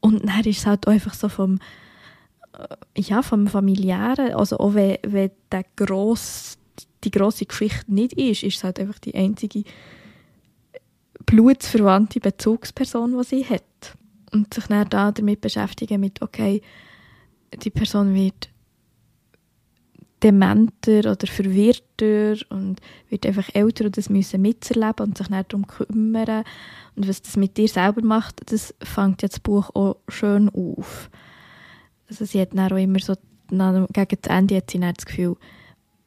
Und 0.00 0.26
dann 0.26 0.40
ist 0.40 0.58
es 0.58 0.66
halt 0.66 0.86
auch 0.86 0.92
einfach 0.92 1.14
so 1.14 1.28
vom, 1.28 1.58
ja, 2.96 3.22
vom 3.22 3.46
Familiären, 3.46 4.34
also 4.34 4.58
auch 4.58 4.74
wenn, 4.74 4.98
wenn 5.06 5.30
der 5.50 5.64
gross, 5.76 6.58
die 7.02 7.10
grosse 7.10 7.46
Geschichte 7.46 7.92
nicht 7.92 8.14
ist, 8.14 8.42
ist 8.42 8.56
es 8.56 8.64
halt 8.64 8.78
einfach 8.78 8.98
die 8.98 9.14
einzige 9.14 9.64
blutsverwandte 11.26 12.20
Bezugsperson, 12.20 13.16
die 13.18 13.24
sie 13.24 13.44
hat 13.44 13.96
und 14.32 14.52
sich 14.52 14.66
dann 14.66 14.88
da 14.88 15.12
damit 15.12 15.40
beschäftigen 15.40 16.00
mit, 16.00 16.22
okay, 16.22 16.60
die 17.62 17.70
Person 17.70 18.14
wird 18.14 18.50
dementer 20.22 21.10
oder 21.10 21.26
verwirrter 21.26 22.34
und 22.48 22.80
wird 23.10 23.26
einfach 23.26 23.54
älter 23.54 23.84
und 23.84 23.96
das 23.96 24.08
müssen 24.08 24.40
miterleben 24.40 25.06
und 25.06 25.18
sich 25.18 25.28
dann 25.28 25.44
darum 25.48 25.66
kümmern. 25.66 26.44
Und 26.96 27.08
was 27.08 27.20
das 27.20 27.36
mit 27.36 27.56
dir 27.56 27.68
selber 27.68 28.02
macht, 28.02 28.40
das 28.50 28.74
fängt 28.82 29.22
jetzt 29.22 29.34
das 29.34 29.40
Buch 29.40 29.70
auch 29.74 29.96
schön 30.08 30.48
auf. 30.48 31.10
Also 32.08 32.24
sie 32.24 32.40
hat 32.40 32.54
dann 32.54 32.72
auch 32.72 32.76
immer 32.76 32.98
so, 32.98 33.14
gegen 33.48 33.88
das 34.20 34.30
Ende 34.30 34.56
hat 34.56 34.70
sie 34.70 34.80
dann 34.80 34.94
das 34.94 35.06
Gefühl, 35.06 35.36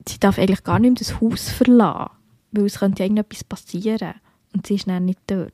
sie 0.07 0.19
darf 0.19 0.37
eigentlich 0.37 0.63
gar 0.63 0.79
nicht 0.79 0.91
mehr 0.91 0.99
das 0.99 1.21
Haus 1.21 1.49
verlassen, 1.49 2.11
weil 2.51 2.65
es 2.65 2.79
könnte 2.79 2.99
ja 2.99 3.05
irgendetwas 3.05 3.43
passieren 3.43 4.13
und 4.53 4.67
sie 4.67 4.75
ist 4.75 4.87
dann 4.87 5.05
nicht 5.05 5.19
dort. 5.27 5.53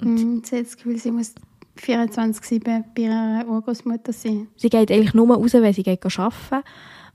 Und 0.00 0.14
mm, 0.14 0.44
sie 0.44 0.56
hat 0.56 0.66
das 0.66 0.76
Gefühl, 0.76 0.98
sie 0.98 1.10
muss 1.10 1.34
24-7 1.78 2.84
bei 2.94 3.02
ihrer 3.02 3.46
Urgroßmutter 3.46 4.12
sein. 4.12 4.48
Sie 4.56 4.68
geht 4.68 4.90
eigentlich 4.90 5.14
nur 5.14 5.34
raus, 5.34 5.52
wenn 5.54 5.72
sie 5.72 5.82
geht 5.82 6.04
arbeiten 6.04 6.64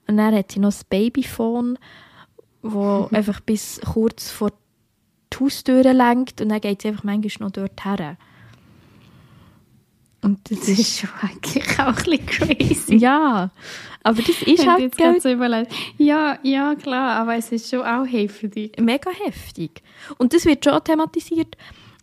Und 0.08 0.17
dann 0.17 0.36
hat 0.36 0.51
sie 0.51 0.60
noch 0.60 0.69
das 0.69 0.84
Babyphone, 0.84 1.77
das 2.62 2.73
einfach 3.12 3.39
bis 3.41 3.82
kurz 3.82 4.29
vor 4.29 4.51
die 5.32 5.38
Haustür 5.39 5.82
lenkt 5.93 6.41
und 6.41 6.49
dann 6.49 6.62
geht 6.62 6.82
sie 6.82 6.89
einfach 6.89 7.03
manchmal 7.03 7.47
noch 7.47 7.53
dort 7.53 7.84
her. 7.84 8.17
Und 10.23 10.39
das, 10.49 10.59
das 10.62 10.69
ist 10.69 10.99
schon 10.99 11.09
eigentlich 11.21 11.79
auch 11.79 11.88
ein 11.88 11.95
bisschen 11.95 12.25
crazy. 12.25 12.95
Ja, 12.95 13.51
aber 14.03 14.21
das 14.21 14.41
ist 14.41 14.65
halt 14.65 14.95
jetzt 14.97 15.23
so 15.23 15.29
überlegt. 15.29 15.73
Ja, 15.97 16.39
ja, 16.43 16.75
klar, 16.75 17.17
aber 17.17 17.36
es 17.36 17.51
ist 17.51 17.69
schon 17.69 17.81
auch 17.81 18.05
heftig. 18.05 18.79
Mega 18.79 19.12
heftig. 19.12 19.83
Und 20.17 20.33
das 20.33 20.45
wird 20.45 20.63
schon 20.63 20.83
thematisiert, 20.83 21.57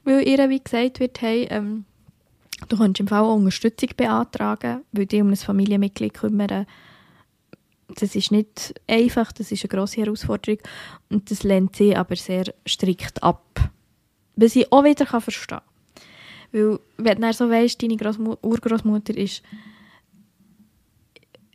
weil 0.05 0.27
ihr, 0.27 0.49
wie 0.49 0.61
gesagt 0.63 1.01
wird, 1.01 1.21
hey, 1.23 1.49
ähm, 1.51 1.85
Du 2.69 2.77
kannst 2.77 3.01
im 3.01 3.09
Fall 3.09 3.23
auch 3.23 3.37
Unterstützung 3.37 3.91
beantragen, 3.97 4.83
weil 4.93 5.07
dich 5.07 5.21
um 5.21 5.31
ein 5.31 5.37
Familienmitglied 5.37 6.15
kümmern. 6.15 6.67
Das 7.89 8.15
ist 8.15 8.31
nicht 8.31 8.75
einfach, 8.87 9.33
das 9.33 9.51
ist 9.51 9.65
eine 9.65 9.71
grosse 9.71 10.03
Herausforderung 10.03 10.61
und 11.09 11.31
das 11.31 11.43
lehnt 11.43 11.75
sie 11.75 11.97
aber 11.97 12.15
sehr 12.17 12.45
strikt 12.67 13.23
ab. 13.23 13.71
Was 14.37 14.55
ich 14.57 14.71
auch 14.71 14.85
wieder 14.85 15.07
verstehen 15.07 15.59
kann. 15.59 15.70
Weil, 16.53 16.79
wenn 16.97 17.21
du 17.21 17.33
so 17.33 17.49
weißt, 17.49 17.83
deine 17.83 17.97
Urgroßmutter 18.43 19.17
ist 19.17 19.43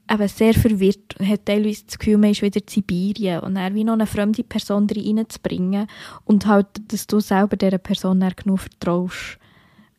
eben 0.10 0.28
sehr 0.28 0.54
verwirrt 0.54 1.20
und 1.20 1.28
hat 1.28 1.46
teilweise 1.46 1.86
das 1.86 1.98
Gefühl, 1.98 2.18
man 2.18 2.32
ist 2.32 2.42
wieder 2.42 2.62
in 2.62 2.68
Sibirien 2.68 3.40
und 3.40 3.56
dann 3.56 3.74
wie 3.74 3.84
noch 3.84 3.94
eine 3.94 4.06
fremde 4.06 4.44
Person 4.44 4.88
reinzubringen 4.90 5.88
und 6.26 6.46
halt, 6.46 6.68
dass 6.88 7.08
du 7.08 7.20
selber 7.20 7.58
dieser 7.58 7.80
Person 7.80 8.24
genug 8.36 8.60
vertraust, 8.60 9.40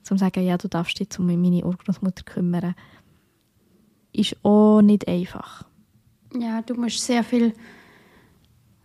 zum 0.03 0.17
zu 0.17 0.25
sagen, 0.25 0.45
ja, 0.47 0.57
du 0.57 0.69
darfst 0.69 1.01
dich 1.01 1.19
um 1.19 1.27
meine 1.27 1.65
Urgroßmutter 1.65 2.23
kümmern, 2.23 2.75
ist 4.13 4.37
auch 4.45 4.81
nicht 4.81 5.09
einfach. 5.09 5.65
Ja, 6.39 6.63
du 6.63 6.75
musst 6.75 7.01
sehr 7.01 7.25
viel 7.25 7.53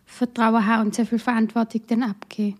Vertrauen 0.05 0.65
haben 0.65 0.87
und 0.87 0.95
so 0.95 1.05
viel 1.05 1.19
Verantwortung 1.19 1.81
dann 1.87 2.03
abgeben. 2.03 2.57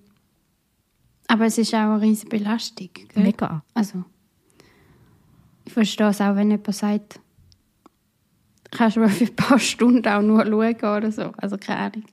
Aber 1.32 1.46
es 1.46 1.58
ist 1.58 1.74
auch 1.74 1.80
eine 1.80 2.02
riesige 2.02 2.30
Belastung. 2.30 2.90
Gell? 2.94 3.24
Mega. 3.24 3.64
Also, 3.74 4.04
ich 5.64 5.72
verstehe 5.72 6.10
es 6.10 6.20
auch, 6.20 6.36
wenn 6.36 6.52
jemand 6.52 6.76
sagt, 6.76 7.22
kannst 8.70 8.98
du 8.98 9.00
mal 9.00 9.08
für 9.08 9.24
ein 9.24 9.36
paar 9.38 9.58
Stunden 9.58 10.06
auch 10.10 10.22
nur 10.22 10.46
schauen 10.46 10.98
oder 10.98 11.10
so. 11.10 11.32
Also 11.38 11.58
keine 11.58 11.80
Ahnung. 11.80 12.04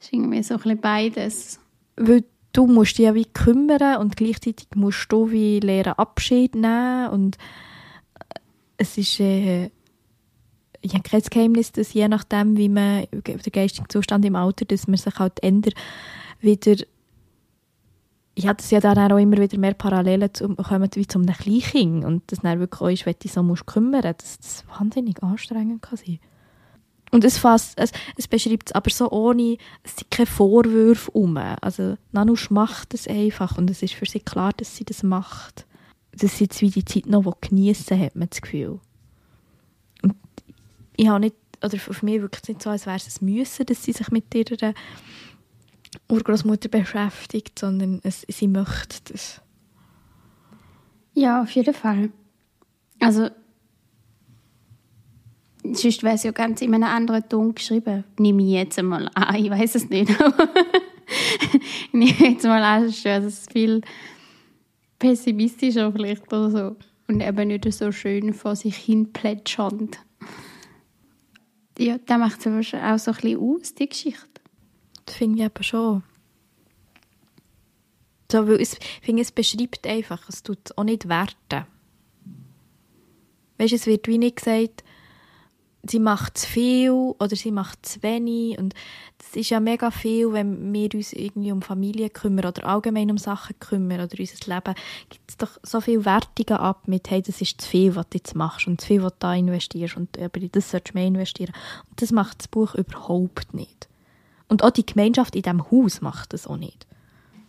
Es 0.00 0.06
ist 0.06 0.12
irgendwie 0.12 0.42
so 0.42 0.54
ein 0.54 0.60
bisschen 0.60 0.80
beides. 0.80 1.60
Weil 1.94 2.24
du 2.52 2.66
musst 2.66 2.98
dich 2.98 3.04
ja 3.04 3.14
wie 3.14 3.26
kümmern 3.26 3.98
und 3.98 4.16
gleichzeitig 4.16 4.66
musst 4.74 5.06
du 5.12 5.30
wie 5.30 5.60
lernen 5.60 5.92
Abschied 5.92 6.56
nehmen 6.56 7.10
und 7.10 7.36
äh, 7.36 8.40
es 8.78 8.98
ist 8.98 9.20
äh, 9.20 9.70
ich 10.80 10.94
habe 10.94 11.08
kein 11.08 11.22
Geheimnis, 11.22 11.70
dass 11.70 11.92
je 11.92 12.08
nachdem, 12.08 12.56
wie 12.56 12.68
man 12.68 13.06
der 13.12 13.52
geistige 13.52 13.86
Zustand 13.86 14.24
im 14.24 14.34
Alter, 14.34 14.64
dass 14.64 14.88
man 14.88 14.96
sich 14.96 15.16
halt 15.16 15.40
ändert, 15.44 15.74
wieder 16.40 16.76
ich 18.38 18.46
hatte 18.46 18.62
es 18.62 18.70
ja 18.70 18.78
dann 18.78 19.10
auch 19.10 19.18
immer 19.18 19.38
wieder 19.38 19.58
mehr 19.58 19.74
Parallelen 19.74 20.32
zu, 20.32 20.54
kommen 20.54 20.88
wie 20.94 21.06
zu 21.08 21.18
einem 21.18 21.34
Kleinkind 21.34 22.04
und 22.04 22.22
das 22.30 22.38
dann 22.38 22.60
wirklich 22.60 22.80
auch 22.80 22.88
ist, 22.88 23.04
wenn 23.04 23.16
du 23.20 23.28
so 23.28 23.42
musst 23.42 23.66
kümmern 23.66 24.02
dass 24.02 24.38
das 24.38 24.64
wahnsinnig 24.78 25.20
anstrengend 25.24 25.82
kann 25.82 25.98
und 27.10 27.24
es, 27.24 27.38
fasst, 27.38 27.72
es, 27.78 27.90
es 28.16 28.28
beschreibt 28.28 28.68
es 28.68 28.74
aber 28.74 28.90
so 28.90 29.10
ohne, 29.10 29.56
es 29.82 29.96
sind 29.96 30.10
keine 30.10 30.26
Vorwürfe 30.26 31.10
um. 31.12 31.36
Also 31.38 31.96
Nanusch 32.12 32.50
macht 32.50 32.92
es 32.92 33.08
einfach 33.08 33.56
und 33.56 33.70
es 33.70 33.82
ist 33.82 33.94
für 33.94 34.04
sie 34.04 34.20
klar, 34.20 34.52
dass 34.54 34.76
sie 34.76 34.84
das 34.84 35.02
macht. 35.02 35.66
Das 36.12 36.34
ist 36.34 36.40
jetzt 36.40 36.60
wie 36.60 36.70
die 36.70 36.84
Zeit 36.84 37.06
noch, 37.06 37.40
geniessen 37.40 37.98
hat 37.98 38.14
man 38.14 38.28
das 38.28 38.42
Gefühl. 38.42 38.78
Und 40.02 40.14
ich 40.96 41.08
habe 41.08 41.20
nicht, 41.20 41.36
oder 41.64 41.76
auf 41.76 42.02
mich 42.02 42.20
wirkt 42.20 42.42
es 42.42 42.48
nicht 42.48 42.62
so, 42.62 42.68
als 42.68 42.84
wäre 42.84 42.98
es 42.98 43.22
ein 43.22 43.24
Müssen, 43.24 43.64
dass 43.64 43.82
sie 43.82 43.92
sich 43.92 44.10
mit 44.10 44.34
ihrer 44.34 44.74
Urgroßmutter 46.08 46.68
beschäftigt, 46.68 47.58
sondern 47.58 48.00
es, 48.02 48.24
sie 48.28 48.48
möchte 48.48 49.12
das. 49.12 49.40
Ja, 51.14 51.42
auf 51.42 51.50
jeden 51.50 51.74
Fall. 51.74 52.10
Also, 53.00 53.28
sonst 55.62 56.02
wäre 56.02 56.14
es 56.14 56.22
ja 56.22 56.30
ganz 56.30 56.62
in 56.62 56.74
einem 56.74 56.84
anderen 56.84 57.28
Ton 57.28 57.54
geschrieben. 57.54 58.04
Nehme 58.18 58.42
ich 58.42 58.50
jetzt 58.50 58.78
einmal 58.78 59.10
an, 59.14 59.34
ich 59.34 59.50
weiß 59.50 59.74
es 59.74 59.88
nicht. 59.88 60.10
ich 61.50 61.92
nehme 61.92 62.30
jetzt 62.30 62.44
mal 62.44 62.62
an, 62.62 62.84
es 62.84 63.04
ist 63.04 63.52
viel 63.52 63.82
pessimistischer 64.98 65.92
vielleicht 65.92 66.32
oder 66.32 66.50
so. 66.50 66.76
Und 67.06 67.22
eben 67.22 67.48
nicht 67.48 67.72
so 67.72 67.90
schön 67.90 68.34
vor 68.34 68.54
sich 68.54 68.76
hin 68.76 69.12
plätschernd. 69.12 69.98
Ja, 71.78 71.96
das 71.98 72.18
macht 72.18 72.40
es 72.40 72.46
auch 72.46 72.98
so 72.98 73.12
ein 73.12 73.16
bisschen 73.16 73.40
aus, 73.40 73.74
die 73.74 73.88
Geschichte. 73.88 74.37
Finde 75.10 75.38
ich 75.38 75.44
eben 75.44 75.62
schon. 75.62 76.02
So, 78.30 78.46
weil 78.46 78.60
es, 78.60 78.76
finde, 79.00 79.22
es 79.22 79.32
beschreibt 79.32 79.86
einfach, 79.86 80.28
es 80.28 80.42
tut 80.42 80.76
auch 80.76 80.84
nicht 80.84 81.08
werten. 81.08 81.66
Weißt 83.56 83.72
es 83.72 83.86
wird 83.86 84.06
wie 84.06 84.18
nicht 84.18 84.36
gesagt, 84.36 84.84
sie 85.82 85.98
macht 85.98 86.38
zu 86.38 86.46
viel 86.46 86.90
oder 86.90 87.34
sie 87.34 87.50
macht 87.50 87.86
zu 87.86 88.02
wenig. 88.02 88.58
Und 88.58 88.74
das 89.18 89.34
ist 89.34 89.50
ja 89.50 89.60
mega 89.60 89.90
viel, 89.90 90.32
wenn 90.32 90.72
wir 90.72 90.90
uns 90.94 91.12
irgendwie 91.12 91.52
um 91.52 91.62
Familie 91.62 92.10
kümmern 92.10 92.46
oder 92.46 92.66
allgemein 92.66 93.10
um 93.10 93.18
Sachen 93.18 93.58
kümmern 93.58 94.00
oder 94.00 94.16
unser 94.18 94.54
Leben, 94.54 94.74
gibt 95.08 95.30
es 95.30 95.36
doch 95.36 95.58
so 95.62 95.80
viel 95.80 96.04
Wertungen 96.04 96.60
ab 96.60 96.86
mit, 96.86 97.10
hey, 97.10 97.22
das 97.22 97.40
ist 97.40 97.60
zu 97.60 97.68
viel, 97.68 97.96
was 97.96 98.08
du 98.10 98.18
jetzt 98.18 98.34
machst 98.34 98.66
und 98.66 98.80
zu 98.80 98.86
viel, 98.86 99.02
was 99.02 99.12
du 99.12 99.18
da 99.20 99.34
investierst 99.34 99.96
und 99.96 100.18
aber 100.18 100.40
das 100.40 100.70
solltest 100.70 100.94
du 100.94 100.98
mehr 100.98 101.06
investieren. 101.06 101.52
Und 101.90 102.02
das 102.02 102.12
macht 102.12 102.40
das 102.40 102.48
Buch 102.48 102.74
überhaupt 102.74 103.54
nicht. 103.54 103.87
Und 104.48 104.62
auch 104.62 104.70
die 104.70 104.86
Gemeinschaft 104.86 105.36
in 105.36 105.42
diesem 105.42 105.70
Haus 105.70 106.00
macht 106.00 106.32
das 106.32 106.46
auch 106.46 106.56
nicht. 106.56 106.86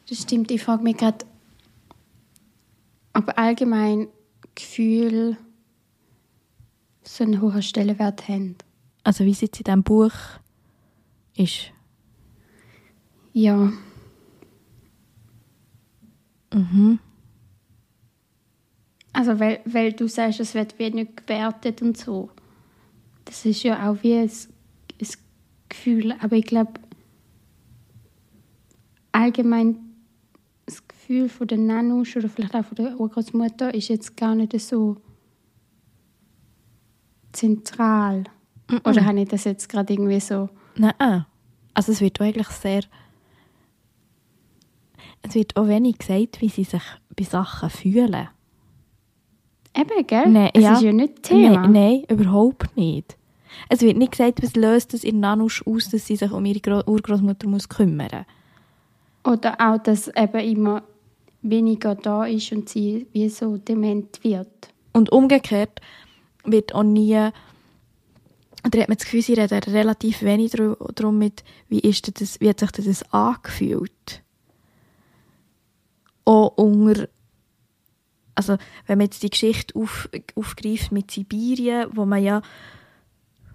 Das 0.10 0.22
stimmt. 0.22 0.52
Ich 0.52 0.64
frage 0.64 0.84
mich 0.84 0.98
gerade, 0.98 1.26
ob 3.14 3.38
allgemein 3.38 4.08
Gefühl 4.56 5.38
so 7.04 7.24
einen 7.24 7.42
hohen 7.42 7.62
Stellenwert 7.62 8.28
haben. 8.28 8.56
Also 9.04 9.26
wie 9.26 9.32
es 9.32 9.42
jetzt 9.42 9.60
in 9.60 9.64
diesem 9.64 9.84
Buch 9.84 10.12
ist. 11.36 11.72
Ja. 13.34 13.72
Mhm. 16.54 17.00
Also 19.14 19.40
weil, 19.40 19.60
weil 19.66 19.94
du 19.94 20.08
sagst, 20.08 20.40
es 20.40 20.54
wird 20.54 20.78
wie 20.78 20.90
nicht 20.92 21.18
gewertet 21.18 21.82
und 21.82 21.98
so. 21.98 22.30
Das 23.26 23.46
ist 23.46 23.64
ja 23.64 23.90
auch 23.90 23.98
wie 24.04 24.16
ein, 24.16 24.30
ein 24.30 25.08
Gefühl. 25.70 26.16
Aber 26.20 26.36
ich 26.36 26.46
glaube, 26.46 26.74
allgemein 29.12 29.78
das 30.66 30.88
Gefühl 30.88 31.30
von 31.30 31.48
der 31.48 31.58
Nanusch 31.58 32.16
oder 32.16 32.30
vielleicht 32.30 32.56
auch 32.56 32.66
von 32.66 32.76
der 32.76 33.00
Urgroßmutter 33.00 33.74
ist 33.74 33.88
jetzt 33.88 34.16
gar 34.16 34.36
nicht 34.36 34.60
so 34.60 34.98
zentral. 37.32 38.24
Mm 38.70 38.76
-mm. 38.76 38.90
Oder 38.90 39.06
habe 39.06 39.22
ich 39.22 39.28
das 39.28 39.44
jetzt 39.46 39.68
gerade 39.68 39.94
irgendwie 39.94 40.20
so... 40.20 40.50
Nein. 40.76 41.26
Also 41.74 41.92
es 41.92 42.02
wird 42.02 42.20
auch 42.20 42.26
eigentlich 42.26 42.50
sehr... 42.50 42.82
Es 45.22 45.36
wird 45.36 45.58
auch 45.58 45.68
wenig 45.68 45.98
gesagt, 45.98 46.40
wie 46.42 46.50
sie 46.50 46.64
sich 46.64 46.84
bei 47.16 47.24
Sachen 47.24 47.70
fühlen. 47.70 48.30
Eben, 49.76 50.08
gell? 50.08 50.30
Nein, 50.30 50.52
es 50.54 50.64
ja. 50.64 50.74
ist 50.74 50.82
ja 50.82 50.94
nicht 50.94 51.24
Thema. 51.24 51.68
Nein, 51.68 51.72
nein, 51.72 52.04
überhaupt 52.10 52.76
nicht. 52.78 53.18
Es 53.68 53.82
wird 53.82 53.98
nicht 53.98 54.12
gesagt, 54.12 54.42
was 54.42 54.56
löst 54.56 54.94
es 54.94 55.04
in 55.04 55.20
Nanusch 55.20 55.66
aus, 55.66 55.90
dass 55.90 56.06
sie 56.06 56.16
sich 56.16 56.32
um 56.32 56.46
ihre 56.46 56.60
Gro 56.60 56.84
Urgroßmutter 56.86 57.48
muss 57.48 57.68
kümmern 57.68 58.26
Oder 59.24 59.60
auch, 59.60 59.78
dass 59.78 60.08
eben 60.08 60.40
immer 60.40 60.84
weniger 61.42 61.96
da 61.96 62.26
ist 62.26 62.52
und 62.52 62.70
sie 62.70 63.08
wie 63.12 63.30
so 63.30 63.58
dement 63.58 64.24
wird. 64.24 64.74
Und 64.94 65.12
umgekehrt 65.12 65.82
wird 66.44 66.74
auch 66.74 66.84
nie, 66.84 67.16
oder 67.16 68.82
hat 68.82 68.90
man 68.90 68.98
das 68.98 69.06
Gefühl, 69.06 69.22
sie 69.22 69.34
reden 69.34 69.60
relativ 69.60 70.22
wenig 70.22 70.52
darum 70.52 71.18
mit, 71.18 71.44
wie, 71.68 71.80
ist 71.80 72.20
das, 72.20 72.40
wie 72.40 72.50
hat 72.50 72.60
sich 72.60 72.72
das 72.72 73.04
angefühlt. 73.14 74.24
Auch 76.26 76.58
unter, 76.58 77.08
also 78.36 78.58
wenn 78.88 78.98
man 78.98 79.06
jetzt 79.06 79.24
die 79.24 79.30
Geschichte 79.30 79.76
auf, 79.78 80.10
aufgreift 80.36 80.92
mit 80.92 81.12
Sibirien, 81.12 81.90
wo 81.94 82.06
man 82.06 82.24
ja 82.24 82.42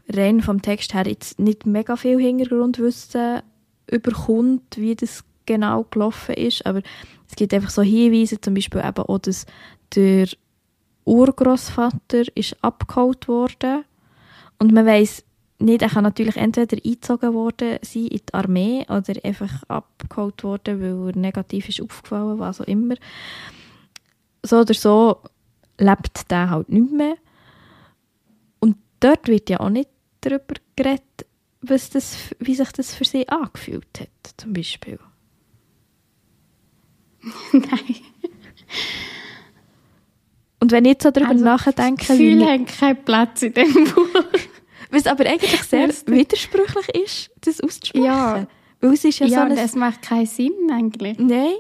rein 0.09 0.41
vom 0.41 0.63
Text 0.63 0.95
her 0.95 1.07
jetzt 1.07 1.39
nicht 1.39 1.67
mega 1.67 1.97
viel 1.97 2.19
Hintergrundwissen 2.19 3.43
überkommt, 3.91 4.77
wie 4.77 4.95
das 4.95 5.25
genau 5.47 5.85
gelaufen 5.91 6.35
ist, 6.35 6.65
aber 6.67 6.83
es 7.29 7.37
gibt 7.37 7.55
einfach 7.55 7.71
so 7.71 7.83
Hinweise, 7.83 8.41
zum 8.41 8.55
Beispiel 8.55 8.81
eben 8.81 9.05
auch, 9.05 9.19
dass 9.19 9.47
der 9.95 10.29
Urgroßvater 11.05 12.25
ist 12.35 12.57
abgeholt 12.63 13.29
worden 13.29 13.85
und 14.59 14.73
man 14.73 14.87
weiß 14.87 15.25
nicht, 15.59 15.83
er 15.83 15.89
kann 15.89 16.05
natürlich 16.05 16.37
entweder 16.37 16.77
eingezogen 16.85 17.35
worden 17.35 17.79
sein 17.83 18.07
in 18.07 18.21
die 18.21 18.35
Armee 18.35 18.85
oder 18.89 19.15
einfach 19.23 19.63
abgeholt 19.69 20.43
worden, 20.43 20.81
weil 20.81 21.11
er 21.11 21.19
negativ 21.19 21.69
ist 21.69 21.81
aufgefallen, 21.81 22.39
was 22.39 22.61
auch 22.61 22.67
immer. 22.67 22.97
So 24.43 24.61
oder 24.61 24.75
so 24.75 25.21
lebt 25.79 26.31
der 26.31 26.51
halt 26.51 26.69
nicht 26.69 26.93
mehr. 26.93 27.17
Und 28.61 28.77
dort 29.01 29.29
wird 29.29 29.49
ja 29.49 29.61
auch 29.61 29.71
nicht 29.71 29.91
darüber 30.21 30.55
geredet, 30.77 31.27
was 31.61 31.91
das, 31.91 32.35
wie 32.41 32.55
sich 32.55 32.73
das 32.73 32.95
für 32.95 33.05
sie 33.05 33.29
angefühlt 33.29 34.01
hat, 34.01 34.35
zum 34.37 34.53
Beispiel. 34.53 34.99
Nein. 37.53 37.97
Und 40.61 40.73
wenn 40.73 40.85
ich 40.87 40.93
jetzt 40.93 41.03
so 41.03 41.11
darüber 41.11 41.31
Also, 41.31 41.45
nachdenke, 41.45 42.07
Gefühle 42.07 42.47
wie, 42.47 42.51
haben 42.51 42.67
keinen 42.67 43.05
Platz 43.05 43.43
in 43.43 43.53
diesem 43.53 43.85
Buch. 43.85 44.09
was 44.91 45.07
aber 45.07 45.27
eigentlich 45.27 45.63
sehr 45.69 45.89
widersprüchlich 46.07 46.89
ist, 46.95 47.31
das 47.43 47.61
auszusprechen. 47.61 48.07
Ja. 48.07 48.47
Weil 48.81 48.93
es 48.95 49.05
ist 49.05 49.19
ja, 49.19 49.27
Ja, 49.27 49.47
so 49.47 49.53
ein... 49.53 49.59
es 49.59 49.75
macht 49.75 50.03
keinen 50.03 50.27
Sinn 50.27 50.55
eigentlich. 50.73 51.19
Nein. 51.19 51.55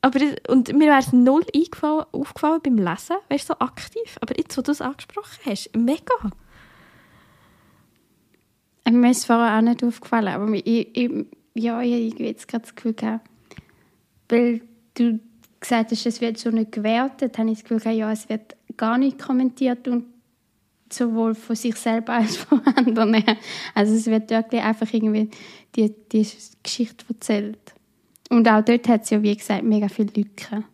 Aber 0.00 0.18
das, 0.18 0.34
und 0.48 0.72
mir 0.72 0.88
wäre 0.88 0.98
es 0.98 1.12
null 1.12 1.44
eingefallen, 1.54 2.04
aufgefallen 2.10 2.60
beim 2.62 2.78
Lesen, 2.78 3.16
weißt 3.28 3.48
du, 3.48 3.54
so 3.54 3.58
aktiv. 3.60 4.18
Aber 4.20 4.36
jetzt, 4.36 4.58
wo 4.58 4.62
du 4.62 4.72
es 4.72 4.80
angesprochen 4.80 5.38
hast, 5.44 5.70
mega. 5.76 6.14
Mir 8.90 9.10
ist 9.12 9.18
es 9.18 9.24
vorher 9.26 9.56
auch 9.56 9.62
nicht 9.62 9.84
aufgefallen, 9.84 10.28
aber 10.28 10.52
ich, 10.52 10.96
ich, 10.96 11.10
ja, 11.54 11.80
ich 11.80 12.14
habe 12.14 12.24
jetzt 12.24 12.48
gerade 12.48 12.62
das 12.62 12.74
Gefühl 12.74 12.94
gehabt, 12.94 13.28
weil 14.28 14.62
du 14.94 15.20
gesagt 15.60 15.90
hast, 15.90 16.06
es 16.06 16.20
wird 16.20 16.38
so 16.38 16.50
nicht 16.50 16.72
gewertet, 16.72 17.38
habe 17.38 17.50
ich 17.50 17.62
das 17.62 17.68
Gefühl 17.68 17.92
ja, 17.92 18.12
es 18.12 18.28
wird 18.28 18.56
gar 18.76 18.98
nicht 18.98 19.18
kommentiert 19.18 19.86
und 19.88 20.06
sowohl 20.90 21.34
von 21.34 21.56
sich 21.56 21.76
selber 21.76 22.12
als 22.14 22.36
von 22.36 22.60
anderen. 22.66 23.24
Also 23.74 23.94
es 23.94 24.06
wird 24.06 24.30
wirklich 24.30 24.62
einfach 24.62 24.92
irgendwie 24.92 25.30
die, 25.74 25.94
die 26.12 26.26
Geschichte 26.62 27.04
erzählt. 27.08 27.74
Und 28.30 28.48
auch 28.48 28.62
dort 28.62 28.88
hat 28.88 29.02
es 29.04 29.10
ja, 29.10 29.22
wie 29.22 29.36
gesagt, 29.36 29.62
mega 29.62 29.88
viele 29.88 30.12
Lücken. 30.14 30.64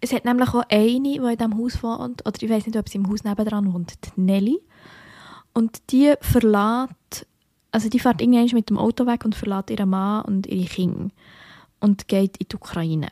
Es 0.00 0.12
hat 0.12 0.24
nämlich 0.24 0.48
auch 0.48 0.64
eine, 0.68 1.00
die 1.00 1.16
in 1.16 1.36
diesem 1.36 1.58
Haus 1.58 1.82
wohnt, 1.82 2.26
oder 2.26 2.42
ich 2.42 2.50
weiß 2.50 2.66
nicht, 2.66 2.76
ob 2.76 2.88
sie 2.88 2.98
im 2.98 3.08
Haus 3.08 3.24
nebendran 3.24 3.72
wohnt, 3.72 3.94
die 4.04 4.20
Nelly. 4.20 4.58
Und 5.52 5.90
die 5.90 6.14
verlässt 6.20 7.26
also 7.72 7.88
die 7.88 7.98
fährt 7.98 8.20
irgendwann 8.20 8.48
mit 8.52 8.70
dem 8.70 8.78
Auto 8.78 9.06
weg 9.06 9.24
und 9.24 9.34
verlässt 9.34 9.70
ihren 9.70 9.90
Mann 9.90 10.24
und 10.24 10.46
ihre 10.46 10.66
Kinder 10.66 11.08
und 11.80 12.08
geht 12.08 12.36
in 12.36 12.48
die 12.48 12.56
Ukraine. 12.56 13.08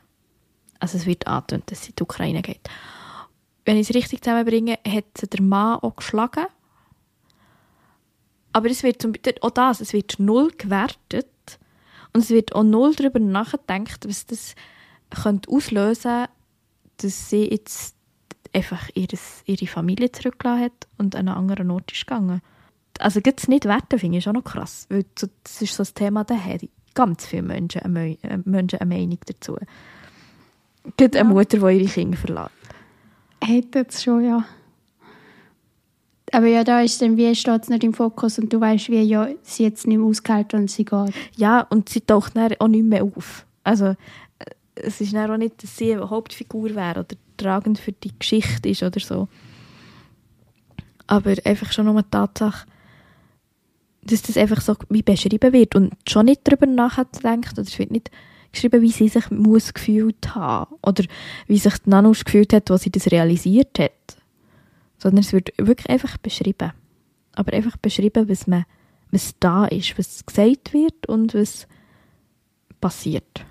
Also 0.78 0.98
es 0.98 1.06
wird 1.06 1.26
angetönt, 1.26 1.70
dass 1.70 1.82
sie 1.82 1.90
in 1.90 1.96
die 1.96 2.02
Ukraine 2.02 2.42
geht. 2.42 2.68
Wenn 3.64 3.76
ich 3.76 3.90
es 3.90 3.94
richtig 3.94 4.22
zusammenbringe, 4.22 4.78
hat 4.86 5.04
sie 5.18 5.26
der 5.26 5.42
Mann 5.42 5.80
auch 5.80 5.96
geschlagen. 5.96 6.46
Aber 8.52 8.70
es 8.70 8.82
wird 8.82 9.02
zum, 9.02 9.12
auch 9.40 9.50
das, 9.50 9.80
es 9.80 9.92
wird 9.92 10.18
null 10.18 10.52
gewertet 10.56 11.26
und 12.12 12.20
es 12.20 12.30
wird 12.30 12.54
auch 12.54 12.62
null 12.62 12.94
darüber 12.94 13.18
nachgedacht, 13.18 14.08
was 14.08 14.26
das 14.26 14.54
könnte 15.10 15.50
auslösen 15.50 16.26
dass 16.98 17.30
sie 17.30 17.48
jetzt 17.48 17.94
einfach 18.52 18.88
ihre 18.94 19.66
Familie 19.66 20.10
zurückgelassen 20.12 20.64
hat 20.64 20.88
und 20.96 21.14
an 21.14 21.28
einen 21.28 21.38
anderen 21.38 21.70
Ort 21.70 21.92
ist 21.92 22.06
gegangen. 22.06 22.40
Also 22.98 23.20
gibt 23.20 23.40
es 23.40 23.48
nicht 23.48 23.66
werten, 23.66 23.98
finde 23.98 24.18
ich 24.18 24.28
auch 24.28 24.32
noch 24.32 24.44
krass. 24.44 24.86
Weil 24.88 25.04
das 25.14 25.62
ist 25.62 25.74
so 25.74 25.82
das 25.82 25.94
Thema, 25.94 26.24
da 26.24 26.34
haben 26.36 26.68
ganz 26.94 27.26
viele 27.26 27.42
Menschen 27.42 27.82
eine, 27.82 28.18
äh, 28.22 28.38
Menschen 28.44 28.80
eine 28.80 28.94
Meinung 28.94 29.18
dazu. 29.26 29.56
Ja. 30.98 31.08
eine 31.14 31.24
Mutter, 31.24 31.58
die 31.58 31.78
ihre 31.78 31.90
Kinder 31.90 32.16
verlässt. 32.16 32.50
Hätte 33.42 33.86
es 33.88 34.02
schon, 34.02 34.24
ja. 34.24 34.44
Aber 36.32 36.46
ja, 36.46 36.62
da 36.64 36.80
ist 36.80 37.00
dann 37.00 37.16
wie 37.16 37.34
steht 37.34 37.62
es 37.62 37.68
nicht 37.68 37.84
im 37.84 37.94
Fokus 37.94 38.38
und 38.38 38.52
du 38.52 38.60
weißt, 38.60 38.90
wie 38.90 39.00
ja, 39.00 39.28
sie 39.42 39.64
jetzt 39.64 39.86
nicht 39.86 39.96
mehr 39.96 40.06
ausgehalten 40.06 40.60
und 40.60 40.70
sie 40.70 40.84
geht. 40.84 41.14
Ja, 41.36 41.62
und 41.62 41.88
sie 41.88 42.00
taucht 42.00 42.36
dann 42.36 42.52
auch 42.58 42.68
nicht 42.68 42.84
mehr 42.84 43.02
auf. 43.02 43.46
Also 43.64 43.86
äh, 43.86 43.96
es 44.74 45.00
ist 45.00 45.14
dann 45.14 45.30
auch 45.30 45.36
nicht, 45.36 45.62
dass 45.62 45.76
sie 45.76 45.94
eine 45.94 46.10
Hauptfigur 46.10 46.74
wäre 46.74 47.00
oder 47.00 47.16
tragend 47.36 47.78
für 47.78 47.92
die 47.92 48.12
Geschichte 48.18 48.68
ist 48.68 48.82
oder 48.82 49.00
so. 49.00 49.28
Aber 51.06 51.34
einfach 51.44 51.72
schon 51.72 51.86
nur 51.86 52.02
die 52.02 52.10
Tatsache, 52.10 52.66
dass 54.10 54.22
das 54.22 54.36
einfach 54.36 54.60
so 54.60 54.74
wie 54.88 55.02
beschrieben 55.02 55.52
wird 55.52 55.74
und 55.74 55.92
schon 56.08 56.26
nicht 56.26 56.40
darüber 56.44 56.66
nachdenkt 56.66 57.52
oder 57.52 57.62
es 57.62 57.78
wird 57.78 57.90
nicht 57.90 58.10
geschrieben, 58.52 58.82
wie 58.82 58.90
sie 58.90 59.08
sich 59.08 59.30
muss 59.30 59.74
gefühlt 59.74 60.34
haben 60.34 60.74
oder 60.82 61.04
wie 61.46 61.58
sich 61.58 61.78
die 61.78 61.90
Nanusch 61.90 62.24
gefühlt 62.24 62.52
hat, 62.52 62.70
als 62.70 62.82
sie 62.82 62.90
das 62.90 63.10
realisiert 63.10 63.78
hat. 63.78 63.92
Sondern 64.98 65.20
es 65.20 65.32
wird 65.32 65.52
wirklich 65.58 65.88
einfach 65.90 66.16
beschrieben. 66.18 66.72
Aber 67.34 67.52
einfach 67.52 67.76
beschrieben, 67.76 68.28
was, 68.28 68.46
man, 68.46 68.64
was 69.10 69.34
da 69.38 69.66
ist, 69.66 69.96
was 69.98 70.24
gesagt 70.26 70.72
wird 70.72 71.06
und 71.06 71.34
was 71.34 71.68
passiert. 72.80 73.44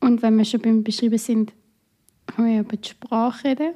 Und 0.00 0.22
wenn 0.22 0.36
wir 0.38 0.44
schon 0.44 0.62
beim 0.62 0.84
Beschrieben 0.84 1.18
sind, 1.18 1.52
können 2.26 2.48
wir 2.48 2.60
über 2.60 2.76
die 2.76 2.88
Sprache 2.88 3.48
reden, 3.48 3.74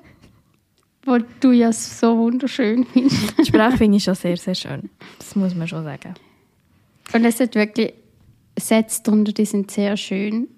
wo 1.05 1.19
du 1.41 1.53
ja 1.53 1.73
so 1.73 2.17
wunderschön 2.17 2.85
findest. 2.87 3.39
Die 3.39 3.45
Sprache 3.45 3.77
finde 3.77 3.97
ich 3.97 4.05
schon 4.05 4.15
sehr, 4.15 4.37
sehr 4.37 4.55
schön. 4.55 4.91
Das 5.19 5.35
muss 5.35 5.55
man 5.55 5.69
schon 5.69 5.85
sagen. 5.85 6.15
Und 7.13 7.25
es 7.25 7.41
hat 7.41 7.55
wirklich 7.55 7.93
Sätze 8.59 9.03
darunter, 9.03 9.33
die 9.33 9.45
sind 9.45 9.71
sehr 9.71 9.97
schön. 9.97 10.49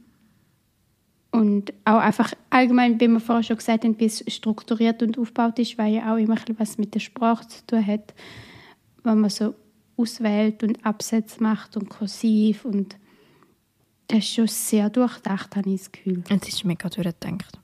Und 1.30 1.72
auch 1.84 1.98
einfach 1.98 2.32
allgemein, 2.50 3.00
wie 3.00 3.08
wir 3.08 3.18
vorher 3.18 3.42
schon 3.42 3.56
gesagt 3.56 3.84
haben, 3.84 3.98
wie 3.98 4.04
es 4.04 4.24
strukturiert 4.28 5.02
und 5.02 5.18
aufgebaut 5.18 5.58
ist, 5.58 5.76
weil 5.78 5.94
ja 5.94 6.12
auch 6.12 6.18
immer 6.18 6.36
was 6.58 6.78
mit 6.78 6.94
der 6.94 7.00
Sprache 7.00 7.48
zu 7.48 7.66
tun 7.66 7.84
hat, 7.84 8.14
wenn 9.02 9.20
man 9.20 9.30
so 9.30 9.54
auswählt 9.96 10.62
und 10.62 10.84
Absätze 10.84 11.42
macht 11.42 11.76
und 11.76 11.88
kursiv 11.88 12.64
und 12.64 12.96
das 14.08 14.18
ist 14.18 14.34
schon 14.34 14.46
sehr 14.46 14.90
durchdacht, 14.90 15.56
habe 15.56 15.70
ich 15.70 15.80
das 15.80 15.92
Gefühl. 15.92 16.22
Es 16.28 16.48
ist 16.48 16.64
mega 16.64 16.88
durchgedacht. 16.88 17.58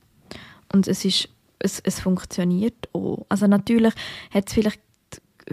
Und 0.73 0.88
es, 0.88 1.05
ist, 1.05 1.29
es, 1.61 1.81
es 1.81 2.01
funktioniert 2.01 2.88
auch. 2.92 3.25
Also 3.29 3.46
natürlich 3.46 3.94
hat 4.31 4.49
es 4.49 4.55
vielleicht 4.55 4.81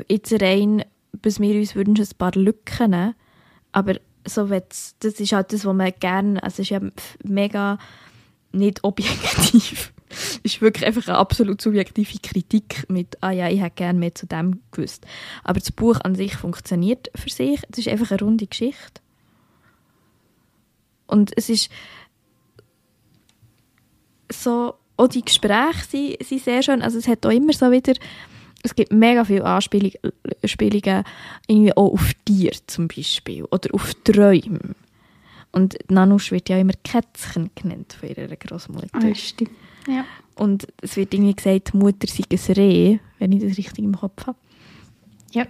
jetzt 0.09 0.41
rein, 0.41 0.83
bis 1.11 1.39
wir 1.39 1.55
uns 1.55 1.75
wünschen, 1.75 2.05
ein 2.05 2.17
paar 2.17 2.33
Lücken, 2.33 3.15
aber 3.71 3.95
so 4.25 4.47
das 4.47 4.95
ist 5.01 5.31
halt 5.31 5.53
das, 5.53 5.65
was 5.65 5.75
man 5.75 5.91
gerne, 5.99 6.41
also 6.43 6.55
es 6.55 6.59
ist 6.59 6.69
ja 6.69 6.81
mega 7.23 7.77
nicht 8.51 8.83
objektiv. 8.83 9.93
es 10.09 10.39
ist 10.43 10.61
wirklich 10.61 10.85
einfach 10.85 11.07
eine 11.07 11.17
absolut 11.17 11.61
subjektive 11.61 12.19
Kritik 12.19 12.85
mit, 12.89 13.17
ah 13.21 13.31
ja, 13.31 13.49
ich 13.49 13.61
hätte 13.61 13.75
gerne 13.75 13.99
mehr 13.99 14.15
zu 14.15 14.25
dem 14.25 14.61
gewusst. 14.71 15.05
Aber 15.43 15.59
das 15.59 15.71
Buch 15.71 15.99
an 16.01 16.15
sich 16.15 16.35
funktioniert 16.35 17.09
für 17.15 17.29
sich. 17.29 17.61
Es 17.69 17.79
ist 17.79 17.87
einfach 17.87 18.11
eine 18.11 18.19
runde 18.19 18.47
Geschichte. 18.47 19.01
Und 21.07 21.31
es 21.37 21.49
ist 21.49 21.69
so, 24.29 24.75
auch 24.97 25.07
die 25.07 25.23
Gespräche 25.23 25.85
sind, 25.89 26.23
sind 26.23 26.43
sehr 26.43 26.63
schön. 26.63 26.81
Also 26.81 26.97
es 26.97 27.07
hat 27.07 27.25
auch 27.25 27.31
immer 27.31 27.53
so 27.53 27.71
wieder, 27.71 27.93
es 28.63 28.75
gibt 28.75 28.91
mega 28.91 29.23
viele 29.23 29.45
Anspielungen 29.45 31.03
irgendwie 31.47 31.77
auch 31.77 31.93
auf 31.93 32.13
Tiere 32.25 32.57
zum 32.67 32.87
Beispiel 32.87 33.45
oder 33.45 33.73
auf 33.73 33.93
Träume. 34.03 34.75
Und 35.51 35.77
Nanusch 35.89 36.31
wird 36.31 36.49
ja 36.49 36.57
immer 36.57 36.73
Kätzchen 36.83 37.51
genannt 37.55 37.97
von 37.99 38.09
ihrer 38.09 38.35
Großmutter. 38.35 38.89
Ah, 38.93 39.15
stimmt. 39.15 39.51
Ja. 39.87 40.03
Und 40.35 40.67
es 40.81 40.97
wird 40.97 41.13
irgendwie 41.13 41.35
gesagt, 41.35 41.73
die 41.73 41.77
Mutter 41.77 42.07
sei 42.07 42.23
ein 42.29 42.53
Reh, 42.55 42.99
wenn 43.19 43.31
ich 43.31 43.41
das 43.41 43.57
richtig 43.57 43.79
im 43.79 43.95
Kopf 43.95 44.27
habe. 44.27 44.37
Ja. 45.31 45.47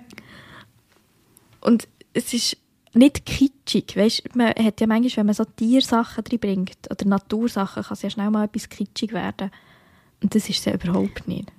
Und 1.62 1.88
es 2.14 2.34
ist 2.34 2.58
nicht 2.94 3.26
kitschig. 3.26 3.96
Weißt, 3.96 4.36
man 4.36 4.50
hat 4.50 4.82
ja 4.82 4.88
manchmal, 4.88 5.18
wenn 5.18 5.26
man 5.28 5.36
so 5.36 5.46
Tiersachen 5.46 6.24
drin 6.24 6.40
bringt 6.40 6.78
oder 6.90 7.06
Natursachen, 7.06 7.84
kann 7.84 7.94
es 7.94 8.02
ja 8.02 8.10
schnell 8.10 8.30
mal 8.30 8.46
etwas 8.46 8.70
kitschig 8.70 9.14
werden. 9.14 9.52
Und 10.22 10.34
das 10.34 10.50
ist 10.50 10.60
es 10.60 10.66
ja 10.66 10.74
überhaupt 10.74 11.28
nicht. 11.28 11.52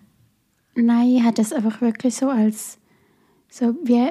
Nein, 0.75 1.17
ich 1.17 1.23
hatte 1.23 1.43
es 1.43 1.53
einfach 1.53 1.81
wirklich 1.81 2.15
so 2.15 2.29
als 2.29 2.79
so 3.49 3.75
wie 3.83 4.11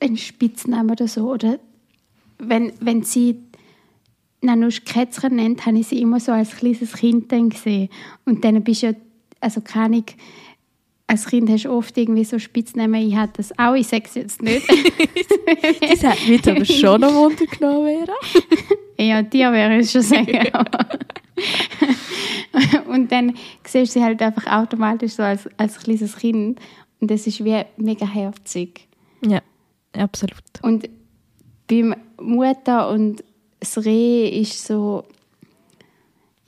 ein 0.00 0.16
Spitzname 0.16 0.92
oder 0.92 1.08
so. 1.08 1.30
Oder 1.30 1.58
wenn, 2.38 2.72
wenn 2.80 3.02
sie 3.02 3.42
Nanusch 4.40 4.84
Kätzchen 4.84 5.36
nennt, 5.36 5.66
habe 5.66 5.78
ich 5.78 5.88
sie 5.88 6.00
immer 6.00 6.20
so 6.20 6.32
als 6.32 6.56
kleines 6.56 6.92
Kind 6.92 7.32
dann 7.32 7.50
gesehen. 7.50 7.88
Und 8.24 8.44
dann 8.44 8.62
bist 8.62 8.82
du 8.82 8.88
ja, 8.88 8.92
also 9.40 9.60
keine 9.60 10.04
als 11.08 11.26
Kind 11.26 11.48
hast 11.48 11.64
du 11.64 11.70
oft 11.70 11.96
irgendwie 11.96 12.24
so 12.24 12.38
Spitznamen, 12.38 13.08
ich 13.08 13.16
hatte 13.16 13.38
das 13.38 13.58
auch, 13.58 13.74
ich 13.74 13.88
sage 13.88 14.04
es 14.04 14.14
jetzt 14.14 14.42
nicht. 14.42 14.68
das 15.80 16.04
hat 16.04 16.28
mich 16.28 16.46
aber 16.46 16.64
schon 16.64 17.00
noch 17.00 17.14
Wunder 17.14 17.46
genommen, 17.46 18.04
Vera. 18.04 18.16
ja, 18.98 19.22
dir 19.22 19.50
wäre 19.50 19.78
es 19.78 19.90
schon 19.90 20.02
sagen. 20.02 20.48
und 22.88 23.10
dann 23.10 23.34
siehst 23.64 23.96
du 23.96 24.00
sie 24.00 24.04
halt 24.04 24.20
einfach 24.20 24.46
automatisch 24.46 25.12
so 25.12 25.22
als, 25.22 25.48
als 25.56 25.78
kleines 25.78 26.16
Kind 26.16 26.60
und 27.00 27.10
das 27.10 27.26
ist 27.26 27.42
wie 27.42 27.62
mega 27.78 28.06
herzig. 28.06 28.86
Ja, 29.24 29.40
absolut. 29.94 30.42
Und 30.62 30.90
beim 31.68 31.94
Mutter 32.20 32.90
und 32.90 33.24
das 33.60 33.82
Reh 33.82 34.28
ist 34.28 34.66
so 34.66 35.04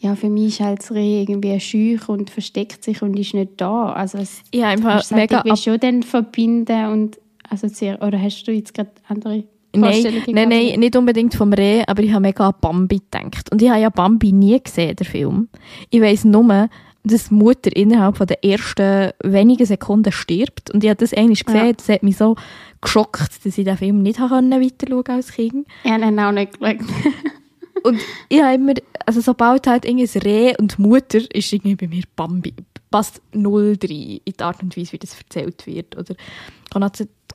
ja, 0.00 0.16
für 0.16 0.30
mich 0.30 0.46
ist 0.46 0.60
halt 0.60 0.80
das 0.80 0.92
Reh 0.92 1.20
irgendwie 1.20 1.60
schüch 1.60 2.08
und 2.08 2.30
versteckt 2.30 2.82
sich 2.82 3.02
und 3.02 3.18
ist 3.18 3.34
nicht 3.34 3.52
da. 3.58 3.92
Also 3.92 4.18
es, 4.18 4.42
ja, 4.52 4.68
einfach 4.68 5.06
du 5.06 5.14
mega 5.14 5.42
ich 5.44 5.62
schon 5.62 5.78
dann 5.78 6.02
verbinden 6.02 6.86
und 6.86 7.20
assoziieren. 7.48 8.00
Oder 8.00 8.20
hast 8.20 8.44
du 8.44 8.52
jetzt 8.52 8.74
gerade 8.74 8.90
andere 9.08 9.44
Nein, 9.72 10.02
nein, 10.26 10.48
nein, 10.48 10.80
nicht 10.80 10.96
unbedingt 10.96 11.34
vom 11.34 11.52
Reh, 11.52 11.84
aber 11.86 12.02
ich 12.02 12.10
habe 12.10 12.22
mega 12.22 12.48
an 12.48 12.54
Bambi 12.60 12.98
gedacht. 12.98 13.52
Und 13.52 13.62
ich 13.62 13.70
habe 13.70 13.80
ja 13.80 13.88
Bambi 13.88 14.32
nie 14.32 14.60
gesehen, 14.60 14.96
der 14.96 15.06
Film. 15.06 15.48
Ich 15.90 16.00
weiss 16.00 16.24
nur, 16.24 16.68
dass 17.04 17.28
die 17.28 17.34
Mutter 17.34 17.74
innerhalb 17.76 18.16
von 18.16 18.26
der 18.26 18.44
ersten 18.44 19.12
wenigen 19.22 19.66
Sekunden 19.66 20.10
stirbt. 20.10 20.72
Und 20.72 20.82
ich 20.82 20.90
habe 20.90 20.98
das 20.98 21.14
eigentlich 21.14 21.44
gesehen, 21.44 21.66
ja. 21.66 21.72
das 21.72 21.88
hat 21.88 22.02
mich 22.02 22.16
so 22.16 22.34
geschockt, 22.80 23.46
dass 23.46 23.58
ich 23.58 23.64
den 23.64 23.76
Film 23.76 24.02
nicht 24.02 24.18
weiter 24.18 24.86
schauen 24.88 25.04
als 25.06 25.30
Kind. 25.30 25.68
Ich 25.84 25.90
habe 25.90 26.04
ihn 26.04 26.18
auch 26.18 26.32
nicht 26.32 26.58
geschaut. 26.58 26.78
Und 27.82 28.00
ich 28.28 28.42
habe 28.42 28.54
immer, 28.54 28.74
also 29.06 29.20
sobald 29.20 29.66
halt 29.66 29.84
irgendwie 29.84 30.18
Reh 30.18 30.54
und 30.58 30.78
Mutter 30.78 31.20
ist 31.34 31.52
irgendwie 31.52 31.76
bei 31.76 31.88
mir 31.88 32.04
Bambi. 32.16 32.54
Passt 32.90 33.22
null 33.32 33.78
rein 33.82 34.20
in 34.24 34.32
die 34.38 34.40
Art 34.40 34.62
und 34.62 34.76
Weise, 34.76 34.92
wie 34.92 34.98
das 34.98 35.16
erzählt 35.16 35.66
wird. 35.66 35.96
Oder 35.96 36.14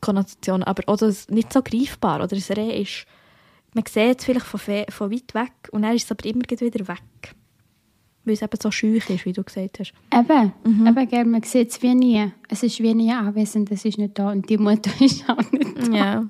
Konnotation, 0.02 0.64
aber 0.64 0.92
oder 0.92 1.14
nicht 1.30 1.54
so 1.54 1.62
greifbar. 1.62 2.18
Oder 2.18 2.36
das 2.36 2.52
Reh 2.52 2.82
ist, 2.82 3.06
man 3.74 3.86
sieht 3.86 4.20
es 4.20 4.26
vielleicht 4.26 4.46
von, 4.46 4.60
von 4.90 5.12
weit 5.12 5.34
weg 5.34 5.70
und 5.72 5.84
dann 5.84 5.96
ist 5.96 6.06
es 6.06 6.12
aber 6.12 6.26
immer 6.26 6.44
wieder 6.50 6.88
weg. 6.88 7.36
Weil 8.24 8.34
es 8.34 8.42
eben 8.42 8.58
so 8.60 8.72
schüch 8.72 9.08
ist, 9.10 9.26
wie 9.26 9.34
du 9.34 9.44
gesagt 9.44 9.80
hast. 9.80 9.94
Eben, 10.12 10.52
mhm. 10.64 10.88
eben 10.88 11.08
gell, 11.08 11.26
man 11.26 11.44
sieht 11.44 11.70
es 11.70 11.82
wie 11.82 11.94
nie. 11.94 12.32
Es 12.50 12.64
ist 12.64 12.80
wie 12.80 12.94
nie 12.94 13.12
anwesend, 13.12 13.72
es 13.72 13.86
ist 13.86 13.98
nicht 13.98 14.18
da 14.18 14.32
und 14.32 14.50
die 14.50 14.58
Mutter 14.58 14.90
ist 15.00 15.30
auch 15.30 15.52
nicht 15.52 15.78
da. 15.78 15.96
Ja. 15.96 16.26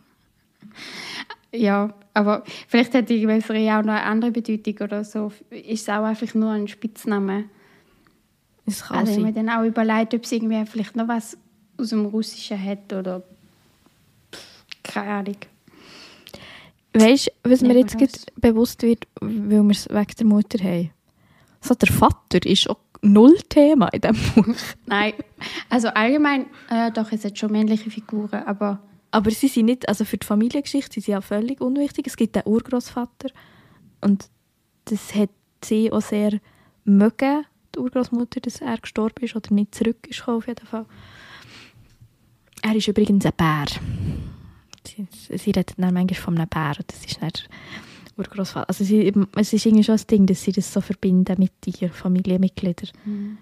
Ja, 1.56 1.94
aber 2.14 2.44
vielleicht 2.68 2.94
hat 2.94 3.10
irgendwas 3.10 3.50
auch 3.50 3.84
noch 3.84 3.94
eine 3.94 4.04
andere 4.04 4.32
Bedeutung 4.32 4.76
oder 4.82 5.04
so. 5.04 5.32
Ist 5.50 5.84
es 5.84 5.90
auch 5.90 6.04
einfach 6.04 6.34
nur 6.34 6.52
ein 6.52 6.68
Spitzname? 6.68 7.46
Es 8.66 8.84
kann 8.84 9.00
also 9.00 9.14
sein. 9.14 9.20
ich 9.20 9.26
mir 9.26 9.34
dann 9.34 9.50
auch 9.50 9.64
überlegt, 9.64 10.14
ob 10.14 10.24
es 10.24 10.32
irgendwie 10.32 10.66
vielleicht 10.66 10.96
noch 10.96 11.08
was 11.08 11.38
aus 11.78 11.90
dem 11.90 12.06
Russischen 12.06 12.62
hat 12.64 12.92
oder 12.94 13.22
keine 14.84 15.12
Ahnung. 15.12 15.38
Weißt 16.94 17.28
du, 17.28 17.50
was 17.52 17.62
mir 17.62 17.78
jetzt 17.78 17.98
bewusst 18.40 18.82
wird, 18.82 19.08
weil 19.20 19.64
wir 19.64 19.72
es 19.72 19.90
wegen 19.90 20.16
der 20.18 20.26
Mutter 20.26 20.64
haben? 20.64 20.92
So, 21.60 21.74
der 21.74 21.92
Vater 21.92 22.46
ist 22.46 22.70
auch 22.70 22.80
null 23.02 23.36
Thema 23.50 23.90
in 23.90 24.02
diesem 24.02 24.18
Buch. 24.36 24.56
Nein, 24.86 25.14
also 25.70 25.90
allgemein, 25.90 26.46
äh, 26.70 26.92
doch, 26.92 27.12
es 27.12 27.26
hat 27.26 27.38
schon 27.38 27.52
männliche 27.52 27.90
Figuren, 27.90 28.44
aber 28.46 28.80
Aber 29.16 29.32
sie 29.32 29.48
sind 29.48 29.68
nicht, 29.68 29.88
also 29.88 30.04
für 30.04 30.18
die 30.18 30.28
Familiengeschichte 30.28 30.96
sind 30.96 31.06
sie 31.06 31.12
ja 31.12 31.22
völlig 31.22 31.62
unwichtig. 31.62 32.06
Es 32.08 32.18
gibt 32.18 32.36
einen 32.36 32.48
Urgroßvater 32.48 33.30
und 34.02 34.30
das 34.86 35.16
hat 35.16 35.30
sie 35.64 35.90
auch 35.90 36.02
sehr 36.02 36.38
mögen, 36.84 37.46
die 37.74 37.80
Urgroßmutter, 37.80 38.42
dass 38.42 38.60
er 38.60 38.78
gestorben 38.78 39.24
ist 39.24 39.34
oder 39.34 39.54
nicht 39.54 39.74
zurück 39.74 40.06
ist 40.10 40.28
auf 40.28 40.48
jeden 40.48 40.68
Fall. 40.68 40.86
Er 42.62 42.76
ist 42.76 42.90
übrigens 42.90 43.26
ein 43.26 43.32
Bär. 43.38 43.66
Sie, 44.86 45.08
sie 45.12 45.34
redet 45.46 45.76
dann 45.78 45.94
manchmal 45.94 46.20
von 46.20 46.38
einem 46.38 46.50
Bär 46.50 46.74
und 46.78 46.92
das 46.92 47.06
ist 47.06 47.22
nicht 47.22 47.48
Urgroßvater. 48.18 48.68
Also 48.68 48.84
sie, 48.84 49.14
es 49.38 49.54
ist 49.54 49.66
irgendwie 49.66 49.86
schon 49.86 49.96
ein 49.96 50.08
Ding, 50.12 50.26
dass 50.26 50.44
sie 50.44 50.52
das 50.52 50.74
so 50.74 50.82
verbinden 50.82 51.36
mit 51.40 51.54
ihren 51.66 51.90
Familienmitgliedern. 51.90 52.90
Mhm. 53.06 53.38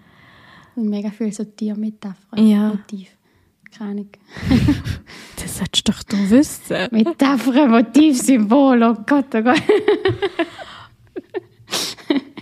Und 0.76 0.88
mega 0.88 1.10
viel 1.10 1.32
so 1.32 1.42
Tiermetaphern, 1.42 2.46
Ja. 2.46 2.68
Motiv. 2.68 3.13
Keine 3.76 3.90
Ahnung. 3.90 4.08
Das 5.36 5.58
solltest 5.58 5.88
doch 5.88 6.02
du 6.04 6.30
wissen. 6.30 6.76
Metaphern, 6.90 7.70
Motiv, 7.70 8.20
Symbol, 8.20 8.82
oh 8.82 8.94
Gott, 9.06 9.26
oh 9.34 9.42
Gott. 9.42 9.62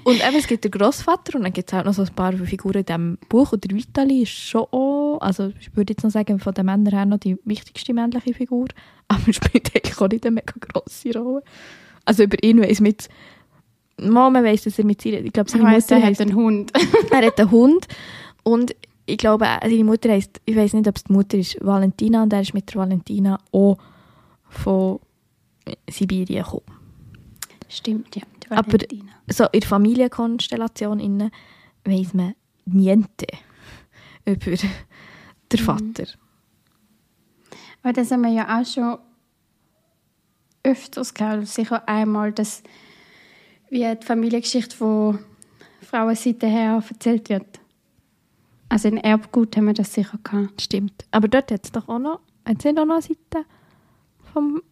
Und 0.05 0.16
eben, 0.16 0.37
es 0.37 0.47
gibt 0.47 0.64
den 0.64 0.71
Großvater 0.71 1.37
und 1.37 1.45
dann 1.45 1.53
gibt 1.53 1.73
es 1.73 1.79
auch 1.79 1.85
noch 1.85 1.95
so 1.95 2.03
ein 2.03 2.14
paar 2.14 2.33
Figuren 2.33 2.79
in 2.79 2.85
diesem 2.85 3.18
Buch. 3.29 3.53
Und 3.53 3.62
der 3.64 3.77
Vitali 3.77 4.23
ist 4.23 4.33
schon 4.33 4.66
auch, 4.73 5.18
also 5.21 5.53
ich 5.61 5.77
würde 5.77 5.92
jetzt 5.92 6.03
noch 6.03 6.11
sagen, 6.11 6.40
von 6.40 6.53
den 6.55 6.66
Männern 6.66 6.92
her 6.92 7.07
noch 7.07 7.18
die 7.18 7.38
wichtigste 7.45 7.95
männliche 7.95 8.35
Figur. 8.35 8.66
Aber 9.09 9.33
spielt 9.33 9.75
eigentlich 9.75 10.01
auch 10.01 10.09
nicht 10.09 10.27
eine 10.27 10.35
mega 10.35 10.55
grosse 10.59 11.16
Rolle. 11.16 11.42
Also 12.05 12.25
über 12.25 12.42
ihn 12.42 12.61
weiss 12.61 12.81
mit... 12.81 13.09
Mama 13.99 14.42
weiss, 14.42 14.62
dass 14.62 14.79
er 14.79 14.85
mit 14.85 15.01
seiner... 15.01 15.21
Ich 15.21 15.33
glaube, 15.33 15.49
Ich 15.49 15.53
seine 15.53 15.64
weiss, 15.64 15.88
Mutter 15.88 16.03
er 16.03 16.11
hat 16.11 16.21
einen 16.21 16.35
Hund. 16.35 16.73
er 17.12 17.27
hat 17.27 17.38
einen 17.38 17.51
Hund. 17.53 17.87
Und 18.42 18.75
ich 19.07 19.19
glaube, 19.19 19.47
äh, 19.47 19.59
seine 19.69 19.85
Mutter 19.85 20.11
heisst... 20.11 20.41
Ich 20.45 20.57
weiß 20.57 20.75
nicht, 20.75 20.87
ob 20.88 20.97
es 20.97 21.05
die 21.05 21.12
Mutter 21.12 21.38
ist 21.38 21.57
Valentina. 21.61 22.23
Und 22.23 22.33
er 22.33 22.41
ist 22.41 22.55
mit 22.55 22.69
der 22.73 22.81
Valentina 22.83 23.38
auch 23.53 23.77
von 24.49 25.01
Sibirien 25.91 26.43
gekommen. 26.45 26.67
Stimmt, 27.69 28.15
ja. 28.17 28.23
Die 28.45 28.51
Aber- 28.51 28.79
so 29.29 29.45
in 29.53 29.61
der 29.61 29.69
Familienkonstellation 29.69 31.01
innen 31.01 31.31
weiss 31.85 32.12
man 32.15 32.35
niente 32.65 33.27
über 34.25 34.35
den 34.57 34.59
Mhm. 35.53 35.59
Vater. 35.59 36.05
Aber 37.83 37.93
das 37.93 38.11
haben 38.11 38.23
wir 38.23 38.31
ja 38.31 38.61
auch 38.61 38.65
schon 38.67 38.99
öfters 40.62 41.12
gehabt. 41.15 41.47
Sicher 41.49 41.88
einmal, 41.88 42.33
dass 42.33 42.62
wie 43.71 43.79
die 44.01 44.07
Familiengeschichte 44.07 44.77
von 44.77 45.19
Frauenseite 45.81 46.47
her 46.47 46.83
erzählt 46.88 47.29
wird. 47.31 47.59
Also 48.73 48.89
in 48.89 48.97
Erbgut 48.97 49.55
haben 49.55 49.67
wir 49.67 49.75
das 49.75 49.93
sicher 49.93 50.19
gehabt. 50.25 50.63
Stimmt. 50.63 51.05
Aber 51.11 51.29
dort 51.29 51.51
hat 51.53 51.63
es 51.63 51.73
doch 51.73 51.91
auch 51.91 51.99
noch, 51.99 52.21
hat 52.47 52.67
auch 52.67 52.73
noch 52.73 52.95
eine 52.95 53.03
Seite 53.03 53.45
vom... 54.33 54.63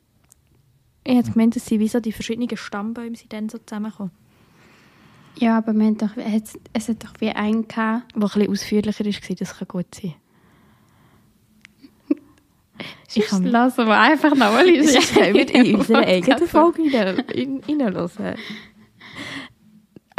Ich 1.04 1.14
hätte 1.14 1.32
gemeint, 1.32 1.54
dass 1.54 1.66
sie 1.66 1.80
wie 1.80 1.88
so 1.88 2.00
die 2.00 2.12
verschiedenen 2.12 2.56
Stammbäume 2.56 3.14
sind 3.14 3.30
dann 3.30 3.50
so 3.50 3.58
zusammengekommen. 3.58 4.12
Ja, 5.36 5.58
aber 5.58 5.74
wir 5.74 5.84
haben 5.84 5.98
doch, 5.98 6.16
es, 6.16 6.58
es 6.72 6.88
hat 6.88 7.04
doch 7.04 7.12
wie 7.18 7.28
einen 7.28 7.68
gehabt. 7.68 8.04
Was 8.14 8.36
ein 8.36 8.40
bisschen 8.40 8.52
ausführlicher 8.52 9.04
war, 9.04 9.36
das 9.36 9.58
kann 9.58 9.68
gut 9.68 9.94
sein. 9.94 10.14
Ich 13.12 13.26
kann 13.26 13.44
lassen 13.44 13.86
wir 13.86 13.98
einfach 13.98 14.30
nochmal 14.30 14.66
in 14.70 15.74
unserer 15.76 16.06
eigenen 16.06 16.48
Folge 16.48 16.84
reinhören. 16.84 18.36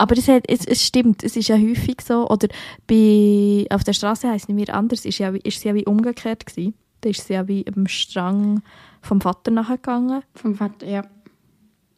Aber 0.02 0.18
es, 0.18 0.28
hat, 0.28 0.46
es, 0.48 0.66
es 0.66 0.84
stimmt, 0.84 1.24
es 1.24 1.36
ist 1.36 1.48
ja 1.48 1.56
häufig 1.56 2.02
so, 2.02 2.28
oder 2.28 2.48
bei, 2.88 3.68
auf 3.70 3.84
der 3.84 3.94
Straße 3.94 4.28
heisst 4.28 4.50
es 4.50 4.56
mir 4.56 4.74
anders, 4.74 5.06
ist, 5.06 5.20
ja, 5.20 5.30
ist 5.30 5.62
sie 5.62 5.68
ja 5.68 5.76
wie 5.76 5.86
umgekehrt 5.86 6.48
gewesen. 6.48 6.74
Da 7.02 7.10
ist 7.10 7.28
sie 7.28 7.34
ja 7.34 7.48
wie 7.48 7.64
am 7.68 7.86
Strang 7.86 8.64
vom 9.04 9.22
Vater 9.22 9.52
nachgegangen 9.52 10.24
Vom 10.34 10.56
Vater, 10.56 10.88
ja. 10.88 11.06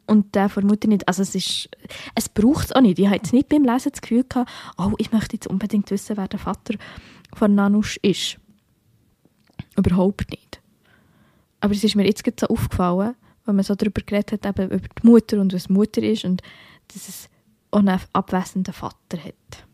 und 0.06 0.34
der 0.34 0.50
von 0.50 0.64
der 0.64 0.70
Mutter 0.72 0.86
nicht. 0.86 1.08
Also 1.08 1.22
es 1.22 1.34
ist, 1.34 1.70
es 2.14 2.28
braucht 2.28 2.66
es 2.66 2.72
auch 2.72 2.82
nicht. 2.82 2.98
Ich 2.98 3.06
hatte 3.06 3.16
jetzt 3.16 3.32
nicht 3.32 3.48
beim 3.48 3.64
Lesen 3.64 3.92
das 3.92 4.02
Gefühl 4.02 4.24
gehabt, 4.28 4.50
oh, 4.76 4.92
ich 4.98 5.10
möchte 5.10 5.36
jetzt 5.36 5.46
unbedingt 5.46 5.90
wissen, 5.90 6.18
wer 6.18 6.28
der 6.28 6.38
Vater 6.38 6.74
von 7.34 7.54
Nanusch 7.54 7.98
ist. 8.02 8.36
Überhaupt 9.78 10.30
nicht. 10.30 10.60
Aber 11.60 11.72
es 11.72 11.82
ist 11.82 11.96
mir 11.96 12.04
jetzt 12.04 12.22
so 12.38 12.48
aufgefallen, 12.48 13.14
weil 13.46 13.54
man 13.54 13.64
so 13.64 13.74
darüber 13.74 14.02
geredet 14.02 14.44
hat, 14.44 14.60
eben 14.60 14.72
über 14.72 14.88
die 14.88 15.06
Mutter 15.06 15.40
und 15.40 15.54
was 15.54 15.70
Mutter 15.70 16.02
ist 16.02 16.26
und 16.26 16.42
dass 16.88 17.08
es 17.08 17.30
auch 17.74 17.80
einen 17.80 18.00
abwesenden 18.12 18.72
Vater 18.72 19.18
hat. 19.18 19.64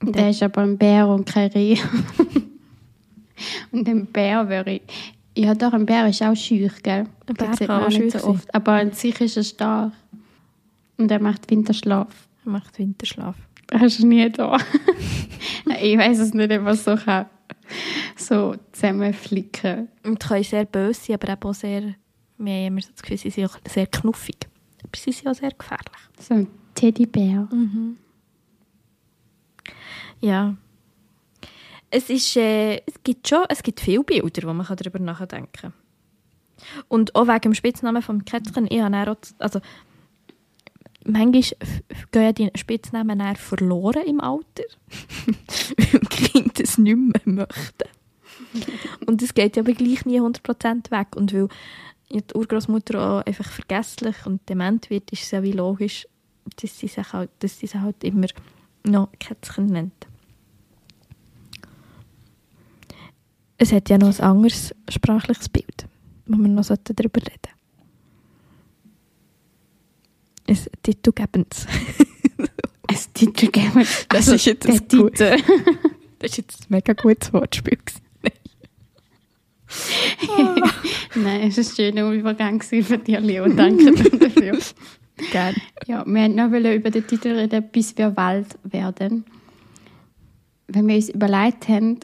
Und 0.00 0.16
der 0.16 0.30
ist 0.30 0.42
aber 0.42 0.62
ein 0.62 0.76
Bär 0.76 1.08
und 1.08 1.26
kein 1.26 1.50
Reh. 1.50 1.78
und 3.72 3.88
ein 3.88 4.06
Bär 4.06 4.48
wäre 4.48 4.72
ich. 4.72 4.82
Ja, 5.36 5.54
doch, 5.54 5.72
ein 5.72 5.86
Bär 5.86 6.08
ist 6.08 6.22
auch 6.22 6.34
schüch, 6.34 6.82
gell? 6.82 7.06
Ein 7.26 7.34
Bär 7.34 7.54
sieht 7.54 7.66
kann 7.66 7.80
man 7.80 7.84
auch 7.84 7.98
nicht 7.98 8.12
so 8.12 8.18
sein. 8.18 8.30
oft. 8.30 8.54
Aber 8.54 8.72
an 8.72 8.92
sich 8.92 9.20
ist 9.20 9.36
er 9.36 9.44
stark. 9.44 9.92
Und 10.96 11.10
er 11.10 11.20
macht 11.20 11.50
Winterschlaf. 11.50 12.28
Er 12.44 12.50
macht 12.50 12.78
Winterschlaf. 12.78 13.36
Hast 13.72 14.00
du 14.00 14.06
nie 14.06 14.30
da? 14.30 14.58
ich 15.82 15.98
weiß 15.98 16.18
es 16.20 16.34
nicht, 16.34 16.60
man 16.60 16.76
so 16.76 16.96
kann. 16.96 17.26
So 18.16 18.54
zusammenflicken. 18.72 19.88
Und 20.04 20.20
können 20.20 20.44
sehr 20.44 20.66
böse 20.66 21.00
sein, 21.00 21.18
aber 21.20 21.48
auch 21.48 21.54
sehr, 21.54 21.94
wir 22.38 22.52
haben 22.52 22.66
immer 22.66 22.82
so 22.82 22.90
das 22.92 23.02
Gefühl, 23.02 23.18
sie 23.18 23.30
sind 23.30 23.46
auch 23.46 23.58
sehr 23.66 23.86
knuffig. 23.86 24.46
Sie 24.94 25.12
sind 25.12 25.28
auch 25.28 25.34
sehr 25.34 25.50
gefährlich. 25.50 25.86
So 26.18 26.34
ein 26.34 26.48
Teddybär. 26.74 27.48
Ja. 30.20 30.56
Es, 31.90 32.10
ist, 32.10 32.36
äh, 32.36 32.78
es 32.86 33.02
gibt 33.04 33.28
schon 33.28 33.44
es 33.48 33.62
gibt 33.62 33.80
viele 33.80 34.02
Bilder, 34.02 34.48
wo 34.48 34.52
man 34.52 34.66
darüber 34.66 34.98
nachdenken 34.98 35.52
kann. 35.52 35.72
Und 36.88 37.14
auch 37.14 37.26
wegen 37.26 37.40
dem 37.40 37.54
Spitznamen 37.54 38.02
vom 38.02 38.24
Kätzchen, 38.24 38.66
ich 38.68 38.80
habe 38.80 39.10
auch, 39.10 39.16
also, 39.38 39.60
manchmal 41.04 41.42
gehen 42.10 42.22
ja 42.22 42.32
die 42.32 42.50
Spitznamen 42.54 43.18
dann 43.18 43.36
verloren 43.36 44.06
im 44.06 44.20
Alter, 44.20 44.64
weil 45.26 46.00
die 46.00 46.28
Kinder 46.28 46.62
es 46.62 46.78
nicht 46.78 46.96
mehr 46.96 47.20
möchten. 47.24 47.88
Und 49.06 49.22
es 49.22 49.34
geht 49.34 49.56
ja 49.56 49.62
aber 49.62 49.72
gleich 49.72 50.06
nie 50.06 50.20
100% 50.20 50.90
weg. 50.90 51.16
Und 51.16 51.32
weil 51.32 51.42
ja 51.42 51.48
die 52.10 52.22
Urgroßmutter 52.34 53.00
auch 53.00 53.26
einfach 53.26 53.50
vergesslich 53.50 54.14
und 54.26 54.46
dement 54.48 54.90
wird, 54.90 55.10
ist 55.10 55.22
es 55.22 55.30
ja 55.32 55.42
wie 55.42 55.52
logisch, 55.52 56.06
dass 56.60 56.78
sie 56.78 56.88
sich 56.88 57.12
halt, 57.12 57.30
dass 57.40 57.58
sie 57.58 57.66
sich 57.66 57.80
halt 57.80 58.02
immer 58.04 58.26
noch 58.84 59.08
Kätzchen 59.18 59.66
nennt. 59.66 60.06
Es 63.56 63.72
hat 63.72 63.88
ja 63.88 63.98
noch 63.98 64.08
ein 64.18 64.20
anderes 64.24 64.74
sprachliches 64.90 65.48
Bild, 65.48 65.86
wo 66.26 66.36
wir 66.36 66.48
noch 66.48 66.66
darüber 66.66 67.20
reden 67.20 67.54
sollten. 70.46 70.66
Ein 70.76 70.82
titelgebendes. 70.82 71.66
Ein 72.88 72.98
Titel 73.14 73.46
geben. 73.50 73.86
Das 74.10 74.28
ist 74.28 74.44
jetzt 74.44 74.66
ein 74.66 74.76
gut- 74.88 75.14
Titel. 75.16 75.36
Das 76.20 76.32
war 76.32 76.38
jetzt 76.38 76.60
ein 76.62 76.66
mega 76.68 76.92
gutes 76.94 77.32
Wortspiel. 77.34 77.76
gewesen. 77.76 78.00
Nein, 81.14 81.48
es 81.48 81.56
war 81.56 81.64
ein 81.64 81.76
schöner 81.76 82.10
Übergang 82.12 82.62
für 82.62 82.82
dich, 82.82 83.20
Leo. 83.20 83.48
Danke 83.48 83.92
dafür. 83.92 84.58
Gerne. 85.30 85.56
Ja, 85.86 86.04
wir 86.04 86.14
wollten 86.14 86.34
noch 86.34 86.74
über 86.74 86.90
den 86.90 87.06
Titel 87.06 87.28
reden, 87.28 87.64
bis 87.70 87.96
wir 87.96 88.16
Wald 88.16 88.58
werden. 88.64 89.24
Wenn 90.66 90.88
wir 90.88 90.96
uns 90.96 91.10
überlegt 91.10 91.68
haben, 91.68 92.00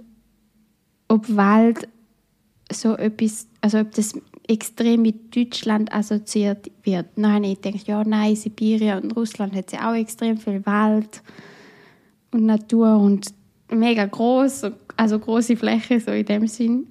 ob 1.08 1.34
Wald 1.34 1.88
so 2.72 2.96
etwas, 2.96 3.48
also 3.60 3.80
ob 3.80 3.92
das 3.94 4.14
extrem 4.48 5.02
mit 5.02 5.34
Deutschland 5.34 5.92
assoziiert 5.92 6.70
wird. 6.82 7.06
Habe 7.20 7.46
ich 7.46 7.60
gedacht, 7.60 7.86
ja, 7.86 8.04
nein, 8.04 8.36
Sibirien 8.36 9.02
und 9.02 9.16
Russland 9.16 9.54
hat 9.54 9.72
ja 9.72 9.90
auch 9.90 9.94
extrem 9.94 10.36
viel 10.36 10.64
Wald 10.66 11.22
und 12.32 12.46
Natur 12.46 12.96
und 12.96 13.32
mega 13.72 14.06
groß, 14.06 14.66
also 14.96 15.18
große 15.18 15.56
Fläche 15.56 16.00
so 16.00 16.10
in 16.10 16.26
dem 16.26 16.46
Sinn. 16.46 16.86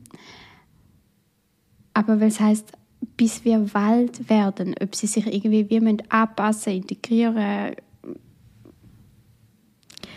Aber 2.00 2.22
was 2.22 2.39
heißt, 2.39 2.72
bis 3.18 3.43
wir 3.43 3.74
Wald 3.74 4.30
werden, 4.30 4.74
ob 4.82 4.95
sie 4.95 5.08
sich 5.08 5.28
irgendwie 5.28 5.70
wie 5.70 5.82
müssen 5.82 6.02
anpassen, 6.10 6.72
integrieren, 6.72 7.76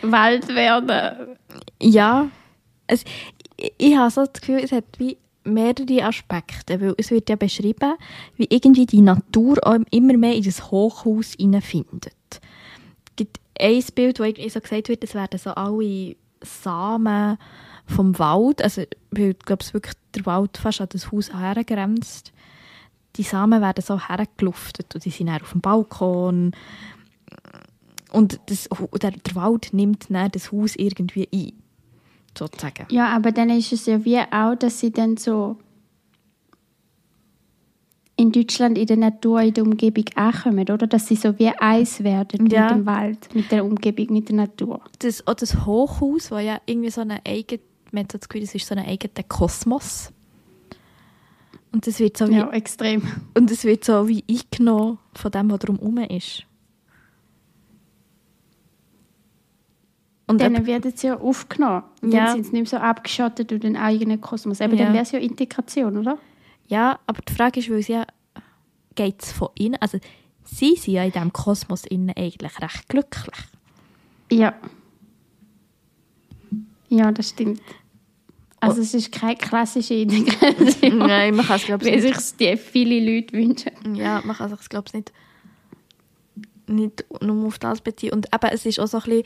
Wald 0.02 0.46
werden. 0.46 1.36
Ja, 1.80 2.28
es, 2.86 3.04
ich, 3.56 3.72
ich 3.78 3.96
habe 3.96 4.10
so 4.12 4.24
das 4.24 4.40
Gefühl, 4.40 4.60
es 4.62 4.70
hat 4.70 4.84
wie 4.98 5.16
mehrere 5.42 6.04
Aspekte, 6.04 6.80
weil 6.80 6.94
es 6.98 7.10
wird 7.10 7.28
ja 7.28 7.34
beschrieben, 7.34 7.94
wie 8.36 8.46
irgendwie 8.48 8.86
die 8.86 9.00
Natur 9.00 9.58
immer 9.90 10.16
mehr 10.16 10.36
in 10.36 10.44
das 10.44 10.70
Hochhaus 10.70 11.32
hineinfindet. 11.32 12.14
Es 12.30 13.16
gibt 13.16 13.40
ein 13.60 13.82
Bild, 13.92 14.20
wo 14.20 14.24
irgendwie 14.24 14.50
so 14.50 14.60
gesagt 14.60 14.88
wird, 14.88 15.02
es 15.02 15.14
werden 15.14 15.38
so 15.38 15.50
alle 15.50 16.14
Samen 16.42 17.38
vom 17.86 18.18
Wald, 18.18 18.62
also 18.62 18.82
weil, 19.10 19.30
ich 19.30 19.38
glaube, 19.40 19.62
es 19.62 19.74
wirklich 19.74 19.94
der 20.14 20.26
Wald 20.26 20.56
fast 20.56 20.80
an 20.80 20.88
das 20.90 21.10
Haus 21.12 21.32
hergrenzt, 21.34 22.32
die 23.16 23.22
Samen 23.22 23.60
werden 23.60 23.82
so 23.82 23.98
hergeluftet 24.08 24.94
und 24.94 25.04
die 25.04 25.10
sind 25.10 25.26
dann 25.26 25.42
auf 25.42 25.52
dem 25.52 25.60
Balkon 25.60 26.52
und 28.12 28.40
das, 28.46 28.68
der, 29.00 29.10
der 29.10 29.34
Wald 29.34 29.72
nimmt 29.72 30.06
dann 30.10 30.30
das 30.30 30.52
Haus 30.52 30.76
irgendwie 30.76 31.28
ein, 31.32 31.52
sozusagen. 32.38 32.86
Ja, 32.90 33.08
aber 33.08 33.32
dann 33.32 33.50
ist 33.50 33.72
es 33.72 33.86
ja 33.86 34.04
wie 34.04 34.18
auch, 34.18 34.54
dass 34.54 34.80
sie 34.80 34.90
dann 34.92 35.16
so 35.16 35.56
in 38.16 38.30
Deutschland 38.30 38.78
in 38.78 38.86
der 38.86 38.98
Natur, 38.98 39.40
in 39.40 39.54
der 39.54 39.64
Umgebung 39.64 40.04
ankommen, 40.14 40.60
oder? 40.70 40.86
Dass 40.86 41.06
sie 41.08 41.16
so 41.16 41.36
wie 41.38 41.48
eins 41.48 42.04
werden 42.04 42.46
Ja. 42.46 42.62
mit 42.68 42.70
dem 42.70 42.86
Wald, 42.86 43.34
mit 43.34 43.50
der 43.50 43.64
Umgebung, 43.64 44.12
mit 44.12 44.28
der 44.28 44.36
Natur. 44.36 44.80
Das, 45.00 45.26
auch 45.26 45.34
das 45.34 45.64
Hochhaus, 45.66 46.30
wo 46.30 46.38
ja 46.38 46.60
irgendwie 46.66 46.90
so 46.90 47.00
eine 47.00 47.20
eigene, 47.26 47.60
man 47.92 48.04
hat 48.04 48.12
so 48.12 48.18
das 48.18 48.28
Gefühl, 48.28 48.42
das 48.46 48.54
ist 48.54 48.66
so 48.66 48.74
ein 48.74 48.84
eigener 48.84 49.22
Kosmos. 49.28 50.12
Und 51.72 51.86
das 51.86 51.98
wird 52.00 52.16
so 52.16 52.28
wie, 52.28 52.34
Ja, 52.36 52.50
extrem. 52.50 53.02
und 53.34 53.50
es 53.50 53.64
wird 53.64 53.84
so 53.84 54.06
wie 54.08 54.24
eingenommen 54.28 54.98
von 55.14 55.30
dem, 55.30 55.50
was 55.50 55.58
drumherum 55.60 55.98
ist. 55.98 56.44
Und 60.26 60.40
dann 60.40 60.54
eben- 60.54 60.66
werden 60.66 60.92
sie 60.96 61.08
ja 61.08 61.18
aufgenommen. 61.18 61.82
Und 62.00 62.12
Ja. 62.12 62.26
Dann 62.26 62.34
sind 62.36 62.44
sie 62.46 62.52
nicht 62.52 62.72
mehr 62.72 62.80
so 62.80 62.84
abgeschottet 62.84 63.50
durch 63.50 63.60
den 63.60 63.76
eigenen 63.76 64.20
Kosmos. 64.20 64.60
Aber 64.60 64.74
Ja. 64.74 64.84
dann 64.84 64.94
wäre 64.94 65.02
es 65.02 65.12
ja 65.12 65.18
Integration, 65.18 65.96
oder? 65.98 66.18
Ja, 66.68 66.98
aber 67.06 67.20
die 67.22 67.32
Frage 67.34 67.60
ist, 67.60 67.70
weil 67.70 67.82
sie 67.82 67.92
ja 67.92 68.06
geht 68.94 69.22
es 69.22 69.32
von 69.32 69.48
innen, 69.54 69.76
also 69.80 69.98
sie 70.44 70.76
sind 70.76 70.94
ja 70.94 71.04
in 71.04 71.12
diesem 71.12 71.32
Kosmos 71.32 71.84
innen 71.86 72.12
eigentlich 72.16 72.60
recht 72.60 72.88
glücklich. 72.88 73.36
Ja. 74.30 74.54
Ja, 76.88 77.10
das 77.10 77.30
stimmt. 77.30 77.60
Also 78.62 78.80
es 78.80 78.94
ist 78.94 79.10
keine 79.10 79.34
klassische 79.34 79.94
Integration, 80.06 80.98
Nein, 80.98 81.34
man 81.34 81.44
kann 81.44 81.56
es 81.56 81.64
glaube 81.64 81.84
wie 81.84 81.90
ich 81.90 82.02
sich 82.02 82.36
die 82.36 82.56
viele 82.56 83.00
Leute 83.00 83.32
wünschen. 83.36 83.72
nicht, 83.84 84.00
ja, 84.00 84.22
man 84.24 84.36
kann 84.36 84.52
es 84.52 84.68
glaube 84.68 84.84
ich 84.86 84.94
nicht, 84.94 85.12
nicht 86.68 87.04
nur 87.20 87.46
auf 87.48 87.58
das 87.58 87.80
beziehen. 87.80 88.12
Und 88.12 88.28
eben, 88.32 88.50
es 88.52 88.64
ist 88.64 88.78
auch 88.78 88.86
so 88.86 88.98
ein 88.98 89.02
bisschen, 89.02 89.24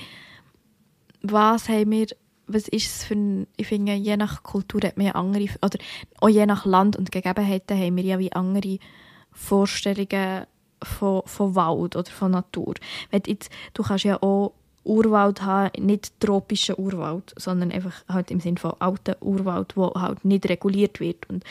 was 1.20 1.68
haben 1.68 1.90
wir, 1.90 2.06
was 2.46 2.66
ist 2.68 2.86
es 2.86 3.04
für 3.04 3.14
ein, 3.14 3.46
ich 3.58 3.66
finde, 3.66 3.92
je 3.92 4.16
nach 4.16 4.42
Kultur 4.42 4.80
hat 4.82 4.96
man 4.96 5.06
ja 5.06 5.12
andere, 5.12 5.44
oder 5.62 5.78
auch 6.20 6.28
je 6.30 6.46
nach 6.46 6.64
Land 6.64 6.96
und 6.96 7.12
Gegebenheiten 7.12 7.78
haben 7.78 7.96
wir 7.96 8.04
ja 8.04 8.18
wie 8.18 8.32
andere 8.32 8.78
Vorstellungen 9.32 10.46
von, 10.82 11.22
von 11.26 11.54
Wald 11.54 11.94
oder 11.94 12.10
von 12.10 12.30
Natur. 12.30 12.72
Du 13.10 13.18
jetzt, 13.26 13.50
du 13.74 13.82
kannst 13.82 14.04
ja 14.04 14.22
auch 14.22 14.54
Urwald 14.86 15.42
haben, 15.42 15.84
nicht 15.84 16.18
tropischen 16.20 16.76
Urwald, 16.78 17.34
sondern 17.36 17.72
einfach 17.72 18.04
halt 18.08 18.30
im 18.30 18.40
Sinne 18.40 18.58
von 18.58 18.74
alten 18.78 19.16
Urwald, 19.20 19.76
wo 19.76 19.92
halt 19.94 20.24
nicht 20.24 20.48
reguliert 20.48 21.00
wird. 21.00 21.28
Und 21.28 21.44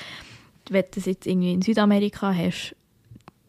wenn 0.70 0.84
du 0.84 0.90
das 0.96 1.06
jetzt 1.06 1.28
irgendwie 1.28 1.54
in 1.54 1.62
Südamerika 1.62 2.34
hast, 2.34 2.76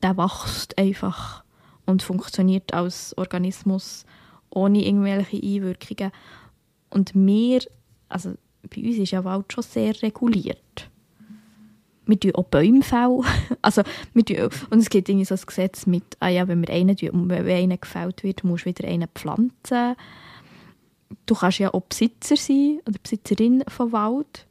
der 0.03 0.16
wächst 0.16 0.76
einfach 0.76 1.45
und 1.87 2.03
funktioniert 2.03 2.74
als 2.74 3.16
Organismus 3.16 4.05
ohne 4.51 4.84
irgendwelche 4.84 5.37
Einwirkungen. 5.37 6.12
Und 6.91 7.14
wir, 7.14 7.61
also 8.09 8.34
bei 8.62 8.82
uns 8.82 8.99
ist 8.99 9.12
ja 9.12 9.24
Wald 9.24 9.53
schon 9.53 9.62
sehr 9.62 10.03
reguliert. 10.03 10.91
Wir 12.07 12.18
tun 12.18 12.34
auch 12.34 12.44
Bäume 12.44 12.82
fällen. 12.82 13.22
Also, 13.62 13.82
wir 14.14 14.24
tun, 14.24 14.48
und 14.70 14.78
es 14.78 14.88
gibt 14.88 15.09
irgendwie 15.09 15.24
so 15.24 15.34
ein 15.34 15.40
Gesetz 15.44 15.86
mit, 15.86 16.04
ah 16.20 16.28
ja, 16.28 16.46
wenn 16.46 16.66
wir 16.66 16.72
einen, 16.72 16.96
tun, 16.96 17.28
wenn 17.28 17.48
einer 17.48 17.76
gefällt 17.76 18.22
wird, 18.22 18.44
musst 18.44 18.64
du 18.64 18.70
wieder 18.70 18.86
einen 18.86 19.09
pflanzen. 19.14 19.96
Du 21.26 21.34
kannst 21.34 21.59
ja 21.59 21.72
auch 21.72 21.82
Besitzer 21.82 22.36
sein 22.36 22.80
oder 22.86 22.98
Besitzerin 23.02 23.64
von 23.68 23.92
Wald. 23.92 24.46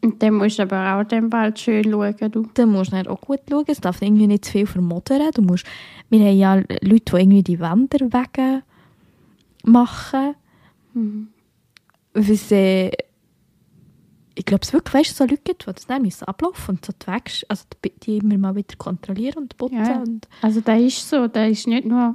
Und 0.00 0.22
dann 0.22 0.34
musst 0.34 0.58
du 0.58 0.62
aber 0.62 0.94
auch 0.94 1.04
den 1.04 1.32
Wald 1.32 1.58
schön 1.58 1.90
schauen. 1.90 2.14
Du. 2.30 2.48
Dann 2.54 2.70
musst 2.70 2.92
du 2.92 2.96
dann 2.96 3.08
auch 3.08 3.20
gut 3.20 3.40
schauen. 3.48 3.64
Es 3.66 3.80
darf 3.80 4.00
irgendwie 4.00 4.28
nicht 4.28 4.44
zu 4.44 4.52
viel 4.52 4.66
vermodern. 4.66 5.30
Du 5.34 5.42
musst, 5.42 5.66
wir 6.08 6.20
haben 6.20 6.38
ja 6.38 6.54
Leute, 6.54 6.76
die 6.82 7.16
irgendwie 7.16 7.42
die 7.42 7.60
Wanderwege 7.60 8.62
machen. 9.64 10.34
Was, 12.14 12.52
äh, 12.52 12.90
ich 14.38 14.44
glaube, 14.44 14.62
es 14.62 14.72
wirklich 14.72 14.94
weißt, 14.94 15.10
du, 15.10 15.14
so 15.16 15.24
Leute 15.24 15.42
gibt, 15.42 15.66
die 15.66 15.72
das 15.72 15.88
müssen 16.00 16.24
ablaufen 16.24 16.76
und 16.76 16.84
so 16.84 16.92
die 16.92 17.06
Wege, 17.08 17.44
also 17.48 17.64
die, 17.84 17.90
die 17.98 18.18
immer 18.18 18.38
mal 18.38 18.54
wieder 18.54 18.76
kontrollieren 18.76 19.38
und 19.38 19.56
putzen. 19.56 19.84
Ja. 19.84 20.00
Und, 20.00 20.28
Also 20.42 20.60
das 20.60 20.80
ist 20.80 21.10
so, 21.10 21.26
das 21.26 21.50
ist 21.50 21.66
nicht 21.66 21.84
nur, 21.84 22.14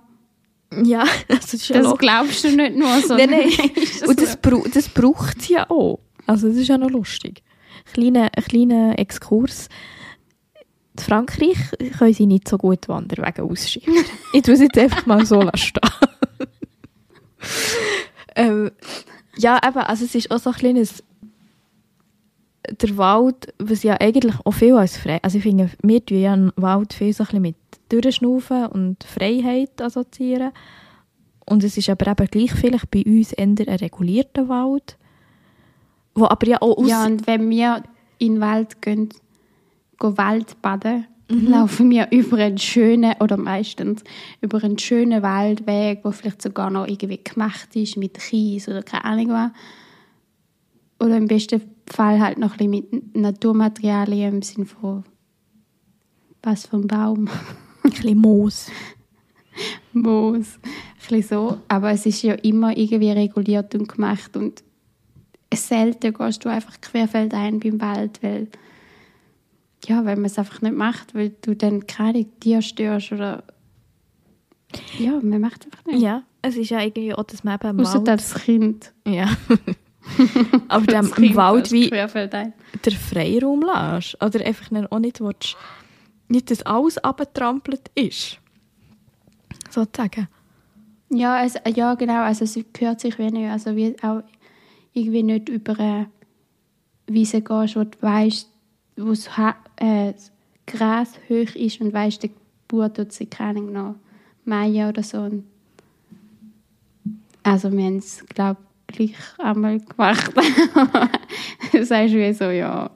ja, 0.84 1.02
also 1.02 1.14
das 1.28 1.54
ist 1.54 1.68
ja 1.68 1.76
das 1.78 1.86
logisch. 1.86 2.00
glaubst 2.00 2.44
du 2.46 2.56
nicht 2.56 2.76
nur 2.78 3.02
so. 3.02 3.16
Nein, 3.18 3.30
nein. 3.30 3.50
ist 3.76 4.08
Und 4.08 4.22
das, 4.22 4.32
so. 4.32 4.38
brau 4.42 4.64
das 4.74 4.88
braucht 4.88 5.40
es 5.40 5.50
ja 5.50 5.70
auch. 5.70 6.00
Also 6.26 6.48
das 6.48 6.56
ist 6.56 6.70
ja 6.70 6.78
noch 6.78 6.90
lustig. 6.90 7.44
Kleiner, 7.92 8.30
ein 8.34 8.44
kleiner 8.44 8.98
Exkurs. 8.98 9.68
In 10.98 11.04
Frankreich 11.04 11.58
können 12.00 12.14
sie 12.14 12.26
nicht 12.26 12.48
so 12.48 12.58
gut 12.58 12.88
Wanderwege 12.88 13.44
ausschieben. 13.44 13.94
ich 14.34 14.44
tue 14.44 14.54
es 14.54 14.62
jetzt 14.62 14.78
einfach 14.78 15.06
mal 15.06 15.26
so 15.26 15.42
stehen. 15.56 15.82
ähm, 18.38 18.72
ja, 19.36 19.60
eben, 19.68 19.80
also 19.80 20.06
es 20.06 20.16
ist 20.16 20.32
auch 20.32 20.40
so 20.40 20.52
ein 20.52 20.56
kleines 20.56 21.04
der 22.70 22.98
Wald, 22.98 23.54
was 23.60 23.84
ja 23.84 24.00
eigentlich 24.00 24.36
auch 24.44 24.52
viel 24.52 24.76
als 24.76 24.98
frei, 24.98 25.20
also 25.22 25.38
ich 25.38 25.44
finde, 25.44 25.70
wir 25.82 26.06
tun 26.06 26.20
ja 26.20 26.36
den 26.36 26.52
Wald 26.56 26.94
viel 26.94 27.14
so 27.14 27.24
ein 27.24 27.28
bisschen 27.28 27.42
mit 27.42 27.56
Durchschnaufen 27.90 28.68
und 28.68 29.04
Freiheit 29.04 29.82
assoziieren. 29.82 30.52
Und 31.46 31.64
es 31.64 31.78
ist 31.78 31.90
aber 31.90 32.08
eben 32.08 32.28
gleich 32.28 32.54
vielleicht 32.54 32.90
bei 32.90 33.04
uns 33.06 33.34
eher 33.34 33.46
ein 33.46 33.58
regulierter 33.58 34.48
Wald, 34.48 34.98
wo 36.16 36.26
aber 36.26 36.48
ja 36.48 36.62
auch 36.62 36.78
aus... 36.78 36.90
Ja, 36.90 37.06
und 37.06 37.28
wenn 37.28 37.50
wir 37.50 37.84
in 38.18 38.36
den 38.36 38.42
Wald 38.42 38.82
gehen, 38.82 39.10
gehen 40.00 40.18
Wald 40.18 40.62
baden, 40.62 41.06
dann 41.28 41.48
laufen 41.48 41.90
wir 41.90 42.08
über 42.12 42.38
einen 42.38 42.58
schönen, 42.58 43.16
oder 43.20 43.38
meistens 43.38 44.04
über 44.42 44.64
einen 44.64 44.78
schönen 44.78 45.22
Waldweg, 45.22 46.04
der 46.04 46.12
vielleicht 46.12 46.42
sogar 46.42 46.70
noch 46.70 46.88
irgendwie 46.88 47.20
gemacht 47.24 47.76
ist 47.76 47.98
mit 47.98 48.20
Kies 48.20 48.68
oder 48.70 48.84
keine 48.84 49.06
Ahnung 49.06 49.30
was. 49.30 49.52
Oder 51.00 51.18
im 51.18 51.28
besten 51.28 51.62
Fall 51.86 52.20
halt 52.20 52.38
noch 52.38 52.58
mit 52.60 53.16
Naturmaterialien 53.16 54.36
im 54.36 54.42
Sinne 54.42 54.66
von 54.66 55.04
was 56.42 56.72
ein 56.74 56.88
Baum, 56.88 57.30
ein 57.84 57.92
bisschen 57.92 58.18
Moos. 58.18 58.70
Moos, 59.94 60.60
ein 60.64 60.72
bisschen 60.98 61.24
so. 61.24 61.58
Aber 61.68 61.92
es 61.92 62.06
ist 62.06 62.22
ja 62.22 62.34
immer 62.34 62.76
irgendwie 62.76 63.12
reguliert 63.12 63.74
und 63.76 63.88
gemacht 63.88 64.36
und 64.36 64.64
selten 65.54 66.14
gehst 66.14 66.44
du 66.44 66.50
einfach 66.50 66.82
querfeldein 66.82 67.60
beim 67.60 67.80
Wald, 67.80 68.22
weil 68.24 68.48
ja, 69.86 70.06
weil 70.06 70.16
man 70.16 70.26
es 70.26 70.40
einfach 70.40 70.62
nicht 70.62 70.76
macht, 70.76 71.14
weil 71.14 71.34
du 71.42 71.56
dann 71.56 71.86
keine 71.88 72.26
Tier 72.40 72.62
störst 72.62 73.12
oder 73.12 73.44
ja, 74.98 75.20
man 75.22 75.42
macht 75.42 75.66
einfach 75.66 75.86
nicht. 75.86 76.02
Ja, 76.02 76.24
es 76.42 76.56
ist 76.56 76.70
ja 76.70 76.82
irgendwie 76.82 77.14
auch, 77.14 77.24
dass 77.24 77.44
man 77.44 77.56
eben 77.56 77.80
im 77.80 77.80
Außer 77.82 77.96
Wald... 77.96 78.08
das 78.08 78.34
Kind. 78.36 78.94
Ja. 79.08 79.30
aber 80.68 80.86
Das 80.86 81.18
im 81.18 81.36
Wald 81.36 81.72
wie 81.72 81.90
der 81.90 82.10
Freiraum 82.92 83.62
lässt. 83.62 84.22
Oder 84.22 84.46
einfach 84.46 84.70
dann 84.70 84.88
auch 84.88 85.00
nicht 85.00 85.20
willst, 85.20 85.56
nicht, 86.28 86.52
dass 86.52 86.64
alles 86.64 86.98
abgetrampelt 86.98 87.92
ist. 87.96 88.40
Sozusagen. 89.70 90.28
Ja, 91.10 91.36
also, 91.36 91.60
ja, 91.76 91.94
genau. 91.96 92.24
Also 92.24 92.46
es 92.46 92.60
gehört 92.74 93.00
sich 93.00 93.18
wie 93.20 93.30
nicht. 93.30 93.50
Also 93.50 93.76
wie 93.76 93.96
auch 94.02 94.24
irgendwie 94.94 95.24
nicht 95.24 95.50
über 95.50 95.80
eine 95.80 96.08
Wiese 97.08 97.42
gehst, 97.42 97.76
wo 97.76 97.84
du 97.84 98.02
weißt, 98.02 98.50
wo 98.98 99.10
das, 99.10 99.38
ha 99.38 99.56
äh, 99.78 100.14
das 100.14 100.32
Gras 100.66 101.14
hoch 101.30 101.56
ist 101.56 101.82
und 101.82 101.94
weißt, 101.94 102.24
der 102.24 102.30
Bauer 102.68 102.94
tut 102.94 103.12
sich 103.12 103.30
keine 103.30 103.62
noch 103.62 103.96
mähen 104.46 104.90
oder 104.90 105.04
so. 105.04 105.20
Und 105.20 105.46
also 107.44 107.72
wir 107.72 107.86
haben 107.86 107.98
es, 107.98 108.26
glaube 108.28 108.58
ich, 108.62 108.73
gleich 108.88 109.16
einmal 109.38 109.80
gemacht. 109.80 110.32
du 111.72 111.86
sagst 111.86 112.14
wie 112.14 112.34
so, 112.34 112.46
ja, 112.46 112.92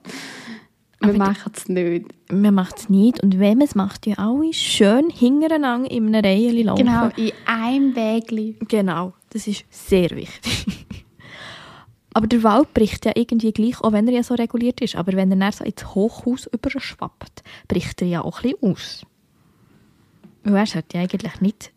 wir 1.00 1.14
machen 1.14 1.52
es 1.56 1.70
nicht. 1.70 2.06
Man 2.32 2.54
macht 2.54 2.78
es 2.80 2.90
nicht. 2.90 3.22
Und 3.22 3.40
wenn 3.40 3.60
man 3.60 3.68
es 3.68 3.76
macht, 3.76 4.08
ja 4.08 4.16
alle 4.18 4.54
schön 4.54 5.10
hintereinander 5.10 5.90
in 5.92 6.08
einer 6.08 6.28
Reihe 6.28 6.64
laufen. 6.64 6.86
Genau, 6.86 7.10
in 7.16 7.32
einem 7.46 7.96
Wägli. 7.96 8.58
Genau, 8.68 9.14
das 9.30 9.48
ist 9.48 9.66
sehr 9.70 10.10
wichtig. 10.12 10.86
aber 12.14 12.28
der 12.28 12.44
Wald 12.44 12.74
bricht 12.74 13.06
ja 13.06 13.12
irgendwie 13.16 13.52
gleich, 13.52 13.80
auch 13.82 13.92
wenn 13.92 14.08
er 14.08 14.16
ja 14.16 14.24
so 14.24 14.34
reguliert 14.34 14.82
ist. 14.82 14.96
Aber 14.96 15.14
wenn 15.14 15.32
er 15.32 15.38
dann 15.38 15.52
so 15.52 15.64
ins 15.64 15.94
Hochhaus 15.94 16.48
überschwappt, 16.48 17.44
bricht 17.68 18.02
er 18.02 18.08
ja 18.08 18.22
auch 18.24 18.44
ein 18.44 18.52
bisschen 18.52 18.72
aus. 18.72 19.06
Weil 20.44 20.56
er 20.56 20.66
sollte 20.66 20.98
ja 20.98 21.04
eigentlich 21.04 21.42
nicht, 21.42 21.72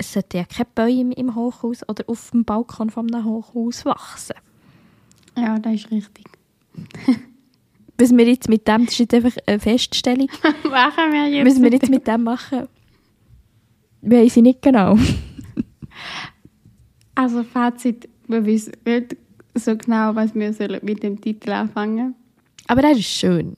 es 0.00 0.12
sollte 0.14 0.38
ja 0.38 0.44
keine 0.44 0.68
Bäume 0.74 1.12
im 1.14 1.34
Hochhaus 1.34 1.86
oder 1.88 2.04
auf 2.06 2.30
dem 2.30 2.44
Balkon 2.44 2.88
von 2.90 3.12
einem 3.12 3.24
Hochhaus 3.26 3.84
wachsen. 3.84 4.34
Ja, 5.36 5.58
das 5.58 5.74
ist 5.74 5.90
richtig. 5.90 6.24
Was 7.98 8.10
wir 8.16 8.26
jetzt 8.26 8.48
mit 8.48 8.66
dem, 8.66 8.86
das 8.86 8.94
ist 8.94 8.98
jetzt 9.00 9.12
einfach 9.14 9.36
eine 9.46 9.60
Feststellung, 9.60 10.28
machen 10.70 11.12
wir 11.12 11.28
jetzt. 11.28 11.46
was 11.54 11.62
wir 11.62 11.70
jetzt 11.70 11.90
mit 11.90 12.06
dem 12.06 12.22
machen, 12.24 12.66
weiss 14.00 14.36
ich 14.38 14.42
nicht 14.42 14.62
genau. 14.62 14.96
Also 17.14 17.42
Fazit, 17.42 18.08
wir 18.28 18.44
wissen 18.46 18.72
nicht 18.86 19.16
so 19.54 19.76
genau, 19.76 20.14
was 20.14 20.34
wir 20.34 20.52
sollen 20.54 20.80
mit 20.82 21.02
dem 21.02 21.20
Titel 21.20 21.50
anfangen 21.50 22.14
Aber 22.66 22.82
er 22.82 22.92
ist 22.92 23.04
schön. 23.04 23.56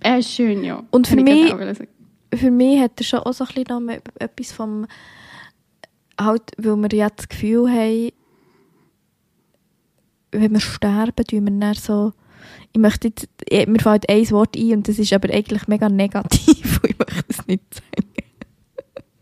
Er 0.00 0.18
ist 0.18 0.30
schön, 0.30 0.64
ja. 0.64 0.82
Und 0.90 1.06
für 1.06 1.16
mich- 1.16 1.52
für 2.34 2.50
mich 2.50 2.80
hat 2.80 2.92
er 2.98 3.04
schon 3.04 3.20
auch 3.20 3.32
so 3.34 3.44
ein 3.44 3.52
bisschen 3.54 3.86
noch 3.86 3.94
etwas 4.18 4.52
vom 4.52 4.86
halt, 6.20 6.52
weil 6.56 6.76
wir 6.76 6.92
ja 6.96 7.08
das 7.10 7.28
Gefühl 7.28 7.70
haben, 7.70 8.10
wenn 10.32 10.52
wir 10.52 10.60
sterben, 10.60 11.24
tun 11.24 11.44
wir 11.44 11.60
dann 11.60 11.74
so 11.74 12.12
ich 12.72 12.80
möchte 12.80 13.08
jetzt, 13.08 13.28
eh, 13.50 13.66
mir 13.66 13.80
fällt 13.80 14.08
ein 14.08 14.30
Wort 14.30 14.56
ein 14.56 14.72
und 14.72 14.88
das 14.88 14.98
ist 14.98 15.12
aber 15.12 15.32
eigentlich 15.32 15.68
mega 15.68 15.88
negativ 15.88 16.80
ich 16.88 16.98
möchte 16.98 17.24
es 17.28 17.46
nicht 17.46 17.62
sagen. 17.74 18.12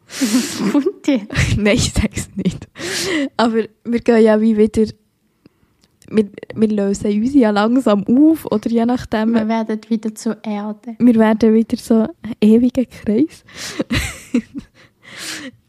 Was 0.06 0.72
kommt 0.72 1.06
jetzt? 1.06 1.56
Nein, 1.56 1.76
ich 1.76 1.92
sage 1.92 2.10
es 2.14 2.30
nicht. 2.34 2.68
Aber 3.36 3.64
wir 3.84 4.00
gehen 4.00 4.24
ja 4.24 4.40
wie 4.40 4.56
wieder... 4.56 4.90
Wir, 6.12 6.28
wir 6.56 6.68
lösen 6.68 7.22
uns 7.22 7.34
ja 7.34 7.50
langsam 7.50 8.04
auf, 8.08 8.44
oder 8.46 8.68
je 8.68 8.84
nachdem... 8.84 9.34
Wir 9.34 9.46
werden 9.46 9.80
wieder 9.88 10.12
zur 10.12 10.44
Erde. 10.44 10.96
wir 10.98 11.14
werden 11.14 11.54
wieder 11.54 11.76
so 11.76 12.02
ein 12.22 12.34
ewiger 12.40 12.84
Kreis. 12.84 13.44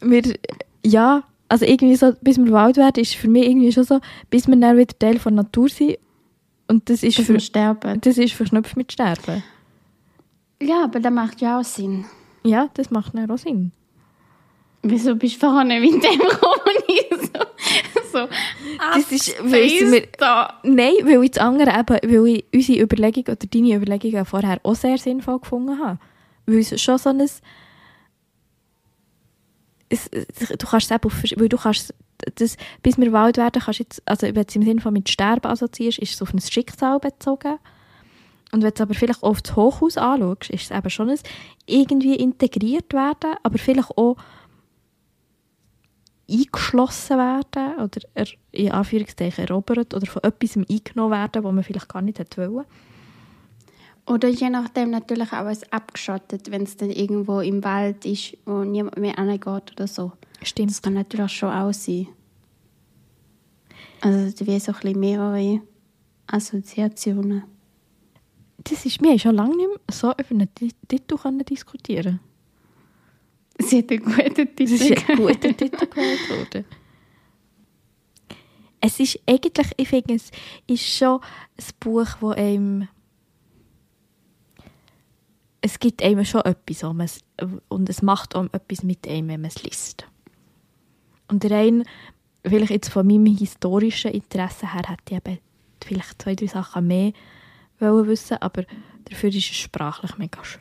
wir, 0.00 0.22
ja, 0.84 1.24
also 1.48 1.66
irgendwie 1.66 1.96
so, 1.96 2.12
bis 2.20 2.38
wir 2.38 2.52
Wald 2.52 2.76
werden, 2.76 3.00
ist 3.02 3.14
für 3.14 3.28
mich 3.28 3.46
irgendwie 3.46 3.72
schon 3.72 3.84
so, 3.84 4.00
bis 4.30 4.48
wir 4.48 4.56
dann 4.56 4.76
wieder 4.76 4.98
Teil 4.98 5.18
von 5.18 5.36
der 5.36 5.44
Natur 5.44 5.68
sind. 5.68 5.98
Und 6.68 6.88
das 6.88 7.02
ist, 7.02 7.20
für, 7.20 7.34
wir 7.34 7.40
sterben. 7.40 8.00
das 8.00 8.16
ist 8.16 8.32
verknüpft 8.32 8.76
mit 8.76 8.92
Sterben. 8.92 9.42
Ja, 10.62 10.84
aber 10.84 11.00
das 11.00 11.12
macht 11.12 11.40
ja 11.40 11.60
auch 11.60 11.64
Sinn. 11.64 12.06
Ja, 12.44 12.70
das 12.74 12.90
macht 12.90 13.14
dann 13.14 13.30
auch 13.30 13.36
Sinn. 13.36 13.72
Wieso 14.82 15.14
bist 15.14 15.36
du 15.36 15.40
vorher 15.40 15.64
nicht 15.64 15.92
mit 15.92 16.02
dem 16.02 16.18
gekommen? 16.28 16.62
So, 18.12 18.18
so 18.20 18.28
Das 18.94 19.12
ist, 19.12 19.34
weil 19.44 20.08
da. 20.18 20.58
nein, 20.64 20.94
weil 21.04 21.22
ich 21.22 21.32
das 21.32 21.44
andere 21.44 21.70
eben, 21.70 22.10
weil 22.10 22.26
ich 22.28 22.44
unsere 22.52 22.80
Überlegung 22.80 23.24
oder 23.24 23.36
deine 23.36 23.76
Überlegungen 23.76 24.24
vorher 24.24 24.58
auch 24.62 24.74
sehr 24.74 24.98
sinnvoll 24.98 25.38
gefunden 25.40 25.78
habe. 25.78 25.98
Weil 26.46 26.58
es 26.58 26.80
schon 26.80 26.98
so 26.98 27.10
ein, 27.10 27.22
es, 29.92 30.08
du 30.10 30.66
kannst 30.66 30.90
es 30.90 31.12
vers- 31.12 31.34
weil 31.36 31.48
du 31.48 31.56
kannst 31.56 31.94
das, 32.36 32.56
bis 32.82 32.98
wir 32.98 33.12
Wald 33.12 33.36
werden, 33.36 33.62
kannst 33.62 33.80
jetzt, 33.80 34.02
also 34.06 34.26
wenn 34.26 34.34
du 34.34 34.44
es 34.46 34.56
im 34.56 34.62
Sinne 34.62 34.80
von 34.80 34.92
mit 34.92 35.08
Sterben 35.08 35.50
assoziierst, 35.50 35.98
ist 35.98 36.14
es 36.14 36.22
auf 36.22 36.32
ein 36.32 36.40
Schicksal 36.40 36.98
bezogen. 36.98 37.58
Und 38.52 38.62
wenn 38.62 38.70
du 38.70 38.74
es 38.74 38.80
aber 38.80 38.94
vielleicht 38.94 39.22
auch 39.22 39.30
auf 39.30 39.42
das 39.42 39.56
Hochhaus 39.56 39.96
anschaust, 39.96 40.50
ist 40.50 40.70
es 40.70 40.76
eben 40.76 40.90
schon 40.90 41.10
ein 41.10 41.18
irgendwie 41.66 42.16
integriert 42.16 42.92
werden, 42.92 43.34
aber 43.42 43.58
vielleicht 43.58 43.96
auch 43.96 44.16
eingeschlossen 46.30 47.18
werden 47.18 47.78
oder 47.80 48.00
er, 48.14 48.26
in 48.52 48.70
Anführungszeichen 48.70 49.46
erobert 49.46 49.94
oder 49.94 50.06
von 50.06 50.22
etwas 50.22 50.56
eingenommen 50.56 51.12
werden, 51.12 51.44
was 51.44 51.52
man 51.52 51.64
vielleicht 51.64 51.88
gar 51.88 52.02
nicht 52.02 52.38
wollen. 52.38 52.64
Oder 54.06 54.28
je 54.28 54.50
nachdem 54.50 54.90
natürlich 54.90 55.32
auch 55.32 55.46
es 55.46 55.62
abgeschottet, 55.72 56.50
wenn 56.50 56.64
es 56.64 56.76
dann 56.76 56.90
irgendwo 56.90 57.40
im 57.40 57.62
Wald 57.62 58.04
ist 58.04 58.36
und 58.46 58.72
niemand 58.72 58.98
mehr 58.98 59.18
angeht 59.18 59.46
oder 59.72 59.86
so. 59.86 60.12
Stimmt. 60.42 60.70
Das 60.70 60.82
kann 60.82 60.94
natürlich 60.94 61.32
schon 61.32 61.50
auch 61.50 61.72
sein. 61.72 62.08
Also 64.00 64.46
wie 64.46 64.58
so 64.58 64.72
ein 64.72 64.80
bisschen 64.80 64.98
mehrere 65.00 65.60
Assoziationen. 66.26 67.44
Das 68.64 68.84
ist, 68.84 69.00
haben 69.10 69.18
schon 69.18 69.34
lange 69.36 69.56
nicht 69.56 69.68
mehr 69.68 69.78
so 69.90 70.10
über 70.12 70.30
einen 70.30 70.52
Ti- 70.54 70.72
Titel 70.88 71.16
diskutieren 71.44 72.20
Sie 73.58 73.78
hat 73.78 73.90
einen 73.90 74.02
guten 74.04 74.56
Titel. 74.56 74.64
Das 74.64 74.70
ist 74.72 74.82
ein 74.82 74.94
gegeben. 74.94 75.16
guter 75.16 75.56
Titel 75.56 75.86
gewählt 75.86 76.30
worden. 76.30 76.64
Es 78.80 78.98
ist 78.98 79.20
eigentlich, 79.28 79.70
ich 79.76 79.88
finde, 79.88 80.14
es 80.14 80.30
ist 80.66 80.82
schon 80.84 81.20
ein 81.20 81.64
Buch, 81.78 82.08
wo 82.20 82.30
einem 82.30 82.88
es 85.62 85.78
gibt 85.78 86.02
einem 86.02 86.24
schon 86.24 86.42
etwas, 86.42 86.82
man 86.82 87.00
es- 87.00 87.24
und 87.68 87.88
es 87.88 88.02
macht 88.02 88.34
auch 88.34 88.46
etwas 88.52 88.82
mit 88.82 89.08
einem, 89.08 89.28
wenn 89.28 89.40
man 89.40 89.50
es 89.50 89.62
liest. 89.62 90.06
Und 91.28 91.48
rein, 91.50 91.84
vielleicht 92.44 92.70
jetzt 92.70 92.90
von 92.90 93.06
meinem 93.06 93.26
historischen 93.36 94.10
Interesse 94.10 94.72
her, 94.72 94.82
hätte 94.86 95.02
ich 95.10 95.16
eben 95.16 95.38
vielleicht 95.82 96.20
zwei, 96.20 96.34
drei 96.34 96.48
Sachen 96.48 96.86
mehr 96.86 97.12
wollen 97.78 98.08
wissen, 98.08 98.38
aber 98.40 98.64
dafür 99.04 99.30
ist 99.30 99.50
es 99.50 99.56
sprachlich 99.56 100.18
mega 100.18 100.44
schön. 100.44 100.60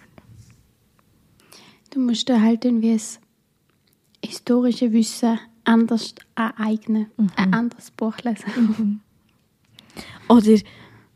Du 1.89 1.99
musst 1.99 2.29
dir 2.29 2.41
halt 2.41 2.63
irgendwie 2.63 2.93
das 2.93 3.19
historische 4.23 4.93
Wissen 4.93 5.39
anders 5.63 6.15
aneignen. 6.35 7.11
Ein 7.35 7.53
anderes 7.53 7.91
Buch 7.91 8.17
lesen. 8.19 9.01
Oder 10.29 10.57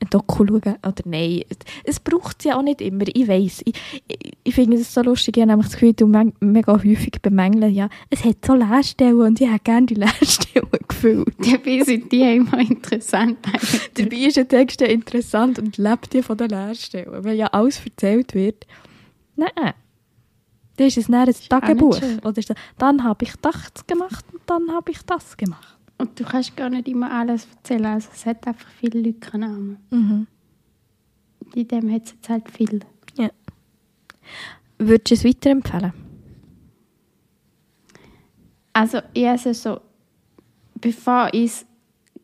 ein 0.05 0.09
Doku 0.09 0.45
schauen. 0.45 0.61
Oder 0.61 1.03
nein, 1.05 1.41
es 1.83 1.99
braucht 1.99 2.37
es 2.39 2.45
ja 2.45 2.57
auch 2.57 2.61
nicht 2.61 2.81
immer. 2.81 3.03
Ich 3.13 3.27
weiss. 3.27 3.61
Ich, 3.65 3.73
ich, 4.07 4.31
ich 4.43 4.55
finde 4.55 4.77
es 4.77 4.93
so 4.93 5.01
lustig. 5.01 5.35
Ich 5.37 5.41
habe 5.41 5.51
nämlich 5.51 5.67
das 5.67 5.73
Gefühl, 5.73 5.93
du 5.93 6.07
me- 6.07 6.33
mega 6.39 6.73
häufig 6.73 7.21
bemängeln, 7.21 7.73
ja, 7.73 7.89
es 8.09 8.23
hat 8.23 8.45
so 8.45 8.53
Leerstellen 8.55 9.19
und 9.21 9.41
ich 9.41 9.49
hätte 9.49 9.63
gerne 9.63 9.85
die 9.85 9.93
Leerstellen 9.95 10.69
gefüllt. 10.87 11.35
Dabei 11.39 11.83
sind 11.83 12.11
die 12.11 12.21
immer 12.21 12.59
interessant. 12.59 13.39
Dabei 13.95 14.17
ist 14.17 14.37
ein 14.37 14.47
Text 14.47 14.81
ja 14.81 14.87
interessant 14.87 15.59
und 15.59 15.77
lebt 15.77 16.13
ja 16.13 16.21
von 16.21 16.37
den 16.37 16.49
Leerstellen. 16.49 17.23
Wenn 17.23 17.37
ja 17.37 17.47
alles 17.47 17.81
erzählt 17.83 18.33
wird. 18.33 18.65
Nein. 19.35 19.73
Das 20.77 20.87
ist 20.87 20.97
es 20.97 21.07
dann 21.07 21.27
ein 21.27 21.33
Tagebuch. 21.49 22.01
Oder 22.23 22.41
dann 22.77 23.03
habe 23.03 23.23
ich 23.23 23.31
das 23.41 23.85
gemacht 23.87 24.25
und 24.33 24.41
dann 24.45 24.71
habe 24.73 24.91
ich 24.91 25.01
das 25.03 25.37
gemacht. 25.37 25.74
Und 25.97 26.19
du 26.19 26.23
kannst 26.23 26.57
gar 26.57 26.69
nicht 26.69 26.87
immer 26.87 27.11
alles 27.11 27.47
erzählen. 27.55 27.85
Also 27.85 28.09
es 28.13 28.25
hat 28.25 28.45
einfach 28.47 28.67
viele 28.79 28.99
Lückennamen. 29.01 29.77
Mhm. 29.91 30.27
In 31.53 31.67
dem 31.67 31.91
hat 31.91 32.03
es 32.05 32.11
jetzt 32.11 32.29
halt 32.29 32.49
viel. 32.51 32.81
Ja. 33.17 33.29
Würdest 34.77 35.11
du 35.11 35.15
es 35.15 35.23
weiterempfehlen? 35.23 35.93
Also 38.73 38.99
ich 39.13 39.25
also 39.25 39.53
so, 39.53 39.79
bevor 40.81 41.29
ich 41.31 41.45
es 41.45 41.65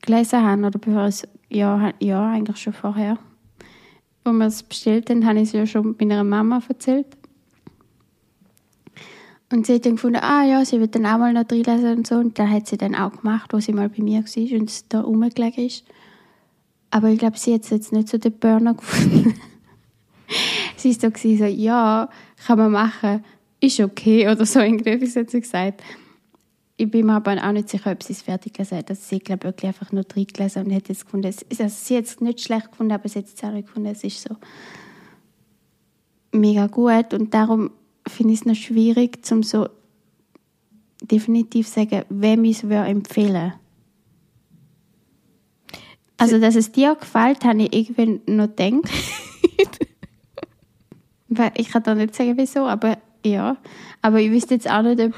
gelesen 0.01 0.41
habe, 0.41 0.67
oder 0.67 0.80
bevor 0.80 1.07
ich 1.07 1.15
es, 1.15 1.28
ja, 1.49 1.93
ja, 1.99 2.30
eigentlich 2.30 2.57
schon 2.57 2.74
vorher, 2.74 3.17
wo 4.26 4.34
wir 4.34 4.47
es 4.47 4.61
bestellt 4.61 5.09
haben, 5.09 5.26
habe 5.26 5.39
ich 5.39 5.43
es 5.43 5.53
ja 5.53 5.65
schon 5.65 5.95
meiner 5.97 6.26
Mama 6.26 6.61
erzählt. 6.67 7.07
Und 9.52 9.66
sie 9.66 9.76
hat 9.76 9.86
dann 9.86 9.95
gefunden, 9.95 10.20
ah 10.22 10.43
ja, 10.43 10.64
sie 10.64 10.80
wird 10.80 10.95
dann 10.95 11.06
auch 11.06 11.18
mal 11.18 11.34
noch 11.34 11.49
reinlesen 11.49 11.97
und 11.97 12.08
so. 12.08 12.16
Und 12.16 12.39
dann 12.39 12.49
hat 12.49 12.68
sie 12.68 12.78
dann 12.78 12.95
auch 12.95 13.12
gemacht, 13.12 13.52
wo 13.54 13.60
sie 13.60 13.74
mal 13.74 13.89
bei 13.89 14.02
mir 14.02 14.24
war 14.24 14.60
und 14.60 14.93
da 14.93 15.02
rumgelegen 15.02 15.66
ist. 15.66 15.86
Aber 16.89 17.10
ich 17.10 17.20
glaube, 17.20 17.38
sie 17.38 17.54
hat 17.54 17.70
jetzt 17.70 17.91
nicht 17.91 18.08
so 18.08 18.18
den 18.18 18.34
Burner 18.34 18.74
gefunden. 18.76 19.36
sie 20.78 20.91
ist 20.91 21.02
so, 21.02 21.10
so, 21.10 21.45
ja, 21.45 22.10
kann 22.45 22.58
man 22.58 22.72
machen, 22.72 23.24
ist 23.60 23.80
okay 23.80 24.28
oder 24.32 24.45
so, 24.45 24.60
irgendwie 24.60 24.91
hat 24.91 25.30
sie 25.30 25.41
gesagt. 25.41 25.82
Ich 26.78 26.89
bin 26.89 27.06
mir 27.06 27.14
aber 27.14 27.38
auch 27.45 27.52
nicht 27.52 27.70
sicher, 27.70 27.91
ob 27.91 28.02
sie 28.02 28.14
es 28.14 28.24
fertig 28.24 28.54
gelesen 28.54 28.80
hat. 28.80 28.89
Also 28.89 29.02
sie 29.04 29.18
hat, 29.18 29.26
glaube 29.26 29.39
ich, 29.41 29.54
wirklich 29.54 29.68
einfach 29.68 29.91
nur 29.91 30.04
drin 30.04 30.26
gelesen 30.26 30.66
und 30.66 30.74
hat 30.74 30.89
jetzt 30.89 31.06
gefunden, 31.06 31.28
es, 31.28 31.45
also 31.60 31.68
sie 31.68 31.97
hat 31.97 32.06
es 32.06 32.22
nicht 32.22 32.41
schlecht 32.41 32.72
gefunden, 32.72 32.93
aber 32.93 33.08
sie 33.08 33.20
hat 33.20 33.26
es 33.26 33.43
auch 33.43 33.54
gefunden, 33.54 33.89
es 33.89 34.04
ist 34.04 34.28
so 34.28 34.36
mega 36.32 36.68
gut 36.68 37.14
und 37.14 37.34
darum 37.34 37.72
finde 38.08 38.34
ich 38.34 38.41
es 38.41 38.45
noch 38.45 38.56
schwierig, 38.56 39.26
zum 39.26 39.43
so 39.43 39.68
definitiv 41.02 41.68
zu 41.68 41.74
sagen, 41.74 42.04
wem 42.10 42.43
ich 42.45 42.58
es 42.58 42.64
würde 42.64 42.89
empfehlen 42.89 43.54
Also, 46.18 46.39
dass 46.39 46.56
es 46.56 46.72
dir 46.72 46.95
gefällt, 46.95 47.43
habe 47.43 47.64
ich 47.64 47.74
irgendwie 47.74 48.22
noch 48.32 48.47
gedacht. 48.47 48.84
Weil 51.30 51.52
ich 51.56 51.70
kann 51.70 51.84
da 51.84 51.95
nicht 51.95 52.14
sagen, 52.14 52.34
wieso, 52.36 52.66
aber 52.66 52.97
ja. 53.26 53.58
Aber 54.02 54.20
ich 54.20 54.32
wüsste 54.32 54.56
jetzt 54.56 54.70
auch 54.70 54.82
nicht, 54.82 54.99
ob. 54.99 55.14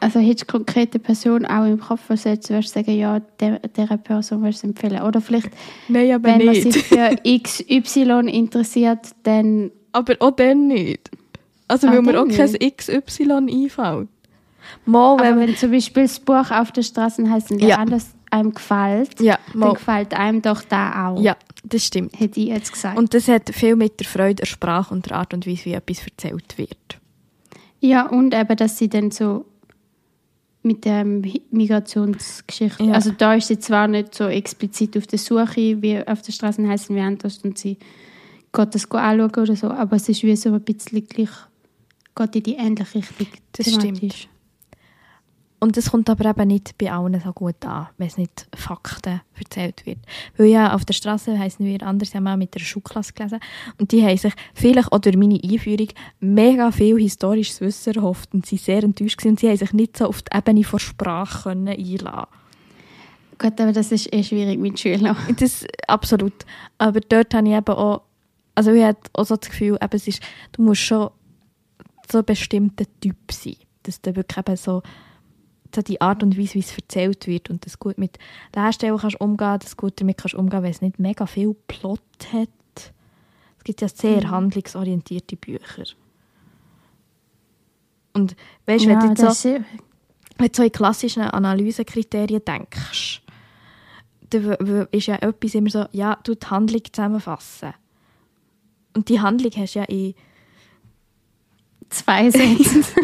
Also, 0.00 0.18
hättest 0.18 0.50
du 0.50 0.56
konkrete 0.56 0.98
Person 0.98 1.46
auch 1.46 1.64
im 1.64 1.78
Kopf, 1.78 2.02
was 2.08 2.22
du 2.22 2.30
jetzt 2.30 2.50
würdest 2.50 2.74
sagen, 2.74 2.96
ja, 2.96 3.20
der, 3.20 3.58
dieser 3.60 3.98
Person 3.98 4.42
würdest 4.42 4.62
du 4.62 4.68
empfehlen. 4.68 5.02
Oder 5.02 5.20
vielleicht, 5.20 5.50
Nein, 5.88 6.22
wenn 6.22 6.44
man 6.44 6.54
nicht. 6.54 6.72
sich 6.72 6.82
für 6.82 7.16
XY 7.24 8.28
interessiert, 8.30 9.10
dann. 9.24 9.70
Aber 9.92 10.16
auch 10.20 10.30
dann 10.32 10.68
nicht. 10.68 11.10
Also, 11.68 11.86
Ah, 11.88 11.92
weil 11.92 12.02
mir 12.02 12.20
auch 12.20 12.28
kein. 12.28 12.52
XY 12.76 13.32
einfällt. 13.32 14.08
Mal, 14.86 15.18
wenn 15.20 15.38
wenn 15.38 15.56
zum 15.56 15.70
Beispiel 15.72 16.04
das 16.04 16.20
Buch 16.20 16.50
auf 16.50 16.70
der 16.72 16.82
Straße 16.82 17.28
heißt 17.28 17.50
und 17.50 17.60
Ja. 17.62 17.76
anders 17.78 18.10
einem 18.30 18.52
gefällt, 18.54 19.20
ja, 19.20 19.38
dann 19.54 19.74
gefällt 19.74 20.14
einem 20.14 20.40
doch 20.40 20.62
da 20.62 21.08
auch. 21.08 21.20
ja, 21.20 21.36
das 21.64 21.84
stimmt. 21.86 22.18
Hätte 22.18 22.40
ich 22.40 22.46
jetzt 22.48 22.72
gesagt. 22.72 22.96
Und 22.98 23.12
das 23.12 23.28
hat 23.28 23.50
viel 23.50 23.76
mit 23.76 23.98
der 24.00 24.06
Freude 24.06 24.36
der 24.36 24.46
Sprache 24.46 24.94
und 24.94 25.06
der 25.06 25.16
Art 25.18 25.34
und 25.34 25.46
Weise, 25.46 25.64
wie 25.66 25.72
etwas 25.74 26.04
erzählt 26.06 26.56
wird. 26.58 26.98
ja, 27.80 28.06
und 28.06 28.32
eben, 28.34 28.56
dass 28.56 28.78
sie 28.78 28.88
dann 28.88 29.10
so 29.10 29.44
mit 30.62 30.84
der 30.84 31.04
Migrationsgeschichte, 31.04 32.84
Ja. 32.84 32.92
also 32.92 33.10
da 33.10 33.34
ist 33.34 33.48
sie 33.48 33.58
zwar 33.58 33.88
nicht 33.88 34.14
so 34.14 34.28
explizit 34.28 34.96
auf 34.96 35.06
der 35.06 35.18
Suche, 35.18 35.82
wie 35.82 36.06
auf 36.06 36.22
der 36.22 36.32
Straße 36.32 36.66
heißen 36.66 36.94
wie 36.94 37.00
anders 37.00 37.38
und 37.38 37.58
sie 37.58 37.78
geht 38.52 38.74
das 38.74 38.90
anschauen 38.90 39.30
oder 39.30 39.56
so, 39.56 39.70
aber 39.70 39.96
es 39.96 40.08
ist 40.08 40.22
wie 40.22 40.36
so 40.36 40.52
ein 40.52 40.60
bisschen 40.60 41.06
gleich, 41.06 41.30
geht 42.14 42.36
in 42.36 42.42
die 42.42 42.54
ähnliche 42.54 42.98
Richtung. 42.98 43.28
Das 43.52 43.66
thematisch. 43.66 44.28
Und 45.62 45.76
das 45.76 45.92
kommt 45.92 46.10
aber 46.10 46.28
eben 46.28 46.48
nicht 46.48 46.76
bei 46.76 46.90
allen 46.90 47.20
so 47.20 47.32
gut 47.32 47.64
an, 47.64 47.86
wenn 47.96 48.08
es 48.08 48.18
nicht 48.18 48.48
Fakten 48.52 49.20
erzählt 49.38 49.86
wird. 49.86 50.00
Weil 50.36 50.48
ja, 50.48 50.74
auf 50.74 50.84
der 50.84 50.92
Straße 50.92 51.38
heißen 51.38 51.64
wir 51.64 51.84
anders 51.84 52.12
ja 52.12 52.20
mal 52.20 52.36
mit 52.36 52.52
der 52.54 52.58
Schulklasse 52.58 53.12
gelesen. 53.12 53.38
Und 53.78 53.92
die 53.92 54.02
haben 54.02 54.16
sich 54.16 54.32
vielleicht 54.54 54.90
auch 54.90 54.98
durch 54.98 55.16
meine 55.16 55.40
Einführung 55.40 55.86
mega 56.18 56.72
viel 56.72 56.98
historisches 56.98 57.60
Wissen 57.60 57.94
erhofft 57.94 58.34
und 58.34 58.44
sie 58.44 58.56
sehr 58.56 58.82
enttäuscht 58.82 59.18
gewesen. 59.18 59.34
Und 59.34 59.40
sie 59.40 59.50
haben 59.50 59.56
sich 59.56 59.72
nicht 59.72 59.98
so 59.98 60.06
auf 60.06 60.22
die 60.22 60.36
Ebene 60.36 60.64
von 60.64 60.80
Sprache 60.80 61.50
können 61.50 61.68
einlassen 61.68 62.26
Gut, 63.38 63.60
aber 63.60 63.72
das 63.72 63.92
ist 63.92 64.12
eh 64.12 64.24
schwierig 64.24 64.58
mit 64.58 64.80
Schülern. 64.80 65.16
Das 65.38 65.64
absolut. 65.86 66.44
Aber 66.78 66.98
dort 66.98 67.34
habe 67.34 67.46
ich 67.48 67.54
eben 67.54 67.68
auch 67.68 68.02
Also 68.54 68.72
ich 68.72 68.82
habe 68.82 68.98
auch 69.14 69.24
so 69.24 69.36
das 69.36 69.48
Gefühl, 69.50 69.78
eben, 69.80 69.96
es 69.96 70.06
ist, 70.08 70.22
du 70.52 70.62
musst 70.62 70.82
schon 70.82 71.10
so 72.10 72.18
ein 72.18 72.24
bestimmter 72.24 72.84
Typ 73.00 73.16
sein, 73.30 73.56
dass 73.84 74.00
du 74.00 74.14
wirklich 74.14 74.38
eben 74.38 74.56
so, 74.56 74.82
so 75.74 75.80
die 75.80 76.00
Art 76.00 76.22
und 76.22 76.38
Weise, 76.38 76.54
wie 76.54 76.58
es 76.60 76.76
erzählt 76.76 77.26
wird 77.26 77.48
und 77.48 77.64
das 77.64 77.78
gut 77.78 77.96
mit 77.96 78.18
Lehrstellen 78.54 78.98
kannst 78.98 79.20
umgehen, 79.20 79.58
das 79.60 79.76
gut 79.76 80.00
damit 80.00 80.18
kannst 80.18 80.34
umgehen, 80.34 80.62
weil 80.62 80.70
es 80.70 80.82
nicht 80.82 80.98
mega 80.98 81.24
viel 81.26 81.54
Plot 81.66 82.00
hat. 82.32 82.48
Es 83.56 83.64
gibt 83.64 83.80
ja 83.80 83.88
sehr 83.88 84.26
Mhm. 84.26 84.30
handlungsorientierte 84.30 85.36
Bücher. 85.36 85.84
Und 88.12 88.36
weißt, 88.66 88.84
ja, 88.84 89.02
wenn 89.02 89.14
du 89.14 89.30
so, 89.32 89.48
wenn 90.38 90.48
du 90.48 90.54
so 90.54 90.62
in 90.62 90.72
klassischen 90.72 91.22
Analysekriterien 91.22 92.44
denkst, 92.44 93.22
dann 94.30 94.86
ist 94.90 95.06
ja 95.06 95.16
etwas 95.16 95.54
immer 95.54 95.70
so, 95.70 95.86
ja, 95.92 96.18
du 96.24 96.34
die 96.34 96.46
Handlung 96.46 96.82
zusammenfassen. 96.90 97.72
Und 98.94 99.08
die 99.08 99.20
Handlung 99.20 99.52
hast 99.56 99.74
du 99.74 99.78
ja 99.80 99.84
in 99.86 100.14
zwei 101.88 102.30
Sätze. 102.30 102.84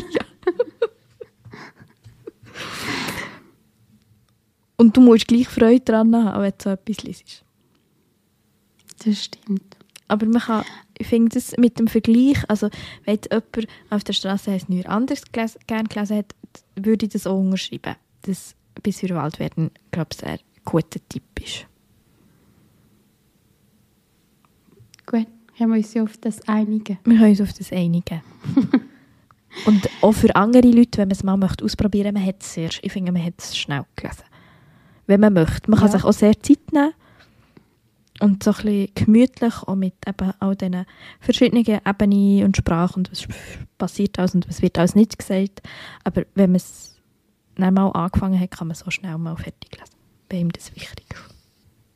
Und 4.77 4.97
du 4.97 5.01
musst 5.01 5.27
gleich 5.27 5.49
Freude 5.49 5.81
daran 5.81 6.15
haben, 6.15 6.43
wenn 6.43 6.51
du 6.53 6.57
so 6.63 6.71
etwas 6.71 7.03
liest. 7.03 7.45
das 9.05 9.25
stimmt. 9.25 9.77
Aber 10.07 10.25
man 10.27 10.41
kann, 10.41 10.65
ich 10.97 11.07
finde 11.07 11.35
das 11.35 11.57
mit 11.59 11.79
dem 11.79 11.89
Vergleich, 11.89 12.39
also 12.49 12.71
wenn 13.05 13.15
jetzt 13.15 13.31
jemand 13.31 13.67
auf 13.91 14.05
der 14.05 14.13
Straße 14.15 14.51
heißt, 14.53 14.69
nichts 14.69 14.89
anderes 14.89 15.23
geles- 15.33 15.59
gern 15.67 15.87
gelesen 15.89 16.19
hat, 16.19 16.35
würde 16.77 17.07
ich 17.07 17.13
das 17.13 17.27
auch 17.27 17.39
unterschreiben. 17.39 17.97
Dass 18.23 18.55
bis 18.83 19.03
wir 19.03 19.11
Wald 19.17 19.39
werden, 19.39 19.71
glaube 19.91 20.11
ich, 20.15 20.25
ein 20.25 20.39
guter 20.65 21.01
Tipp 21.09 21.25
ist. 21.43 21.67
Gut, 25.05 25.27
haben 25.59 25.71
wir 25.71 25.79
uns 25.79 25.97
auf 25.97 26.17
das 26.19 26.47
einigen. 26.49 26.99
Wir 27.05 27.17
können 27.19 27.31
uns 27.31 27.41
auf 27.41 27.53
das 27.53 27.73
einigen. 27.73 28.21
Und 29.67 29.89
auch 30.03 30.13
für 30.13 30.35
andere 30.37 30.69
Leute, 30.69 30.99
wenn 30.99 31.09
man 31.09 31.13
es 31.17 31.23
mal 31.25 31.37
möchte 31.37 31.65
ausprobieren 31.65 32.15
möchte, 32.15 32.21
man 32.21 32.27
hat 32.29 32.43
es 32.43 32.55
sehr, 32.55 32.71
ich 32.83 32.93
finde, 32.93 33.13
man 33.13 33.25
hat 33.25 33.35
es 33.39 33.57
schnell 33.57 33.85
gelesen. 33.97 34.23
Wenn 35.07 35.21
man 35.21 35.33
möchte. 35.33 35.71
Man 35.71 35.81
kann 35.81 35.89
Ja. 35.89 35.93
sich 35.93 36.05
auch 36.05 36.13
sehr 36.13 36.41
Zeit 36.43 36.73
nehmen 36.73 36.93
und 38.21 38.43
so 38.43 38.51
ein 38.51 38.57
bisschen 38.57 38.89
gemütlich 38.95 39.55
auch 39.63 39.75
mit 39.75 39.95
eben 40.07 40.33
all 40.39 40.55
diesen 40.57 40.85
verschiedenen 41.21 41.65
Ebenen 41.65 42.45
und 42.45 42.57
Sprachen 42.57 42.99
und 42.99 43.11
was 43.11 43.27
passiert 43.79 44.19
alles 44.19 44.35
und 44.35 44.49
was 44.49 44.61
wird 44.61 44.79
alles 44.79 44.95
nicht 44.95 45.19
gesagt. 45.19 45.63
Aber 46.05 46.25
wenn 46.35 46.51
man 46.51 46.57
es 46.57 46.97
dann 47.57 47.75
mal 47.75 47.89
angefangen 47.91 48.39
hat, 48.39 48.51
kann 48.51 48.69
man 48.69 48.75
so 48.77 48.91
schnell 48.91 49.17
mal 49.19 49.37
fertig 49.37 49.73
lesen. 49.73 49.95
Bei 50.29 50.37
ihm 50.37 50.53
das 50.53 50.75
wichtig. 50.77 51.07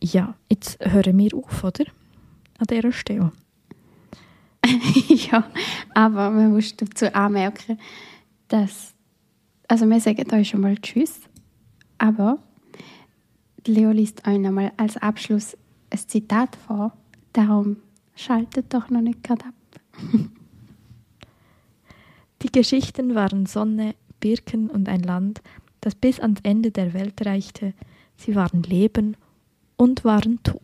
Ja, 0.03 0.35
jetzt 0.51 0.79
hören 0.81 1.19
wir 1.19 1.35
auf, 1.37 1.63
oder? 1.63 1.85
An 2.59 2.67
dieser 2.71 2.93
Stelle. 2.93 3.31
ja, 5.09 5.45
aber 5.95 6.31
man 6.31 6.53
muss 6.53 6.77
dazu 6.77 7.13
anmerken, 7.15 7.79
dass, 8.49 8.95
also 9.69 9.87
wir 9.87 10.01
sagen 10.01 10.33
euch 10.33 10.49
schon 10.49 10.61
mal 10.61 10.77
Tschüss, 10.77 11.21
aber 11.99 12.39
Leo 13.67 13.91
liest 13.91 14.27
euch 14.27 14.39
nochmal 14.39 14.73
als 14.77 14.97
Abschluss 14.97 15.57
ein 15.91 15.99
Zitat 15.99 16.57
vor, 16.57 16.97
darum 17.33 17.77
schaltet 18.15 18.73
doch 18.73 18.91
noch 18.91 19.01
nicht 19.01 19.23
gerade 19.23 19.45
ab. 19.47 19.55
Die 22.43 22.51
Geschichten 22.51 23.15
waren 23.15 23.47
Sonne, 23.47 23.95
Birken 24.19 24.69
und 24.69 24.89
ein 24.89 25.03
Land, 25.03 25.43
das 25.81 25.95
bis 25.95 26.19
ans 26.19 26.41
Ende 26.43 26.71
der 26.71 26.93
Welt 26.93 27.25
reichte. 27.25 27.75
Sie 28.17 28.35
waren 28.35 28.63
Leben 28.63 29.17
und 29.77 30.05
waren 30.05 30.43
Tod. 30.43 30.61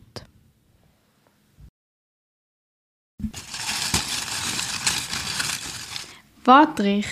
Wortreich. 6.45 7.05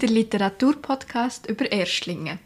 Der 0.00 0.08
Literaturpodcast 0.08 1.48
über 1.48 1.70
Erstlinge. 1.70 2.38